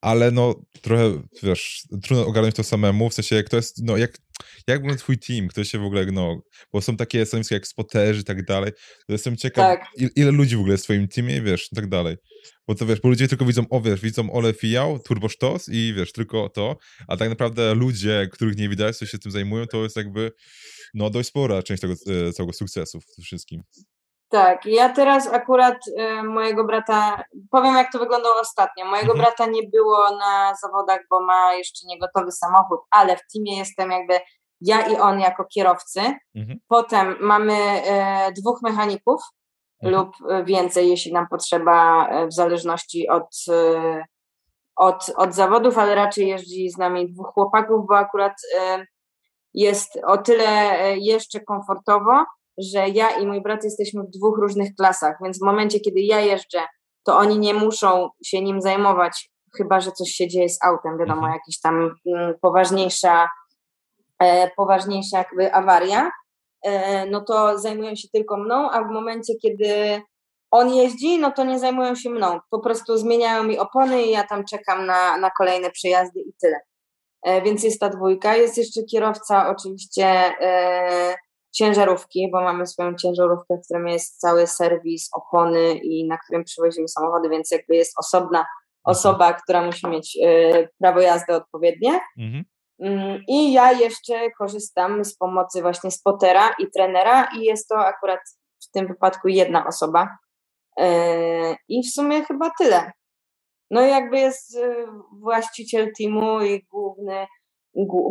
ale 0.00 0.30
no 0.30 0.54
trochę, 0.82 1.22
wiesz, 1.42 1.82
trudno 2.02 2.26
ogarnąć 2.26 2.54
to 2.54 2.64
samemu, 2.64 3.10
w 3.10 3.14
sensie 3.14 3.36
jak 3.36 3.48
to 3.48 3.56
jest, 3.56 3.82
no 3.82 3.96
jak, 3.96 4.18
jak 4.66 4.86
był 4.86 4.96
twój 4.96 5.18
team, 5.18 5.48
kto 5.48 5.64
się 5.64 5.78
w 5.78 5.84
ogóle, 5.84 6.06
no, 6.06 6.40
bo 6.72 6.80
są 6.80 6.96
takie 6.96 7.26
stanowiska 7.26 7.54
jak 7.54 7.66
spoterzy 7.66 8.20
i 8.20 8.24
tak 8.24 8.44
dalej, 8.44 8.72
to 9.06 9.12
jestem 9.12 9.36
ciekaw, 9.36 9.78
tak. 9.78 9.88
ile, 9.96 10.10
ile 10.16 10.30
ludzi 10.30 10.56
w 10.56 10.58
ogóle 10.58 10.74
jest 10.74 10.84
w 10.84 10.86
twoim 10.86 11.08
teamie, 11.08 11.42
wiesz, 11.42 11.68
i 11.72 11.76
tak 11.76 11.88
dalej. 11.88 12.16
Bo 12.68 12.74
to 12.74 12.86
wiesz, 12.86 13.00
bo 13.00 13.08
ludzie 13.08 13.28
tylko 13.28 13.44
widzą, 13.44 13.68
o 13.70 13.80
wiesz, 13.80 14.00
widzą 14.00 14.32
Ole 14.32 14.52
Fijał, 14.52 14.98
Turbo 14.98 15.28
Sztos 15.28 15.68
i 15.68 15.94
wiesz, 15.96 16.12
tylko 16.12 16.48
to, 16.48 16.76
a 17.08 17.16
tak 17.16 17.28
naprawdę 17.28 17.74
ludzie, 17.74 18.28
których 18.32 18.56
nie 18.56 18.68
widać, 18.68 18.96
co 18.96 19.06
się 19.06 19.18
tym 19.18 19.32
zajmują, 19.32 19.66
to 19.66 19.82
jest 19.82 19.96
jakby, 19.96 20.32
no 20.94 21.10
dość 21.10 21.28
spora 21.28 21.62
część 21.62 21.82
tego 21.82 21.94
e, 22.28 22.32
całego 22.32 22.52
sukcesu 22.52 23.00
w 23.00 23.14
tym 23.14 23.24
wszystkim. 23.24 23.62
Tak, 24.28 24.66
ja 24.66 24.88
teraz 24.88 25.26
akurat 25.26 25.76
y, 25.88 26.22
mojego 26.22 26.64
brata, 26.64 27.24
powiem 27.50 27.74
jak 27.74 27.92
to 27.92 27.98
wyglądało 27.98 28.34
ostatnio. 28.40 28.84
Mojego 28.84 29.12
mhm. 29.12 29.18
brata 29.18 29.46
nie 29.46 29.62
było 29.72 30.16
na 30.16 30.54
zawodach, 30.54 31.00
bo 31.10 31.24
ma 31.24 31.54
jeszcze 31.54 31.86
niegotowy 31.86 32.32
samochód, 32.32 32.80
ale 32.90 33.16
w 33.16 33.20
teamie 33.32 33.58
jestem 33.58 33.90
jakby 33.90 34.20
ja 34.60 34.86
i 34.86 34.96
on 34.96 35.20
jako 35.20 35.44
kierowcy. 35.44 36.00
Mhm. 36.34 36.58
Potem 36.68 37.16
mamy 37.20 37.54
y, 38.28 38.32
dwóch 38.32 38.62
mechaników 38.62 39.20
mhm. 39.82 40.02
lub 40.02 40.16
więcej, 40.44 40.88
jeśli 40.88 41.12
nam 41.12 41.26
potrzeba, 41.28 42.08
e, 42.08 42.26
w 42.26 42.32
zależności 42.32 43.08
od, 43.08 43.28
y, 43.48 44.02
od, 44.76 45.12
od 45.16 45.34
zawodów, 45.34 45.78
ale 45.78 45.94
raczej 45.94 46.28
jeździ 46.28 46.70
z 46.70 46.78
nami 46.78 47.12
dwóch 47.12 47.32
chłopaków, 47.34 47.86
bo 47.88 47.98
akurat 47.98 48.32
jest 49.54 49.98
o 50.06 50.18
tyle 50.18 50.74
jeszcze 50.98 51.40
komfortowo, 51.40 52.24
że 52.58 52.88
ja 52.88 53.10
i 53.10 53.26
mój 53.26 53.42
brat 53.42 53.64
jesteśmy 53.64 54.02
w 54.02 54.10
dwóch 54.10 54.38
różnych 54.38 54.74
klasach, 54.74 55.16
więc 55.24 55.38
w 55.38 55.44
momencie, 55.44 55.80
kiedy 55.80 56.00
ja 56.00 56.20
jeżdżę, 56.20 56.58
to 57.04 57.18
oni 57.18 57.38
nie 57.38 57.54
muszą 57.54 58.08
się 58.24 58.42
nim 58.42 58.60
zajmować, 58.60 59.30
chyba 59.56 59.80
że 59.80 59.92
coś 59.92 60.08
się 60.08 60.28
dzieje 60.28 60.48
z 60.48 60.58
autem, 60.64 60.98
wiadomo, 60.98 61.20
mhm. 61.20 61.32
jakaś 61.32 61.60
tam 61.60 61.94
mm, 62.06 62.34
poważniejsza, 62.40 63.28
e, 64.22 64.50
poważniejsza 64.56 65.18
jakby 65.18 65.54
awaria, 65.54 66.10
e, 66.62 67.06
no 67.06 67.20
to 67.20 67.58
zajmują 67.58 67.94
się 67.94 68.08
tylko 68.12 68.36
mną, 68.36 68.70
a 68.70 68.84
w 68.84 68.90
momencie, 68.90 69.34
kiedy 69.42 70.02
on 70.50 70.74
jeździ, 70.74 71.18
no 71.18 71.32
to 71.32 71.44
nie 71.44 71.58
zajmują 71.58 71.94
się 71.94 72.10
mną. 72.10 72.40
Po 72.50 72.58
prostu 72.60 72.96
zmieniają 72.96 73.42
mi 73.42 73.58
opony 73.58 74.02
i 74.02 74.10
ja 74.10 74.24
tam 74.26 74.44
czekam 74.44 74.86
na, 74.86 75.16
na 75.16 75.30
kolejne 75.30 75.70
przejazdy 75.70 76.20
i 76.20 76.32
tyle. 76.40 76.60
E, 77.22 77.42
więc 77.42 77.62
jest 77.64 77.80
ta 77.80 77.88
dwójka. 77.88 78.36
Jest 78.36 78.58
jeszcze 78.58 78.82
kierowca 78.82 79.50
oczywiście 79.50 80.04
e, 80.40 81.14
ciężarówki, 81.52 82.30
bo 82.32 82.40
mamy 82.40 82.66
swoją 82.66 82.94
ciężarówkę, 82.94 83.56
w 83.56 83.64
którym 83.64 83.88
jest 83.88 84.20
cały 84.20 84.46
serwis, 84.46 85.08
opony 85.12 85.74
i 85.74 86.06
na 86.06 86.18
którym 86.18 86.44
przywozimy 86.44 86.88
samochody, 86.88 87.28
więc 87.28 87.50
jakby 87.50 87.76
jest 87.76 87.98
osobna 87.98 88.38
mhm. 88.38 88.46
osoba, 88.84 89.32
która 89.32 89.62
musi 89.62 89.86
mieć 89.86 90.18
y, 90.24 90.68
prawo 90.78 91.00
jazdy 91.00 91.34
odpowiednie. 91.34 92.00
Mhm. 92.18 92.44
Mm, 92.80 93.22
I 93.28 93.52
ja 93.52 93.72
jeszcze 93.72 94.30
korzystam 94.30 95.04
z 95.04 95.16
pomocy 95.16 95.62
właśnie 95.62 95.90
spotera 95.90 96.50
i 96.58 96.70
trenera 96.70 97.28
i 97.36 97.40
jest 97.40 97.68
to 97.68 97.78
akurat 97.78 98.20
w 98.62 98.70
tym 98.70 98.86
wypadku 98.86 99.28
jedna 99.28 99.66
osoba. 99.66 100.08
Y, 100.80 101.56
I 101.68 101.82
w 101.82 101.90
sumie 101.90 102.24
chyba 102.24 102.50
tyle. 102.58 102.92
No 103.70 103.86
i 103.86 103.90
jakby 103.90 104.18
jest 104.18 104.56
y, 104.56 104.86
właściciel 105.20 105.92
teamu 105.98 106.40
i 106.42 106.66
główny, 106.70 107.26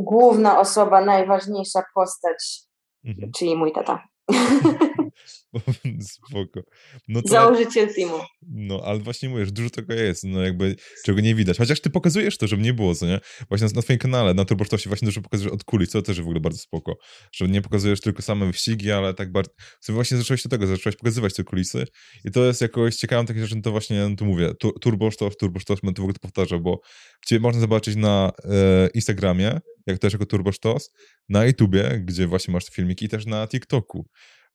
główna 0.03 0.59
osoba, 0.59 1.01
najważniejsza 1.01 1.83
postać 1.93 2.66
Mhm. 3.07 3.31
Czyli 3.37 3.55
mój 3.55 3.71
tata. 3.71 4.07
Spoko. 6.01 6.61
No 7.07 7.21
to, 7.21 7.27
Założyciel 7.27 7.93
teamu. 7.93 8.17
No, 8.47 8.81
ale 8.85 8.99
właśnie 8.99 9.29
mówisz, 9.29 9.51
dużo 9.51 9.69
tego 9.69 9.93
jest, 9.93 10.23
no 10.23 10.41
jakby, 10.41 10.75
czego 11.05 11.21
nie 11.21 11.35
widać. 11.35 11.57
Chociaż 11.57 11.81
ty 11.81 11.89
pokazujesz 11.89 12.37
to, 12.37 12.47
żeby 12.47 12.63
nie 12.63 12.73
było, 12.73 12.95
co 12.95 13.05
nie? 13.05 13.19
Właśnie 13.49 13.67
na, 13.67 13.73
na 13.75 13.81
twoim 13.81 13.99
kanale, 13.99 14.33
na 14.33 14.45
Turbosztosie 14.45 14.89
właśnie 14.89 15.05
dużo 15.05 15.21
pokazujesz 15.21 15.53
od 15.53 15.63
kulis, 15.63 15.89
co 15.89 16.01
też 16.01 16.21
w 16.21 16.23
ogóle 16.23 16.39
bardzo 16.39 16.59
spoko. 16.59 16.97
Że 17.31 17.47
nie 17.47 17.61
pokazujesz 17.61 18.01
tylko 18.01 18.21
same 18.21 18.45
wyścigi, 18.45 18.91
ale 18.91 19.13
tak 19.13 19.31
bardzo... 19.31 19.51
Właśnie 19.89 20.17
zacząłeś 20.17 20.43
do 20.43 20.49
tego, 20.49 20.67
zacząłeś 20.67 20.95
pokazywać 20.95 21.33
te 21.33 21.43
kulisy 21.43 21.85
i 22.25 22.31
to 22.31 22.45
jest 22.45 22.61
jakoś 22.61 22.95
ciekawe 22.95 23.27
takie 23.27 23.41
rzeczy, 23.41 23.55
no 23.55 23.61
to 23.61 23.71
właśnie, 23.71 24.09
no 24.09 24.15
tu 24.15 24.25
mówię, 24.25 24.53
tu, 24.59 24.71
Turbosztos, 24.71 25.37
Turbosztos, 25.37 25.79
będę 25.83 26.01
w 26.01 26.03
ogóle 26.03 26.13
to 26.13 26.19
powtarzał, 26.19 26.61
bo 26.61 26.79
ciebie 27.25 27.39
można 27.39 27.61
zobaczyć 27.61 27.95
na 27.95 28.31
e, 28.43 28.89
Instagramie, 28.93 29.59
jak 29.87 29.99
też 29.99 30.13
jako 30.13 30.25
Turbosztos, 30.25 30.91
na 31.29 31.45
YouTubie, 31.45 32.01
gdzie 32.05 32.27
właśnie 32.27 32.53
masz 32.53 32.65
te 32.65 32.71
filmiki 32.71 33.05
i 33.05 33.09
też 33.09 33.25
na 33.25 33.47
TikToku. 33.47 34.05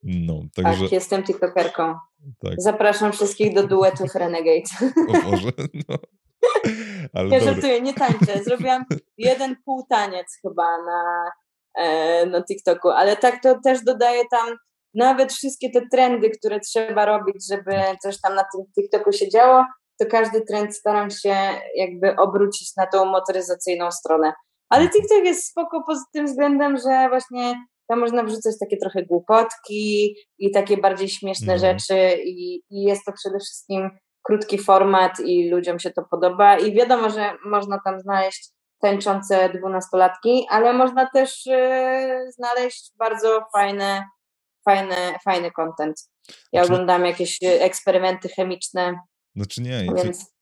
No, 0.03 0.41
także... 0.55 0.83
Tak, 0.83 0.93
jestem 0.93 1.23
TikTokerką. 1.23 1.95
Tak. 2.39 2.55
Zapraszam 2.59 3.13
wszystkich 3.13 3.55
do 3.55 3.67
duetów 3.67 4.15
Renegade. 4.15 4.63
O 5.09 5.31
Boże, 5.31 5.51
no. 5.89 5.99
Ale 7.13 7.29
ja 7.29 7.39
dobry. 7.39 7.55
żartuję, 7.55 7.81
nie 7.81 7.95
tańczę. 7.95 8.45
Zrobiłam 8.45 8.85
jeden 9.19 9.57
pół 9.65 9.87
taniec 9.91 10.27
chyba 10.43 10.83
na, 10.83 11.31
e, 11.79 12.27
na 12.27 12.45
TikToku, 12.45 12.89
ale 12.89 13.17
tak 13.17 13.43
to 13.43 13.61
też 13.65 13.85
dodaję 13.85 14.23
tam 14.31 14.57
nawet 14.95 15.33
wszystkie 15.33 15.71
te 15.71 15.81
trendy, 15.93 16.31
które 16.31 16.61
trzeba 16.61 17.05
robić, 17.05 17.47
żeby 17.51 17.73
coś 18.03 18.21
tam 18.21 18.35
na 18.35 18.43
tym 18.43 18.65
TikToku 18.75 19.13
się 19.13 19.29
działo, 19.29 19.65
to 20.01 20.07
każdy 20.07 20.41
trend 20.41 20.77
staram 20.77 21.11
się 21.11 21.37
jakby 21.77 22.17
obrócić 22.17 22.77
na 22.77 22.87
tą 22.87 23.05
motoryzacyjną 23.05 23.91
stronę. 23.91 24.33
Ale 24.73 24.83
mhm. 24.83 24.91
TikTok 24.93 25.25
jest 25.25 25.51
spoko 25.51 25.83
pod 25.87 25.99
tym 26.13 26.27
względem, 26.27 26.77
że 26.77 27.09
właśnie 27.09 27.55
tam 27.89 28.01
można 28.01 28.23
wrzucać 28.23 28.55
takie 28.61 28.77
trochę 28.77 29.03
głupotki 29.03 30.15
i 30.39 30.51
takie 30.51 30.77
bardziej 30.77 31.09
śmieszne 31.09 31.53
no. 31.53 31.59
rzeczy 31.59 32.23
i, 32.25 32.63
i 32.71 32.83
jest 32.83 33.05
to 33.05 33.13
przede 33.13 33.39
wszystkim 33.39 33.91
krótki 34.23 34.59
format 34.59 35.21
i 35.21 35.51
ludziom 35.51 35.79
się 35.79 35.91
to 35.91 36.03
podoba 36.11 36.59
i 36.59 36.75
wiadomo, 36.75 37.11
że 37.11 37.33
można 37.45 37.81
tam 37.85 38.01
znaleźć 38.01 38.51
tańczące 38.83 39.49
dwunastolatki, 39.49 40.47
ale 40.51 40.73
można 40.73 41.11
też 41.11 41.47
yy, 41.47 42.33
znaleźć 42.33 42.93
bardzo 42.99 43.45
fajne 43.57 44.05
fajny, 44.65 44.97
fajny 45.25 45.51
content. 45.51 45.97
Ja 46.53 46.65
znaczy... 46.65 46.73
oglądam 46.73 47.07
jakieś 47.07 47.39
eksperymenty 47.43 48.29
chemiczne. 48.29 48.95
Znaczy 49.37 49.63
nie, 49.63 49.87
więc... 49.95 50.33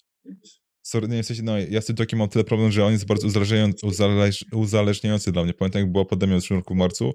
Sorry, 0.90 1.08
nie, 1.08 1.22
w 1.22 1.26
sensie, 1.26 1.42
no, 1.42 1.52
ja 1.58 1.80
z 1.80 1.86
tym 1.86 1.96
takim 1.96 2.18
mam 2.18 2.28
tyle 2.28 2.44
problem, 2.44 2.72
że 2.72 2.84
on 2.84 2.92
jest 2.92 3.06
bardzo 3.06 3.26
uzależniający, 3.26 3.86
uzależ, 3.86 4.44
uzależniający 4.52 5.32
dla 5.32 5.44
mnie. 5.44 5.54
Pamiętam, 5.54 5.82
jak 5.82 5.92
była 5.92 6.04
pandemia 6.04 6.40
w 6.40 6.50
roku 6.50 6.74
w 6.74 6.76
marcu, 6.76 7.12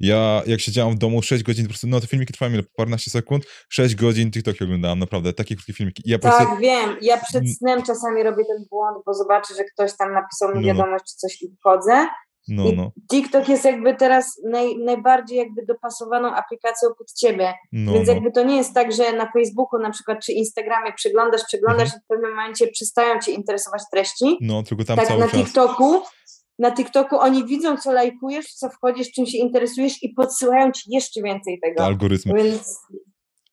ja 0.00 0.42
jak 0.46 0.60
siedziałam 0.60 0.94
w 0.94 0.98
domu 0.98 1.22
6 1.22 1.42
godzin, 1.42 1.64
po 1.64 1.68
prostu, 1.68 1.86
no 1.86 2.00
te 2.00 2.06
filmiki 2.06 2.32
trwają 2.32 2.52
ile, 2.52 2.62
paręnaście 2.76 3.10
sekund, 3.10 3.44
6 3.68 3.94
godzin 3.94 4.30
TikToki 4.30 4.64
oglądałam, 4.64 4.98
naprawdę, 4.98 5.32
takie 5.32 5.54
krótkie 5.54 5.72
filmiki. 5.72 6.02
Ja 6.06 6.18
tak, 6.18 6.36
prostu... 6.36 6.56
wiem, 6.56 6.96
ja 7.02 7.16
przed 7.16 7.44
snem 7.58 7.82
czasami 7.82 8.22
robię 8.22 8.44
ten 8.44 8.64
błąd, 8.70 8.98
bo 9.06 9.14
zobaczę, 9.14 9.54
że 9.54 9.64
ktoś 9.64 9.96
tam 9.96 10.12
napisał 10.12 10.48
mi 10.48 10.54
no, 10.54 10.60
no. 10.60 10.66
wiadomość, 10.66 11.04
czy 11.04 11.16
coś 11.16 11.42
i 11.42 11.48
wchodzę 11.60 12.06
no, 12.48 12.64
no. 12.76 12.90
TikTok 13.10 13.48
jest 13.48 13.64
jakby 13.64 13.94
teraz 13.94 14.40
naj, 14.50 14.76
najbardziej 14.78 15.38
jakby 15.38 15.66
dopasowaną 15.66 16.34
aplikacją 16.34 16.88
pod 16.98 17.12
ciebie. 17.12 17.54
No, 17.72 17.92
Więc 17.92 18.08
no. 18.08 18.14
jakby 18.14 18.32
to 18.32 18.44
nie 18.44 18.56
jest 18.56 18.74
tak, 18.74 18.92
że 18.92 19.12
na 19.12 19.32
Facebooku 19.32 19.80
na 19.80 19.90
przykład 19.90 20.18
czy 20.24 20.32
Instagramie 20.32 20.92
przeglądasz, 20.92 21.44
przeglądasz 21.44 21.82
mhm. 21.82 22.00
i 22.00 22.04
w 22.04 22.06
pewnym 22.06 22.30
momencie 22.30 22.66
przestają 22.66 23.20
cię 23.20 23.32
interesować 23.32 23.82
treści. 23.92 24.38
No, 24.40 24.62
tylko 24.62 24.84
tam 24.84 24.96
tak 24.96 25.06
cały 25.08 25.20
na 25.20 25.28
czas. 25.28 25.40
TikToku 25.40 26.02
na 26.58 26.74
TikToku 26.74 27.18
oni 27.18 27.44
widzą, 27.44 27.76
co 27.76 27.92
lajkujesz, 27.92 28.46
co 28.46 28.68
wchodzisz, 28.70 29.12
czym 29.12 29.26
się 29.26 29.38
interesujesz 29.38 30.02
i 30.02 30.08
podsyłają 30.08 30.72
ci 30.72 30.82
jeszcze 30.86 31.22
więcej 31.22 31.60
tego. 31.62 31.84
Algorytmy. 31.84 32.42
Więc 32.42 32.78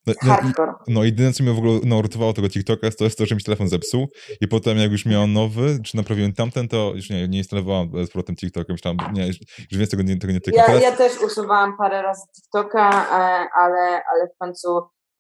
no, 0.08 0.38
no, 0.58 0.76
no 0.88 1.04
jedyne, 1.04 1.34
co 1.34 1.44
mnie 1.44 1.54
w 1.54 1.58
ogóle 1.58 1.80
no, 1.84 1.98
uratowało 1.98 2.34
tego 2.34 2.50
TikToka, 2.50 2.92
to 2.92 3.04
jest 3.04 3.18
to, 3.18 3.26
że 3.26 3.36
mi 3.36 3.42
się 3.42 3.46
telefon 3.46 3.70
zepsuł 3.70 4.08
i 4.42 4.48
potem 4.48 4.78
jak 4.78 4.92
już 4.92 5.06
miałem 5.06 5.34
nowy, 5.34 5.80
czy 5.84 5.98
naprawiłem 5.98 6.34
tamten, 6.34 6.68
to 6.68 6.92
już 6.96 7.10
nie, 7.10 7.28
nie 7.28 7.38
instalowałam 7.38 7.90
z 8.06 8.08
powrotem 8.08 8.36
TikToka, 8.36 8.74
myślałam, 8.74 8.98
nie, 9.14 9.34
że 9.72 9.80
więcej 9.80 9.88
tego 9.88 10.04
nie, 10.04 10.18
tego 10.18 10.34
nie 10.34 10.42
tyka. 10.42 10.58
Ja, 10.58 10.66
Teraz... 10.66 10.82
ja 10.82 10.92
też 10.92 11.22
usuwałam 11.22 11.78
parę 11.78 12.02
razy 12.02 12.22
TikToka, 12.36 12.90
e, 12.90 13.48
ale, 13.56 14.02
ale 14.14 14.28
w 14.36 14.38
końcu 14.40 14.68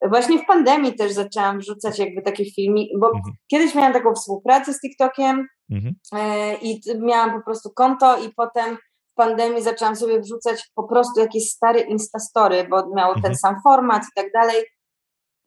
Właśnie 0.09 0.39
w 0.39 0.45
pandemii 0.45 0.95
też 0.95 1.11
zaczęłam 1.11 1.59
wrzucać 1.59 1.99
jakby 1.99 2.21
takie 2.21 2.45
filmy, 2.51 2.81
bo 2.99 3.07
mhm. 3.07 3.35
kiedyś 3.51 3.75
miałam 3.75 3.93
taką 3.93 4.13
współpracę 4.13 4.73
z 4.73 4.79
TikTokiem 4.79 5.47
mhm. 5.71 5.95
E, 6.13 6.55
i 6.55 6.81
miałam 6.99 7.33
po 7.33 7.41
prostu 7.45 7.69
konto 7.75 8.17
i 8.17 8.29
potem 8.37 8.77
w 9.11 9.15
pandemii 9.15 9.63
zaczęłam 9.63 9.95
sobie 9.95 10.19
wrzucać 10.19 10.69
po 10.75 10.87
prostu 10.87 11.19
jakieś 11.19 11.49
stare 11.49 11.79
Instastory, 11.79 12.67
bo 12.69 12.95
miało 12.95 13.13
mhm. 13.13 13.21
ten 13.23 13.35
sam 13.35 13.55
format 13.63 14.03
i 14.03 14.21
tak 14.21 14.31
dalej. 14.33 14.63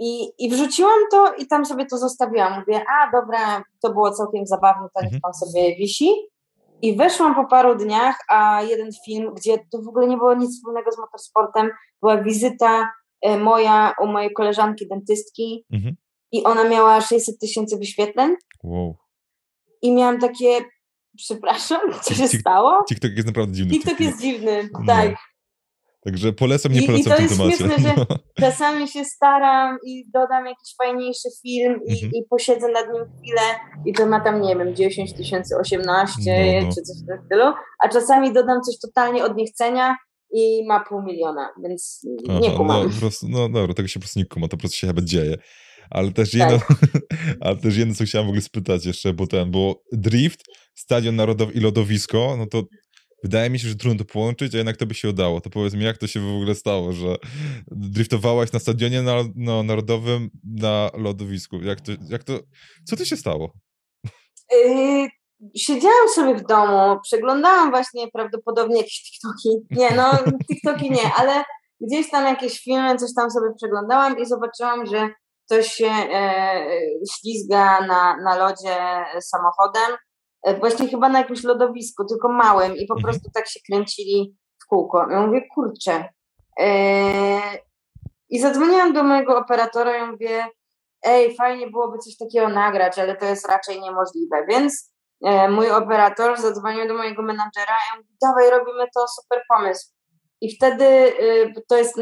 I, 0.01 0.29
I 0.39 0.51
wrzuciłam 0.51 0.99
to 1.11 1.35
i 1.35 1.47
tam 1.47 1.67
sobie 1.67 1.87
to 1.87 1.99
zostawiłam. 1.99 2.61
Mówię, 2.61 2.85
a 2.89 3.11
dobra, 3.11 3.63
to 3.83 3.93
było 3.93 4.11
całkiem 4.11 4.47
zabawne, 4.47 4.89
to 4.95 5.03
niech 5.03 5.15
mhm. 5.15 5.21
tam 5.21 5.35
sobie 5.35 5.77
wisi. 5.77 6.11
I 6.83 6.97
weszłam 6.97 7.35
po 7.35 7.45
paru 7.45 7.75
dniach, 7.75 8.17
a 8.29 8.63
jeden 8.63 8.91
film, 9.07 9.35
gdzie 9.35 9.59
to 9.73 9.83
w 9.83 9.89
ogóle 9.89 10.07
nie 10.07 10.17
było 10.17 10.35
nic 10.35 10.57
wspólnego 10.57 10.93
z 10.93 10.99
motorsportem, 10.99 11.71
była 12.03 12.23
wizyta 12.23 12.91
e, 13.21 13.39
moja 13.39 13.95
u 14.03 14.07
mojej 14.07 14.33
koleżanki 14.33 14.89
dentystki 14.89 15.65
mhm. 15.73 15.97
i 16.33 16.45
ona 16.45 16.69
miała 16.69 17.01
600 17.01 17.39
tysięcy 17.39 17.79
wyświetleń. 17.79 18.35
Wow. 18.65 18.97
I 19.83 19.93
miałam 19.93 20.19
takie, 20.19 20.61
przepraszam, 21.17 21.81
co 22.03 22.15
się 22.15 22.29
stało? 22.29 22.85
TikTok 22.89 23.11
jest 23.11 23.27
naprawdę 23.27 23.53
dziwny. 23.53 23.73
TikTok 23.73 24.01
jest 24.01 24.21
dziwny, 24.21 24.69
no. 24.73 24.81
tak. 24.87 25.17
Także 26.05 26.33
polecam, 26.33 26.73
nie 26.73 26.83
polecam 26.83 27.13
I, 27.13 27.25
i 27.25 27.29
to 27.29 27.35
jest 27.35 27.37
śmieszne, 27.37 27.79
że 27.79 27.95
no. 27.97 28.07
czasami 28.41 28.89
się 28.89 29.05
staram 29.05 29.79
i 29.87 30.05
dodam 30.15 30.47
jakiś 30.47 30.75
fajniejszy 30.79 31.29
film 31.43 31.81
i, 31.87 31.93
mhm. 31.93 32.13
i 32.13 32.25
posiedzę 32.31 32.69
nad 32.69 32.87
nim 32.93 33.05
chwilę 33.05 33.43
i 33.87 33.93
to 33.93 34.07
ma 34.07 34.21
tam, 34.21 34.41
nie 34.43 34.57
wiem, 34.57 34.77
10 34.77 35.15
tysięcy, 35.15 35.57
18 35.57 36.15
no, 36.27 36.67
no. 36.67 36.75
czy 36.75 36.83
coś 36.83 36.97
w 37.03 37.07
tym 37.07 37.19
stylu, 37.27 37.53
a 37.85 37.89
czasami 37.89 38.33
dodam 38.33 38.63
coś 38.63 38.79
totalnie 38.79 39.25
od 39.25 39.37
niechcenia 39.37 39.97
i 40.33 40.67
ma 40.67 40.85
pół 40.85 41.03
miliona, 41.03 41.49
więc 41.63 42.07
Aha, 42.29 42.39
nie 42.43 42.51
kumam. 42.51 42.83
No, 42.83 42.91
po 42.91 43.01
prostu, 43.01 43.29
no 43.29 43.49
dobra, 43.49 43.75
tego 43.75 43.89
się 43.89 44.01
po 44.01 44.03
prostu 44.03 44.19
nie 44.19 44.27
kuma, 44.27 44.49
to 44.49 44.57
po 44.57 44.61
prostu 44.61 44.79
się 44.79 44.87
chyba 44.87 45.03
dzieje. 45.03 45.37
Ale 45.91 46.13
też 46.13 46.35
jedno, 46.35 46.59
tak. 46.59 46.79
ale 47.41 47.57
też 47.57 47.77
jedno, 47.77 47.95
co 47.95 48.05
chciałem 48.05 48.27
w 48.27 48.31
ogóle 48.31 48.43
spytać 48.43 48.87
jeszcze, 48.87 49.13
bo 49.13 49.27
ten, 49.27 49.51
bo 49.51 49.83
Drift, 49.93 50.41
Stadion 50.75 51.17
Narodowy 51.17 51.53
i 51.53 51.61
Lodowisko, 51.61 52.35
no 52.39 52.47
to 52.47 52.63
Wydaje 53.23 53.51
mi 53.51 53.59
się, 53.59 53.69
że 53.69 53.75
trudno 53.75 54.05
to 54.05 54.13
połączyć, 54.13 54.55
a 54.55 54.57
jednak 54.57 54.77
to 54.77 54.87
by 54.87 54.95
się 54.95 55.09
udało. 55.09 55.41
To 55.41 55.51
powiedz 55.51 55.75
mi, 55.75 55.85
jak 55.85 55.99
to 55.99 56.07
się 56.07 56.21
w 56.21 56.37
ogóle 56.37 56.55
stało, 56.55 56.93
że 56.93 57.17
driftowałaś 57.71 58.53
na 58.53 58.59
stadionie 58.59 59.03
na, 59.03 59.15
no, 59.37 59.63
narodowym 59.63 60.31
na 60.45 60.91
lodowisku. 60.95 61.57
Jak 61.57 61.81
to, 61.81 61.93
jak 62.09 62.25
to, 62.25 62.39
co 62.87 62.97
to 62.97 63.05
się 63.05 63.17
stało? 63.17 63.53
Yy, 64.53 65.09
siedziałam 65.57 66.09
sobie 66.15 66.35
w 66.35 66.47
domu, 66.47 67.01
przeglądałam 67.03 67.71
właśnie 67.71 68.09
prawdopodobnie 68.13 68.77
jakieś 68.77 69.03
TikToki. 69.03 69.67
Nie, 69.71 69.91
no 69.97 70.13
TikToki 70.49 70.91
nie, 70.91 71.15
ale 71.17 71.45
gdzieś 71.81 72.11
tam 72.11 72.25
jakieś 72.25 72.61
filmy, 72.61 72.97
coś 72.97 73.11
tam 73.17 73.31
sobie 73.31 73.47
przeglądałam 73.57 74.19
i 74.19 74.27
zobaczyłam, 74.27 74.87
że 74.87 75.09
ktoś 75.47 75.67
się 75.67 75.87
e, 75.87 76.67
ślizga 77.13 77.87
na, 77.87 78.17
na 78.17 78.37
lodzie 78.37 79.05
samochodem 79.21 79.97
właśnie 80.61 80.89
chyba 80.89 81.09
na 81.09 81.19
jakimś 81.19 81.45
lodowisku, 81.45 82.05
tylko 82.05 82.29
małym 82.29 82.77
i 82.77 82.87
po 82.87 82.95
mhm. 82.95 83.03
prostu 83.03 83.31
tak 83.35 83.49
się 83.49 83.61
kręcili 83.71 84.37
w 84.63 84.67
kółko. 84.67 85.11
Ja 85.11 85.27
mówię, 85.27 85.43
kurczę. 85.55 86.09
Eee... 86.57 87.69
I 88.31 88.41
zadzwoniłam 88.41 88.93
do 88.93 89.03
mojego 89.03 89.39
operatora 89.39 90.05
i 90.05 90.11
mówię, 90.11 90.47
ej, 91.03 91.37
fajnie 91.37 91.71
byłoby 91.71 91.99
coś 91.99 92.17
takiego 92.17 92.49
nagrać, 92.49 92.99
ale 92.99 93.17
to 93.17 93.27
jest 93.27 93.49
raczej 93.49 93.81
niemożliwe, 93.81 94.47
więc 94.49 94.93
e, 95.25 95.49
mój 95.49 95.71
operator 95.71 96.41
zadzwonił 96.41 96.89
do 96.89 96.95
mojego 96.95 97.23
menadżera 97.23 97.77
i 97.95 97.97
mówi, 97.97 98.17
dawaj, 98.23 98.51
robimy 98.51 98.85
to, 98.95 99.07
super 99.09 99.43
pomysł. 99.49 99.93
I 100.41 100.57
wtedy 100.57 100.85
e, 100.85 101.13
to 101.69 101.77
jest, 101.77 101.97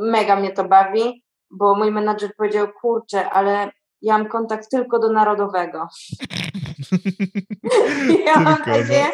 mega 0.00 0.36
mnie 0.36 0.52
to 0.52 0.64
bawi, 0.64 1.24
bo 1.50 1.74
mój 1.74 1.92
menadżer 1.92 2.30
powiedział, 2.36 2.68
kurczę, 2.80 3.30
ale 3.30 3.70
ja 4.02 4.18
mam 4.18 4.28
kontakt 4.28 4.70
tylko 4.70 4.98
do 4.98 5.12
narodowego. 5.12 5.86
ja 8.26 8.40
mam 8.40 8.56
takie, 8.56 9.06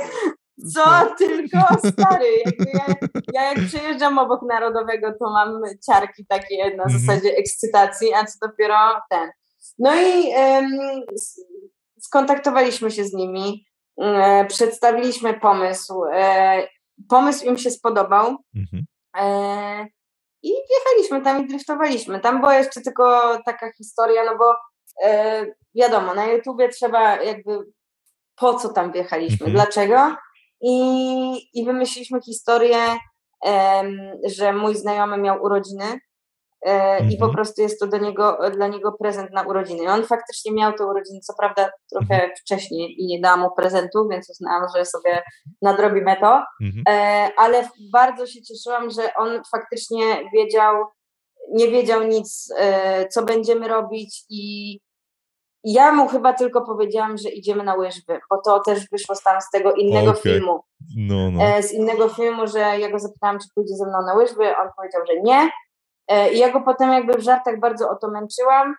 no. 0.58 0.70
co 0.74 1.14
tylko 1.18 1.58
stary. 1.78 2.42
Ja, 2.74 2.94
ja, 3.32 3.44
jak 3.44 3.66
przejeżdżam 3.66 4.18
obok 4.18 4.40
narodowego, 4.48 5.12
to 5.18 5.30
mam 5.30 5.62
ciarki 5.86 6.26
takie 6.26 6.76
na 6.76 6.84
mhm. 6.84 7.00
zasadzie 7.00 7.36
ekscytacji, 7.36 8.14
a 8.14 8.24
co 8.24 8.48
dopiero 8.48 8.76
ten. 9.10 9.30
No 9.78 9.94
i 9.94 10.34
um, 10.36 11.02
skontaktowaliśmy 12.00 12.90
się 12.90 13.04
z 13.04 13.12
nimi, 13.12 13.66
e, 14.00 14.44
przedstawiliśmy 14.44 15.40
pomysł. 15.40 16.04
E, 16.12 16.68
pomysł 17.08 17.46
im 17.46 17.58
się 17.58 17.70
spodobał. 17.70 18.36
Mhm. 18.56 18.86
E, 19.18 19.86
I 20.42 20.52
wjechaliśmy 20.68 21.22
tam 21.22 21.44
i 21.44 21.48
driftowaliśmy. 21.48 22.20
Tam 22.20 22.40
była 22.40 22.54
jeszcze 22.54 22.80
tylko 22.80 23.38
taka 23.44 23.72
historia, 23.72 24.24
no 24.24 24.38
bo 24.38 24.54
e, 25.04 25.46
wiadomo, 25.74 26.14
na 26.14 26.26
YouTubie 26.26 26.68
trzeba 26.68 27.22
jakby 27.22 27.58
po 28.36 28.54
co 28.54 28.72
tam 28.72 28.92
wjechaliśmy, 28.92 29.46
mhm. 29.46 29.52
dlaczego. 29.52 30.16
I, 30.60 31.60
I 31.60 31.64
wymyśliliśmy 31.64 32.20
historię, 32.20 32.78
że 34.24 34.52
mój 34.52 34.74
znajomy 34.74 35.18
miał 35.18 35.42
urodziny 35.42 36.00
mhm. 36.66 37.10
i 37.10 37.16
po 37.16 37.24
mhm. 37.24 37.32
prostu 37.32 37.62
jest 37.62 37.80
to 37.80 37.86
do 37.86 37.98
niego, 37.98 38.38
dla 38.54 38.68
niego 38.68 38.92
prezent 38.92 39.30
na 39.32 39.42
urodziny. 39.42 39.84
I 39.84 39.88
on 39.88 40.04
faktycznie 40.04 40.52
miał 40.52 40.72
te 40.72 40.86
urodziny, 40.86 41.20
co 41.20 41.34
prawda 41.38 41.70
trochę 41.90 42.14
mhm. 42.14 42.30
wcześniej 42.40 43.02
i 43.02 43.06
nie 43.06 43.20
dałam 43.20 43.40
mu 43.40 43.50
prezentu, 43.56 44.08
więc 44.10 44.30
uznałam, 44.30 44.62
że 44.76 44.84
sobie 44.84 45.22
nadrobimy 45.62 46.16
to, 46.20 46.44
mhm. 46.62 46.84
e, 46.88 47.30
ale 47.36 47.68
bardzo 47.92 48.26
się 48.26 48.42
cieszyłam, 48.42 48.90
że 48.90 49.14
on 49.14 49.42
faktycznie 49.52 50.30
wiedział, 50.34 50.84
nie 51.52 51.68
wiedział 51.68 52.02
nic, 52.02 52.52
e, 52.58 53.08
co 53.08 53.22
będziemy 53.22 53.68
robić 53.68 54.24
i 54.30 54.80
ja 55.64 55.92
mu 55.92 56.08
chyba 56.08 56.32
tylko 56.32 56.66
powiedziałam, 56.66 57.16
że 57.18 57.28
idziemy 57.28 57.64
na 57.64 57.74
łyżwy, 57.74 58.20
bo 58.30 58.40
to 58.44 58.60
też 58.60 58.90
wyszło 58.90 59.14
tam 59.24 59.40
z 59.40 59.50
tego 59.50 59.72
innego 59.72 60.10
okay. 60.10 60.22
filmu. 60.22 60.60
No, 60.96 61.30
no. 61.30 61.42
E, 61.44 61.62
z 61.62 61.72
innego 61.72 62.08
filmu, 62.08 62.46
że 62.46 62.58
ja 62.58 62.90
go 62.90 62.98
zapytałam, 62.98 63.38
czy 63.38 63.48
pójdzie 63.54 63.74
ze 63.74 63.86
mną 63.86 64.02
na 64.06 64.14
łyżwy, 64.14 64.56
on 64.56 64.68
powiedział, 64.76 65.02
że 65.06 65.20
nie. 65.22 65.50
E, 66.08 66.32
I 66.32 66.38
ja 66.38 66.52
go 66.52 66.60
potem 66.60 66.92
jakby 66.92 67.12
w 67.12 67.22
żartach 67.22 67.60
bardzo 67.60 67.90
o 67.90 67.96
to 67.96 68.10
męczyłam. 68.10 68.74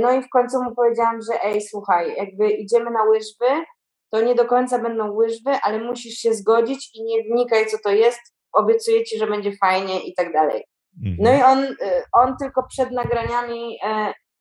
No 0.00 0.12
i 0.12 0.22
w 0.22 0.28
końcu 0.28 0.62
mu 0.62 0.74
powiedziałam, 0.74 1.20
że 1.22 1.44
ej, 1.44 1.60
słuchaj, 1.60 2.14
jakby 2.16 2.50
idziemy 2.50 2.90
na 2.90 3.02
łyżwy, 3.02 3.64
to 4.10 4.20
nie 4.20 4.34
do 4.34 4.44
końca 4.44 4.78
będą 4.78 5.12
łyżwy, 5.12 5.50
ale 5.62 5.80
musisz 5.80 6.14
się 6.14 6.34
zgodzić 6.34 6.90
i 6.94 7.04
nie 7.04 7.22
wnikaj, 7.22 7.66
co 7.66 7.76
to 7.84 7.90
jest. 7.90 8.20
Obiecuję 8.52 9.04
ci, 9.04 9.18
że 9.18 9.26
będzie 9.26 9.52
fajnie 9.60 10.00
i 10.00 10.14
tak 10.14 10.32
dalej. 10.32 10.64
Mhm. 11.06 11.16
No 11.20 11.32
i 11.38 11.42
on, 11.42 11.66
on 12.12 12.36
tylko 12.40 12.66
przed 12.68 12.90
nagraniami 12.90 13.78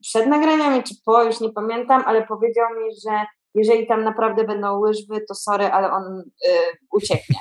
przed 0.02 0.28
nagraniami 0.28 0.84
czy 0.84 0.96
po, 1.06 1.24
już 1.24 1.40
nie 1.40 1.50
pamiętam, 1.50 2.04
ale 2.06 2.28
powiedział 2.28 2.66
mi, 2.70 2.92
że 3.08 3.26
jeżeli 3.56 3.88
tam 3.88 4.04
naprawdę 4.04 4.44
będą 4.44 4.80
łyżwy, 4.80 5.22
to 5.28 5.36
sorry, 5.36 5.66
ale 5.66 5.92
on 5.92 6.20
y, 6.20 6.50
ucieknie. 6.92 7.40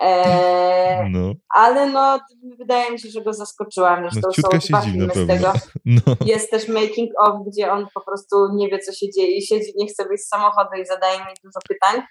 E, 0.00 1.08
no. 1.14 1.32
Ale 1.54 1.90
no, 1.90 2.20
wydaje 2.58 2.90
mi 2.90 3.00
się, 3.00 3.08
że 3.08 3.22
go 3.22 3.32
zaskoczyłam. 3.32 4.10
Zresztą 4.10 4.30
no, 4.36 4.60
są 4.60 4.68
dwa 4.68 4.80
filmy 4.80 5.14
z 5.14 5.26
tego. 5.26 5.52
No. 5.84 6.16
Jest 6.26 6.50
też 6.50 6.68
making 6.68 7.10
of, 7.18 7.34
gdzie 7.46 7.72
on 7.72 7.86
po 7.94 8.00
prostu 8.00 8.36
nie 8.54 8.68
wie, 8.68 8.78
co 8.78 8.92
się 8.92 9.06
dzieje. 9.16 9.42
Siedzi, 9.42 9.72
nie 9.76 9.86
chce 9.86 10.04
wyjść 10.04 10.24
z 10.24 10.28
samochodu 10.28 10.70
i 10.82 10.86
zadaje 10.86 11.18
mi 11.18 11.32
dużo 11.44 11.58
pytań. 11.68 12.02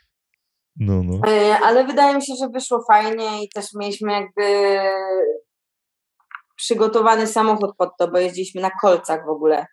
No, 0.76 1.03
no. 1.03 1.32
E, 1.32 1.60
ale 1.60 1.86
wydaje 1.86 2.16
mi 2.16 2.26
się, 2.26 2.34
że 2.39 2.49
wyszło 2.49 2.84
fajnie 2.88 3.43
i 3.43 3.49
też 3.49 3.66
mieliśmy 3.74 4.12
jakby 4.12 4.43
przygotowany 6.60 7.28
samochód 7.28 7.72
pod 7.78 7.89
to, 7.99 8.07
bo 8.12 8.20
jeździliśmy 8.20 8.62
na 8.62 8.70
kolcach 8.82 9.26
w 9.26 9.30
ogóle 9.30 9.66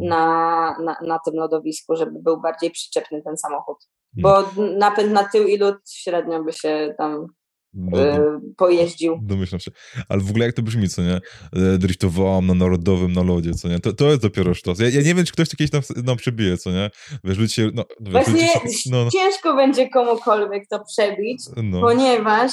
na, 0.00 0.76
na, 0.84 0.96
na 1.06 1.18
tym 1.24 1.34
lodowisku, 1.34 1.96
żeby 1.96 2.12
był 2.22 2.40
bardziej 2.40 2.70
przyczepny 2.70 3.22
ten 3.22 3.36
samochód. 3.36 3.76
Bo 4.12 4.42
hmm. 4.42 4.78
napęd 4.78 5.12
na 5.12 5.28
tył 5.28 5.46
i 5.46 5.58
lód 5.58 5.76
średnio 5.90 6.44
by 6.44 6.52
się 6.52 6.94
tam 6.98 7.26
no, 7.74 7.98
e, 7.98 8.40
pojeździł. 8.56 9.18
Domyślam 9.22 9.60
się. 9.60 9.70
Ale 10.08 10.20
w 10.20 10.30
ogóle 10.30 10.46
jak 10.46 10.54
to 10.54 10.62
brzmi, 10.62 10.88
co 10.88 11.02
nie? 11.02 11.20
E, 11.52 11.78
driftowałam 11.78 12.46
na 12.46 12.54
narodowym 12.54 13.12
na 13.12 13.22
lodzie, 13.22 13.54
co 13.54 13.68
nie? 13.68 13.78
To, 13.78 13.92
to 13.92 14.04
jest 14.04 14.22
dopiero 14.22 14.54
sztos. 14.54 14.78
Ja, 14.78 14.88
ja 14.88 15.02
nie 15.02 15.14
wiem, 15.14 15.24
czy 15.24 15.32
ktoś 15.32 15.48
kiedyś 15.48 15.72
nam, 15.72 15.82
nam 16.04 16.16
przebije, 16.16 16.58
co 16.58 16.70
nie? 16.70 16.90
Wiesz, 17.24 17.38
ludzie 17.38 17.70
no, 17.74 17.84
Właśnie 18.00 18.48
no, 18.90 19.04
no. 19.04 19.10
ciężko 19.10 19.56
będzie 19.56 19.88
komukolwiek 19.88 20.68
to 20.68 20.84
przebić, 20.84 21.42
no. 21.56 21.80
ponieważ 21.80 22.50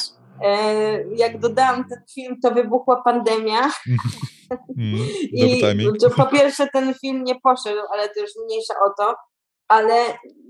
jak 1.15 1.39
dodałam 1.39 1.85
ten 1.89 2.01
film, 2.13 2.35
to 2.43 2.51
wybuchła 2.51 3.01
pandemia. 3.03 3.61
Mm, 4.77 5.07
I 5.33 5.61
po 6.17 6.25
pierwsze 6.25 6.67
ten 6.73 6.93
film 6.93 7.23
nie 7.23 7.35
poszedł, 7.39 7.79
ale 7.93 8.09
to 8.09 8.21
już 8.21 8.29
mniejsza 8.45 8.73
o 8.85 8.89
to 8.97 9.15
ale 9.71 9.93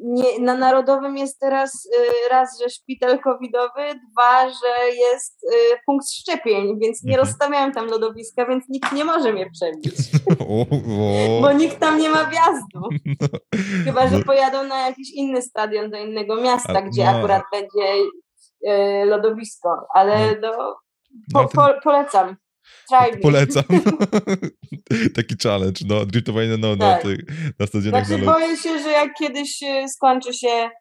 nie, 0.03 0.39
na 0.39 0.57
Narodowym 0.57 1.17
jest 1.17 1.39
teraz 1.39 1.85
y, 1.85 2.29
raz, 2.29 2.59
że 2.59 2.69
szpital 2.69 3.19
covidowy, 3.19 3.99
dwa, 4.11 4.49
że 4.49 4.95
jest 4.95 5.43
y, 5.43 5.77
punkt 5.85 6.11
szczepień, 6.11 6.79
więc 6.79 7.03
nie 7.03 7.13
mhm. 7.13 7.27
rozstawiałem 7.27 7.71
tam 7.71 7.87
lodowiska, 7.87 8.45
więc 8.45 8.69
nikt 8.69 8.91
nie 8.91 9.05
może 9.05 9.33
mnie 9.33 9.49
przebić. 9.51 9.95
O, 10.39 10.61
o. 10.61 11.41
Bo 11.41 11.51
nikt 11.51 11.79
tam 11.79 11.99
nie 11.99 12.09
ma 12.09 12.25
wjazdu. 12.25 12.89
Chyba, 13.85 14.07
że 14.07 14.17
no. 14.17 14.23
pojadą 14.23 14.63
na 14.63 14.87
jakiś 14.87 15.11
inny 15.13 15.41
stadion 15.41 15.91
do 15.91 15.97
innego 15.97 16.41
miasta, 16.41 16.81
gdzie 16.81 17.03
no. 17.03 17.09
akurat 17.09 17.43
będzie 17.51 17.95
lodowisko, 19.05 19.88
ale 19.95 20.39
no, 20.41 20.76
no 21.34 21.47
po, 21.47 21.49
po, 21.49 21.74
polecam. 21.84 22.36
Polecam. 23.22 23.64
Taki 25.16 25.36
challenge, 25.43 25.82
no, 25.88 26.05
driftowanie 26.05 26.57
no, 26.57 26.78
tak. 26.78 27.03
na, 27.03 27.12
na 27.59 27.68
stadionach. 27.68 28.07
Znaczy, 28.07 28.26
na 28.26 28.34
boję 28.34 28.57
się, 28.57 28.80
że 28.80 28.89
jak 28.89 29.14
kiedyś 29.14 29.64
e, 29.64 29.88
skończy 29.89 30.34
się 30.34 30.47
e, 30.47 30.72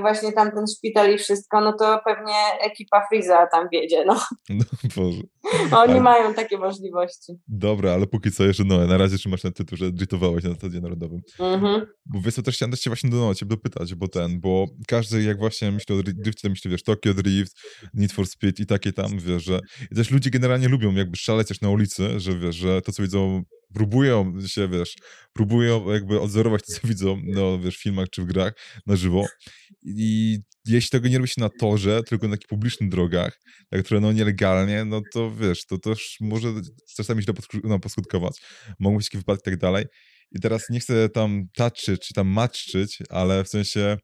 właśnie 0.00 0.32
tam 0.32 0.50
ten 0.50 0.64
szpital 0.76 1.14
i 1.14 1.18
wszystko, 1.18 1.60
no 1.60 1.72
to 1.72 2.00
pewnie 2.04 2.34
ekipa 2.60 3.06
Freeza 3.08 3.46
tam 3.46 3.68
wiedzie, 3.72 4.04
no. 4.04 4.20
No 4.50 4.64
Boże. 4.96 5.22
Oni 5.76 5.92
ale... 5.92 6.00
mają 6.00 6.34
takie 6.34 6.58
możliwości. 6.58 7.32
Dobra, 7.48 7.92
ale 7.92 8.06
póki 8.06 8.30
co 8.30 8.44
jeszcze, 8.44 8.64
no, 8.64 8.86
na 8.86 8.98
razie 8.98 9.18
trzymasz 9.18 9.42
ten 9.42 9.52
tytuł, 9.52 9.78
że 9.78 9.92
driftowałeś 9.92 10.44
na 10.44 10.54
Stadionie 10.54 10.82
Narodowym. 10.82 11.20
Mhm. 11.38 11.86
Bo 12.06 12.20
wiesz 12.20 12.34
co, 12.34 12.42
też 12.42 12.56
chciałem 12.56 12.76
się 12.76 12.90
właśnie 12.90 13.10
do, 13.10 13.16
no, 13.16 13.34
ciebie 13.34 13.50
dopytać, 13.50 13.94
bo 13.94 14.08
ten, 14.08 14.40
bo 14.40 14.66
każdy 14.88 15.22
jak 15.22 15.38
właśnie 15.38 15.72
myśli 15.72 15.94
o 15.94 16.02
drifcie, 16.02 16.42
to 16.42 16.50
myśli, 16.50 16.70
wiesz, 16.70 16.82
Tokyo 16.82 17.14
Drift, 17.14 17.56
Need 17.94 18.12
for 18.12 18.26
Speed 18.26 18.62
i 18.62 18.66
takie 18.66 18.92
tam, 18.92 19.18
wiesz, 19.18 19.44
że 19.44 19.60
i 19.90 19.94
też 19.94 20.10
ludzie 20.10 20.30
generalnie 20.30 20.68
lubią 20.68 20.94
jakby 20.94 21.16
szaleć 21.16 21.48
też 21.48 21.60
na 21.60 21.70
ulicy, 21.70 22.20
że 22.20 22.38
wiesz, 22.38 22.56
że 22.56 22.82
to 22.82 22.92
co 22.92 23.02
widzą 23.02 23.42
próbują 23.74 24.34
się, 24.46 24.68
wiesz, 24.68 24.94
próbują 25.32 25.90
jakby 25.90 26.20
odzorować 26.20 26.62
to, 26.62 26.72
co 26.72 26.88
widzą, 26.88 27.20
no, 27.24 27.58
wiesz, 27.58 27.78
w 27.78 27.82
filmach 27.82 28.08
czy 28.10 28.22
w 28.22 28.24
grach 28.24 28.52
na 28.86 28.96
żywo. 28.96 29.26
I 29.82 30.38
jeśli 30.66 30.90
tego 30.90 31.08
nie 31.08 31.18
robi 31.18 31.28
się 31.28 31.40
na 31.40 31.48
torze, 31.60 32.02
tylko 32.02 32.28
na 32.28 32.34
takich 32.34 32.48
publicznych 32.48 32.90
drogach, 32.90 33.40
tak, 33.70 33.84
które 33.84 34.00
no 34.00 34.12
nielegalnie, 34.12 34.84
no 34.84 35.02
to 35.12 35.34
wiesz, 35.34 35.66
to 35.66 35.78
też 35.78 36.16
może 36.20 36.48
czasami 36.96 37.22
źle 37.22 37.34
no, 37.64 37.78
poskutkować. 37.78 38.40
Mogą 38.78 38.96
być 38.96 39.06
takie 39.06 39.18
wypadki 39.18 39.42
i 39.48 39.52
tak 39.52 39.60
dalej. 39.60 39.84
I 40.32 40.40
teraz 40.40 40.70
nie 40.70 40.80
chcę 40.80 41.08
tam 41.08 41.48
taczyć, 41.56 42.06
czy 42.06 42.14
tam 42.14 42.28
matczyć, 42.28 42.98
ale 43.10 43.44
w 43.44 43.48
sensie 43.48 43.96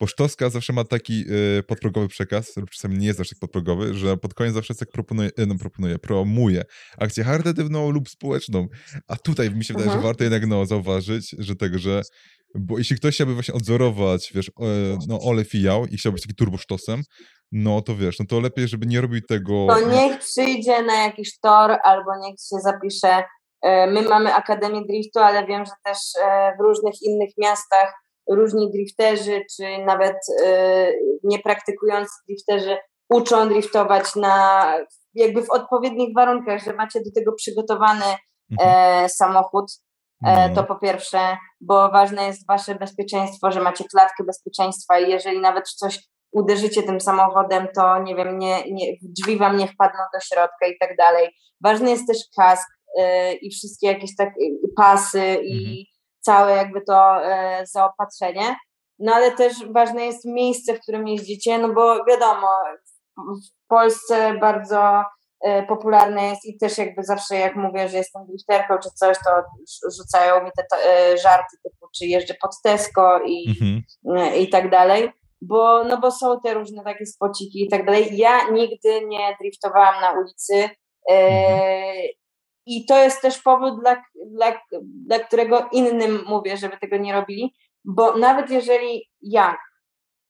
Pocztowska 0.00 0.50
zawsze 0.50 0.72
ma 0.72 0.84
taki 0.84 1.24
y, 1.58 1.62
podprogowy 1.62 2.08
przekaz, 2.08 2.56
lub 2.56 2.70
czasami 2.70 2.98
nie 2.98 3.06
jest 3.06 3.18
zawsze 3.18 3.34
tak 3.34 3.40
podprogowy, 3.40 3.94
że 3.94 4.16
pod 4.16 4.34
koniec 4.34 4.54
zawsze 4.54 4.74
tak 4.74 4.88
proponuje, 4.88 5.28
y, 5.28 5.46
no, 5.46 5.54
proponuje, 5.58 5.98
promuje 5.98 6.62
akcję 6.98 7.24
charytatywną 7.24 7.90
lub 7.90 8.08
społeczną. 8.08 8.66
A 9.08 9.16
tutaj 9.16 9.50
mi 9.50 9.64
się 9.64 9.74
wydaje, 9.74 9.90
że 9.90 9.96
mhm. 9.96 10.02
warto 10.02 10.24
jednak 10.24 10.46
no, 10.46 10.66
zauważyć, 10.66 11.36
że 11.38 11.56
tego, 11.56 11.78
że 11.78 12.02
bo 12.54 12.78
jeśli 12.78 12.96
ktoś 12.96 13.14
chciałby 13.14 13.34
właśnie 13.34 13.54
odzorować, 13.54 14.32
wiesz, 14.34 14.50
no 15.08 15.20
Ole 15.20 15.44
Fijał 15.44 15.86
i 15.86 15.96
chciałby 15.96 16.14
być 16.14 16.22
taki 16.22 16.34
turbosztosem, 16.34 17.02
no 17.52 17.82
to 17.82 17.96
wiesz, 17.96 18.18
no 18.18 18.26
to 18.26 18.40
lepiej, 18.40 18.68
żeby 18.68 18.86
nie 18.86 19.00
robił 19.00 19.20
tego... 19.28 19.66
To 19.68 19.88
niech 19.90 20.18
przyjdzie 20.18 20.82
na 20.82 20.94
jakiś 21.04 21.38
tor 21.40 21.76
albo 21.84 22.10
niech 22.22 22.34
się 22.40 22.56
zapisze. 22.62 23.24
E, 23.62 23.86
my 23.86 24.02
mamy 24.02 24.34
Akademię 24.34 24.82
Driftu, 24.88 25.18
ale 25.18 25.46
wiem, 25.46 25.64
że 25.64 25.72
też 25.84 25.98
e, 26.22 26.52
w 26.58 26.62
różnych 26.62 26.94
innych 27.02 27.30
miastach 27.38 27.94
różni 28.30 28.70
drifterzy, 28.70 29.42
czy 29.56 29.64
nawet 29.86 30.16
e, 30.46 30.92
niepraktykujący 31.24 32.12
drifterzy 32.28 32.76
uczą 33.10 33.48
driftować 33.48 34.16
na 34.16 34.64
jakby 35.14 35.42
w 35.42 35.50
odpowiednich 35.50 36.14
warunkach, 36.14 36.64
że 36.64 36.72
macie 36.72 37.00
do 37.00 37.10
tego 37.14 37.32
przygotowany 37.32 38.04
mhm. 38.50 39.08
samochód 39.08 39.72
E, 40.24 40.48
no. 40.48 40.54
To 40.54 40.64
po 40.64 40.76
pierwsze, 40.76 41.36
bo 41.60 41.90
ważne 41.90 42.26
jest 42.26 42.46
wasze 42.46 42.74
bezpieczeństwo, 42.74 43.52
że 43.52 43.60
macie 43.60 43.84
klatkę 43.84 44.24
bezpieczeństwa 44.24 44.98
i 44.98 45.10
jeżeli 45.10 45.40
nawet 45.40 45.68
coś 45.68 45.98
uderzycie 46.32 46.82
tym 46.82 47.00
samochodem, 47.00 47.68
to 47.74 48.02
nie 48.02 48.16
wiem, 48.16 48.38
nie, 48.38 48.64
nie, 48.72 48.86
drzwi 49.02 49.36
wam 49.36 49.56
nie 49.56 49.68
wpadną 49.68 50.00
do 50.14 50.20
środka 50.20 50.66
i 50.66 50.78
tak 50.80 50.96
dalej. 50.96 51.28
Ważny 51.64 51.90
jest 51.90 52.06
też 52.06 52.18
kask 52.36 52.68
yy, 52.96 53.34
i 53.34 53.50
wszystkie 53.50 53.86
jakieś 53.86 54.16
tak 54.16 54.32
pasy 54.76 55.20
mhm. 55.20 55.44
i 55.44 55.86
całe 56.20 56.56
jakby 56.56 56.80
to 56.80 57.20
yy, 57.20 57.66
zaopatrzenie. 57.66 58.56
No 58.98 59.14
ale 59.14 59.32
też 59.32 59.52
ważne 59.72 60.06
jest 60.06 60.24
miejsce, 60.24 60.74
w 60.74 60.80
którym 60.80 61.08
jeździcie, 61.08 61.58
no 61.58 61.68
bo 61.72 62.04
wiadomo, 62.04 62.48
w 63.16 63.68
Polsce 63.68 64.34
bardzo 64.40 65.04
E, 65.44 65.62
popularne 65.62 66.26
jest 66.26 66.46
i 66.46 66.58
też 66.58 66.78
jakby 66.78 67.02
zawsze 67.02 67.36
jak 67.36 67.56
mówię, 67.56 67.88
że 67.88 67.96
jestem 67.96 68.26
drifterką 68.26 68.74
czy 68.82 68.88
coś, 68.94 69.16
to 69.16 69.30
rzucają 69.98 70.44
mi 70.44 70.50
te 70.56 70.88
e, 70.88 71.18
żarty 71.18 71.56
typu, 71.64 71.86
czy 71.96 72.06
jeżdżę 72.06 72.34
pod 72.42 72.50
Tesco 72.64 73.20
i, 73.26 73.48
mhm. 73.48 73.82
E, 74.16 74.38
i 74.38 74.48
tak 74.48 74.70
dalej, 74.70 75.10
bo, 75.42 75.84
no 75.84 75.98
bo 75.98 76.10
są 76.10 76.40
te 76.44 76.54
różne 76.54 76.84
takie 76.84 77.06
spociki 77.06 77.64
i 77.64 77.68
tak 77.68 77.86
dalej. 77.86 78.16
Ja 78.16 78.50
nigdy 78.50 79.06
nie 79.06 79.36
driftowałam 79.40 80.00
na 80.00 80.20
ulicy 80.20 80.68
mhm. 81.10 81.60
I 82.76 82.86
to 82.86 82.98
jest 82.98 83.22
też 83.22 83.42
powód, 83.42 83.80
dla, 83.80 84.02
dla, 84.26 84.60
dla 85.06 85.18
którego 85.18 85.68
innym 85.72 86.24
mówię, 86.26 86.56
żeby 86.56 86.76
tego 86.78 86.96
nie 86.96 87.12
robili, 87.12 87.54
bo 87.84 88.18
nawet 88.18 88.50
jeżeli 88.50 89.02
ja 89.22 89.56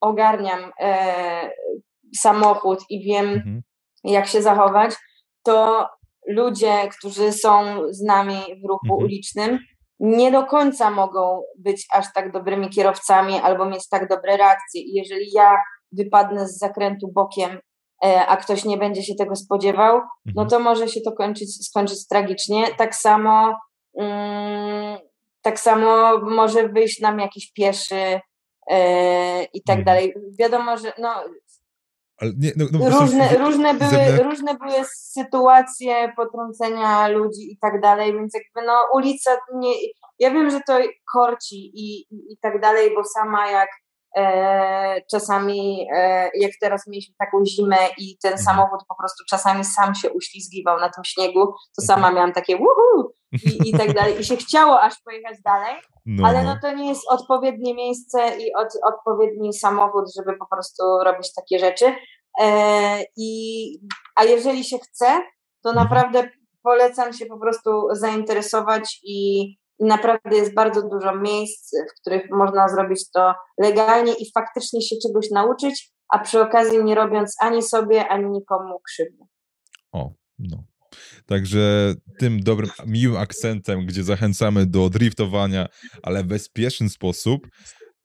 ogarniam 0.01 0.73
e, 0.81 1.51
samochód 2.17 2.79
i 2.91 3.05
wiem, 3.05 3.29
mhm 3.29 3.63
jak 4.05 4.27
się 4.27 4.43
zachować, 4.43 4.95
to 5.43 5.87
ludzie, 6.29 6.89
którzy 6.99 7.33
są 7.33 7.81
z 7.91 8.03
nami 8.03 8.35
w 8.35 8.69
ruchu 8.69 8.93
mhm. 8.93 9.05
ulicznym, 9.05 9.59
nie 10.01 10.33
do 10.33 10.47
końca 10.47 10.91
mogą 10.91 11.43
być 11.59 11.87
aż 11.93 12.13
tak 12.15 12.33
dobrymi 12.33 12.71
kierowcami 12.71 13.35
albo 13.35 13.67
mieć 13.67 13.89
tak 13.89 14.09
dobre 14.09 14.37
reakcje. 14.37 14.81
I 14.81 14.93
jeżeli 14.93 15.33
ja 15.33 15.57
wypadnę 15.93 16.49
z 16.49 16.59
zakrętu 16.59 17.13
bokiem, 17.13 17.59
a 18.01 18.37
ktoś 18.37 18.65
nie 18.65 18.77
będzie 18.77 19.03
się 19.03 19.15
tego 19.15 19.37
spodziewał, 19.37 20.01
no 20.27 20.43
mhm. 20.43 20.49
to 20.49 20.61
może 20.61 20.89
się 20.89 21.01
to 21.01 21.13
kończyć, 21.13 21.67
skończyć 21.67 22.09
tragicznie. 22.09 22.67
Tak 22.79 22.95
samo, 22.95 23.55
mm, 23.99 24.99
tak 25.43 25.61
samo 25.61 26.19
może 26.19 26.69
wyjść 26.69 27.01
nam 27.01 27.19
jakiś 27.19 27.53
pieszy 27.53 28.21
e, 28.71 29.45
i 29.45 29.63
tak 29.63 29.79
mhm. 29.79 29.85
dalej. 29.85 30.15
Wiadomo, 30.39 30.77
że 30.77 30.93
no, 30.99 31.25
nie, 32.23 32.53
no, 32.57 32.65
no, 32.73 33.01
różne, 33.01 33.37
różne, 33.37 33.75
były, 33.75 34.23
różne 34.23 34.55
były 34.55 34.85
sytuacje 34.95 36.13
potrącenia 36.17 37.09
ludzi 37.09 37.53
i 37.53 37.59
tak 37.59 37.81
dalej, 37.81 38.13
więc 38.13 38.35
jakby 38.35 38.67
no 38.67 38.73
ulica, 38.95 39.31
nie, 39.55 39.73
ja 40.19 40.31
wiem, 40.31 40.51
że 40.51 40.61
to 40.67 40.79
korci 41.13 41.71
i, 41.75 42.01
i, 42.01 42.33
i 42.33 42.39
tak 42.43 42.61
dalej, 42.61 42.95
bo 42.95 43.05
sama 43.05 43.51
jak 43.51 43.69
e, 43.69 43.90
czasami, 45.11 45.87
e, 45.95 46.31
jak 46.35 46.53
teraz 46.61 46.87
mieliśmy 46.87 47.15
taką 47.19 47.45
zimę 47.45 47.77
i 47.99 48.19
ten 48.23 48.33
mhm. 48.33 48.45
samochód 48.45 48.81
po 48.89 48.95
prostu 48.95 49.25
czasami 49.31 49.65
sam 49.65 49.95
się 49.95 50.11
uślizgiwał 50.11 50.81
na 50.81 50.89
tym 50.89 51.05
śniegu, 51.05 51.55
to 51.77 51.83
sama 51.83 51.97
mhm. 51.97 52.15
miałam 52.15 52.33
takie 52.33 52.57
wuhu 52.57 53.13
i, 53.33 53.69
i 53.69 53.73
tak 53.79 53.93
dalej 53.99 54.21
i 54.21 54.25
się 54.25 54.37
chciało 54.37 54.81
aż 54.81 54.95
pojechać 55.05 55.37
dalej, 55.45 55.75
no. 56.07 56.29
ale 56.29 56.43
no. 56.43 56.55
no 56.55 56.61
to 56.63 56.77
nie 56.77 56.89
jest 56.89 57.03
odpowiednie 57.11 57.75
miejsce 57.75 58.39
i 58.39 58.55
od, 58.55 58.69
odpowiedni 58.95 59.53
samochód, 59.53 60.05
żeby 60.17 60.39
po 60.39 60.47
prostu 60.47 60.83
robić 61.05 61.35
takie 61.35 61.59
rzeczy. 61.59 61.95
E, 62.41 63.05
i, 63.17 63.73
a 64.17 64.25
jeżeli 64.25 64.65
się 64.65 64.79
chce, 64.79 65.07
to 65.63 65.71
mhm. 65.71 65.77
naprawdę 65.87 66.31
polecam 66.63 67.13
się 67.13 67.27
po 67.27 67.39
prostu 67.39 67.71
zainteresować 67.93 69.01
i 69.03 69.47
i 69.81 69.85
naprawdę 69.85 70.37
jest 70.37 70.55
bardzo 70.55 70.89
dużo 70.89 71.17
miejsc, 71.17 71.71
w 71.91 72.01
których 72.01 72.31
można 72.31 72.69
zrobić 72.69 73.11
to 73.11 73.35
legalnie 73.59 74.13
i 74.13 74.33
faktycznie 74.33 74.83
się 74.83 74.97
czegoś 75.03 75.31
nauczyć, 75.31 75.93
a 76.09 76.19
przy 76.19 76.41
okazji 76.41 76.85
nie 76.85 76.95
robiąc 76.95 77.37
ani 77.41 77.63
sobie, 77.63 78.09
ani 78.09 78.31
nikomu 78.31 78.81
krzywdy. 78.81 79.25
O, 79.93 80.11
no. 80.39 80.65
Także 81.27 81.95
tym 82.19 82.41
dobrym, 82.41 82.71
miłym 82.87 83.17
akcentem, 83.17 83.87
gdzie 83.87 84.05
zachęcamy 84.05 84.67
do 84.67 84.91
driftowania, 84.91 85.67
ale 86.03 86.23
w 86.23 86.27
bezpieczny 86.27 86.89
sposób, 86.89 87.47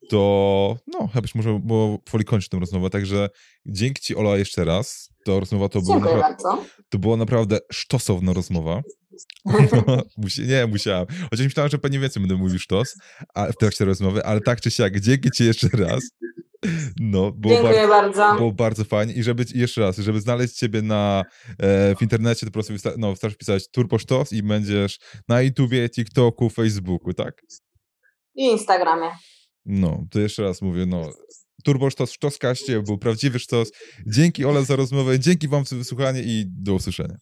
to 0.10 0.78
no, 0.88 1.08
chyba 1.08 1.22
już 1.24 1.36
może 1.36 1.60
było 1.60 2.00
powoli 2.00 2.26
kończyć 2.26 2.50
tę 2.50 2.60
rozmowę. 2.60 2.90
Także 2.90 3.30
dzięki 3.66 4.02
Ci, 4.02 4.16
Ola, 4.16 4.38
jeszcze 4.38 4.66
raz. 4.66 5.10
to 5.26 5.40
rozmowa 5.40 5.70
to 5.70 5.82
była, 5.82 5.96
Dziękuję 5.96 6.22
bardzo. 6.22 6.64
to 6.90 7.00
była 7.00 7.18
naprawdę 7.18 7.58
sztosowna 7.72 8.34
rozmowa. 8.34 8.82
Nie, 10.48 10.68
musiałam. 10.68 11.06
Chociaż 11.30 11.46
myślałem, 11.46 11.72
że 11.72 11.78
pewnie 11.78 12.00
więcej 12.00 12.22
będę 12.22 12.36
mówił 12.36 12.60
sztos 12.60 12.96
a, 13.34 13.52
w 13.52 13.58
trakcie 13.58 13.86
rozmowy, 13.86 14.26
ale 14.26 14.42
tak 14.42 14.62
czy 14.62 14.72
siak, 14.72 15.00
dzięki 15.00 15.32
ci 15.32 15.46
jeszcze 15.46 15.68
raz. 15.74 16.04
No, 17.00 17.32
było 17.32 17.54
Dziękuję 17.54 17.88
bardzo, 17.88 18.20
bardzo. 18.20 18.38
było 18.38 18.52
bardzo 18.52 18.84
fajnie 18.84 19.14
i 19.14 19.24
żeby, 19.24 19.46
jeszcze 19.56 19.82
raz, 19.82 19.98
żeby 19.98 20.22
znaleźć 20.22 20.54
ciebie 20.54 20.82
na, 20.82 21.24
e, 21.60 21.96
w 21.96 22.02
internecie, 22.02 22.40
to 22.40 22.46
po 22.46 22.54
prostu 22.54 22.74
no, 22.98 23.12
wystarczy 23.12 23.38
pisać 23.38 23.72
Turbo 23.72 23.98
Sztos 23.98 24.34
i 24.34 24.44
będziesz 24.44 25.00
na 25.28 25.42
YouTubie, 25.42 25.90
TikToku, 25.90 26.50
Facebooku, 26.50 27.14
tak? 27.14 27.42
I 28.36 28.44
Instagramie. 28.44 29.10
No, 29.66 30.06
to 30.12 30.20
jeszcze 30.20 30.44
raz 30.44 30.62
mówię, 30.62 30.86
no, 30.86 31.10
Turbo 31.64 31.90
Sztos 31.90 32.12
w 32.12 32.16
Sztoskaście, 32.16 32.82
był 32.82 32.98
prawdziwy 32.98 33.40
sztos. 33.40 33.72
Dzięki 34.08 34.46
Ole 34.46 34.66
za 34.66 34.76
rozmowę, 34.76 35.20
dzięki 35.20 35.48
wam 35.48 35.66
za 35.66 35.76
wysłuchanie 35.76 36.22
i 36.22 36.46
do 36.48 36.74
usłyszenia. 36.74 37.18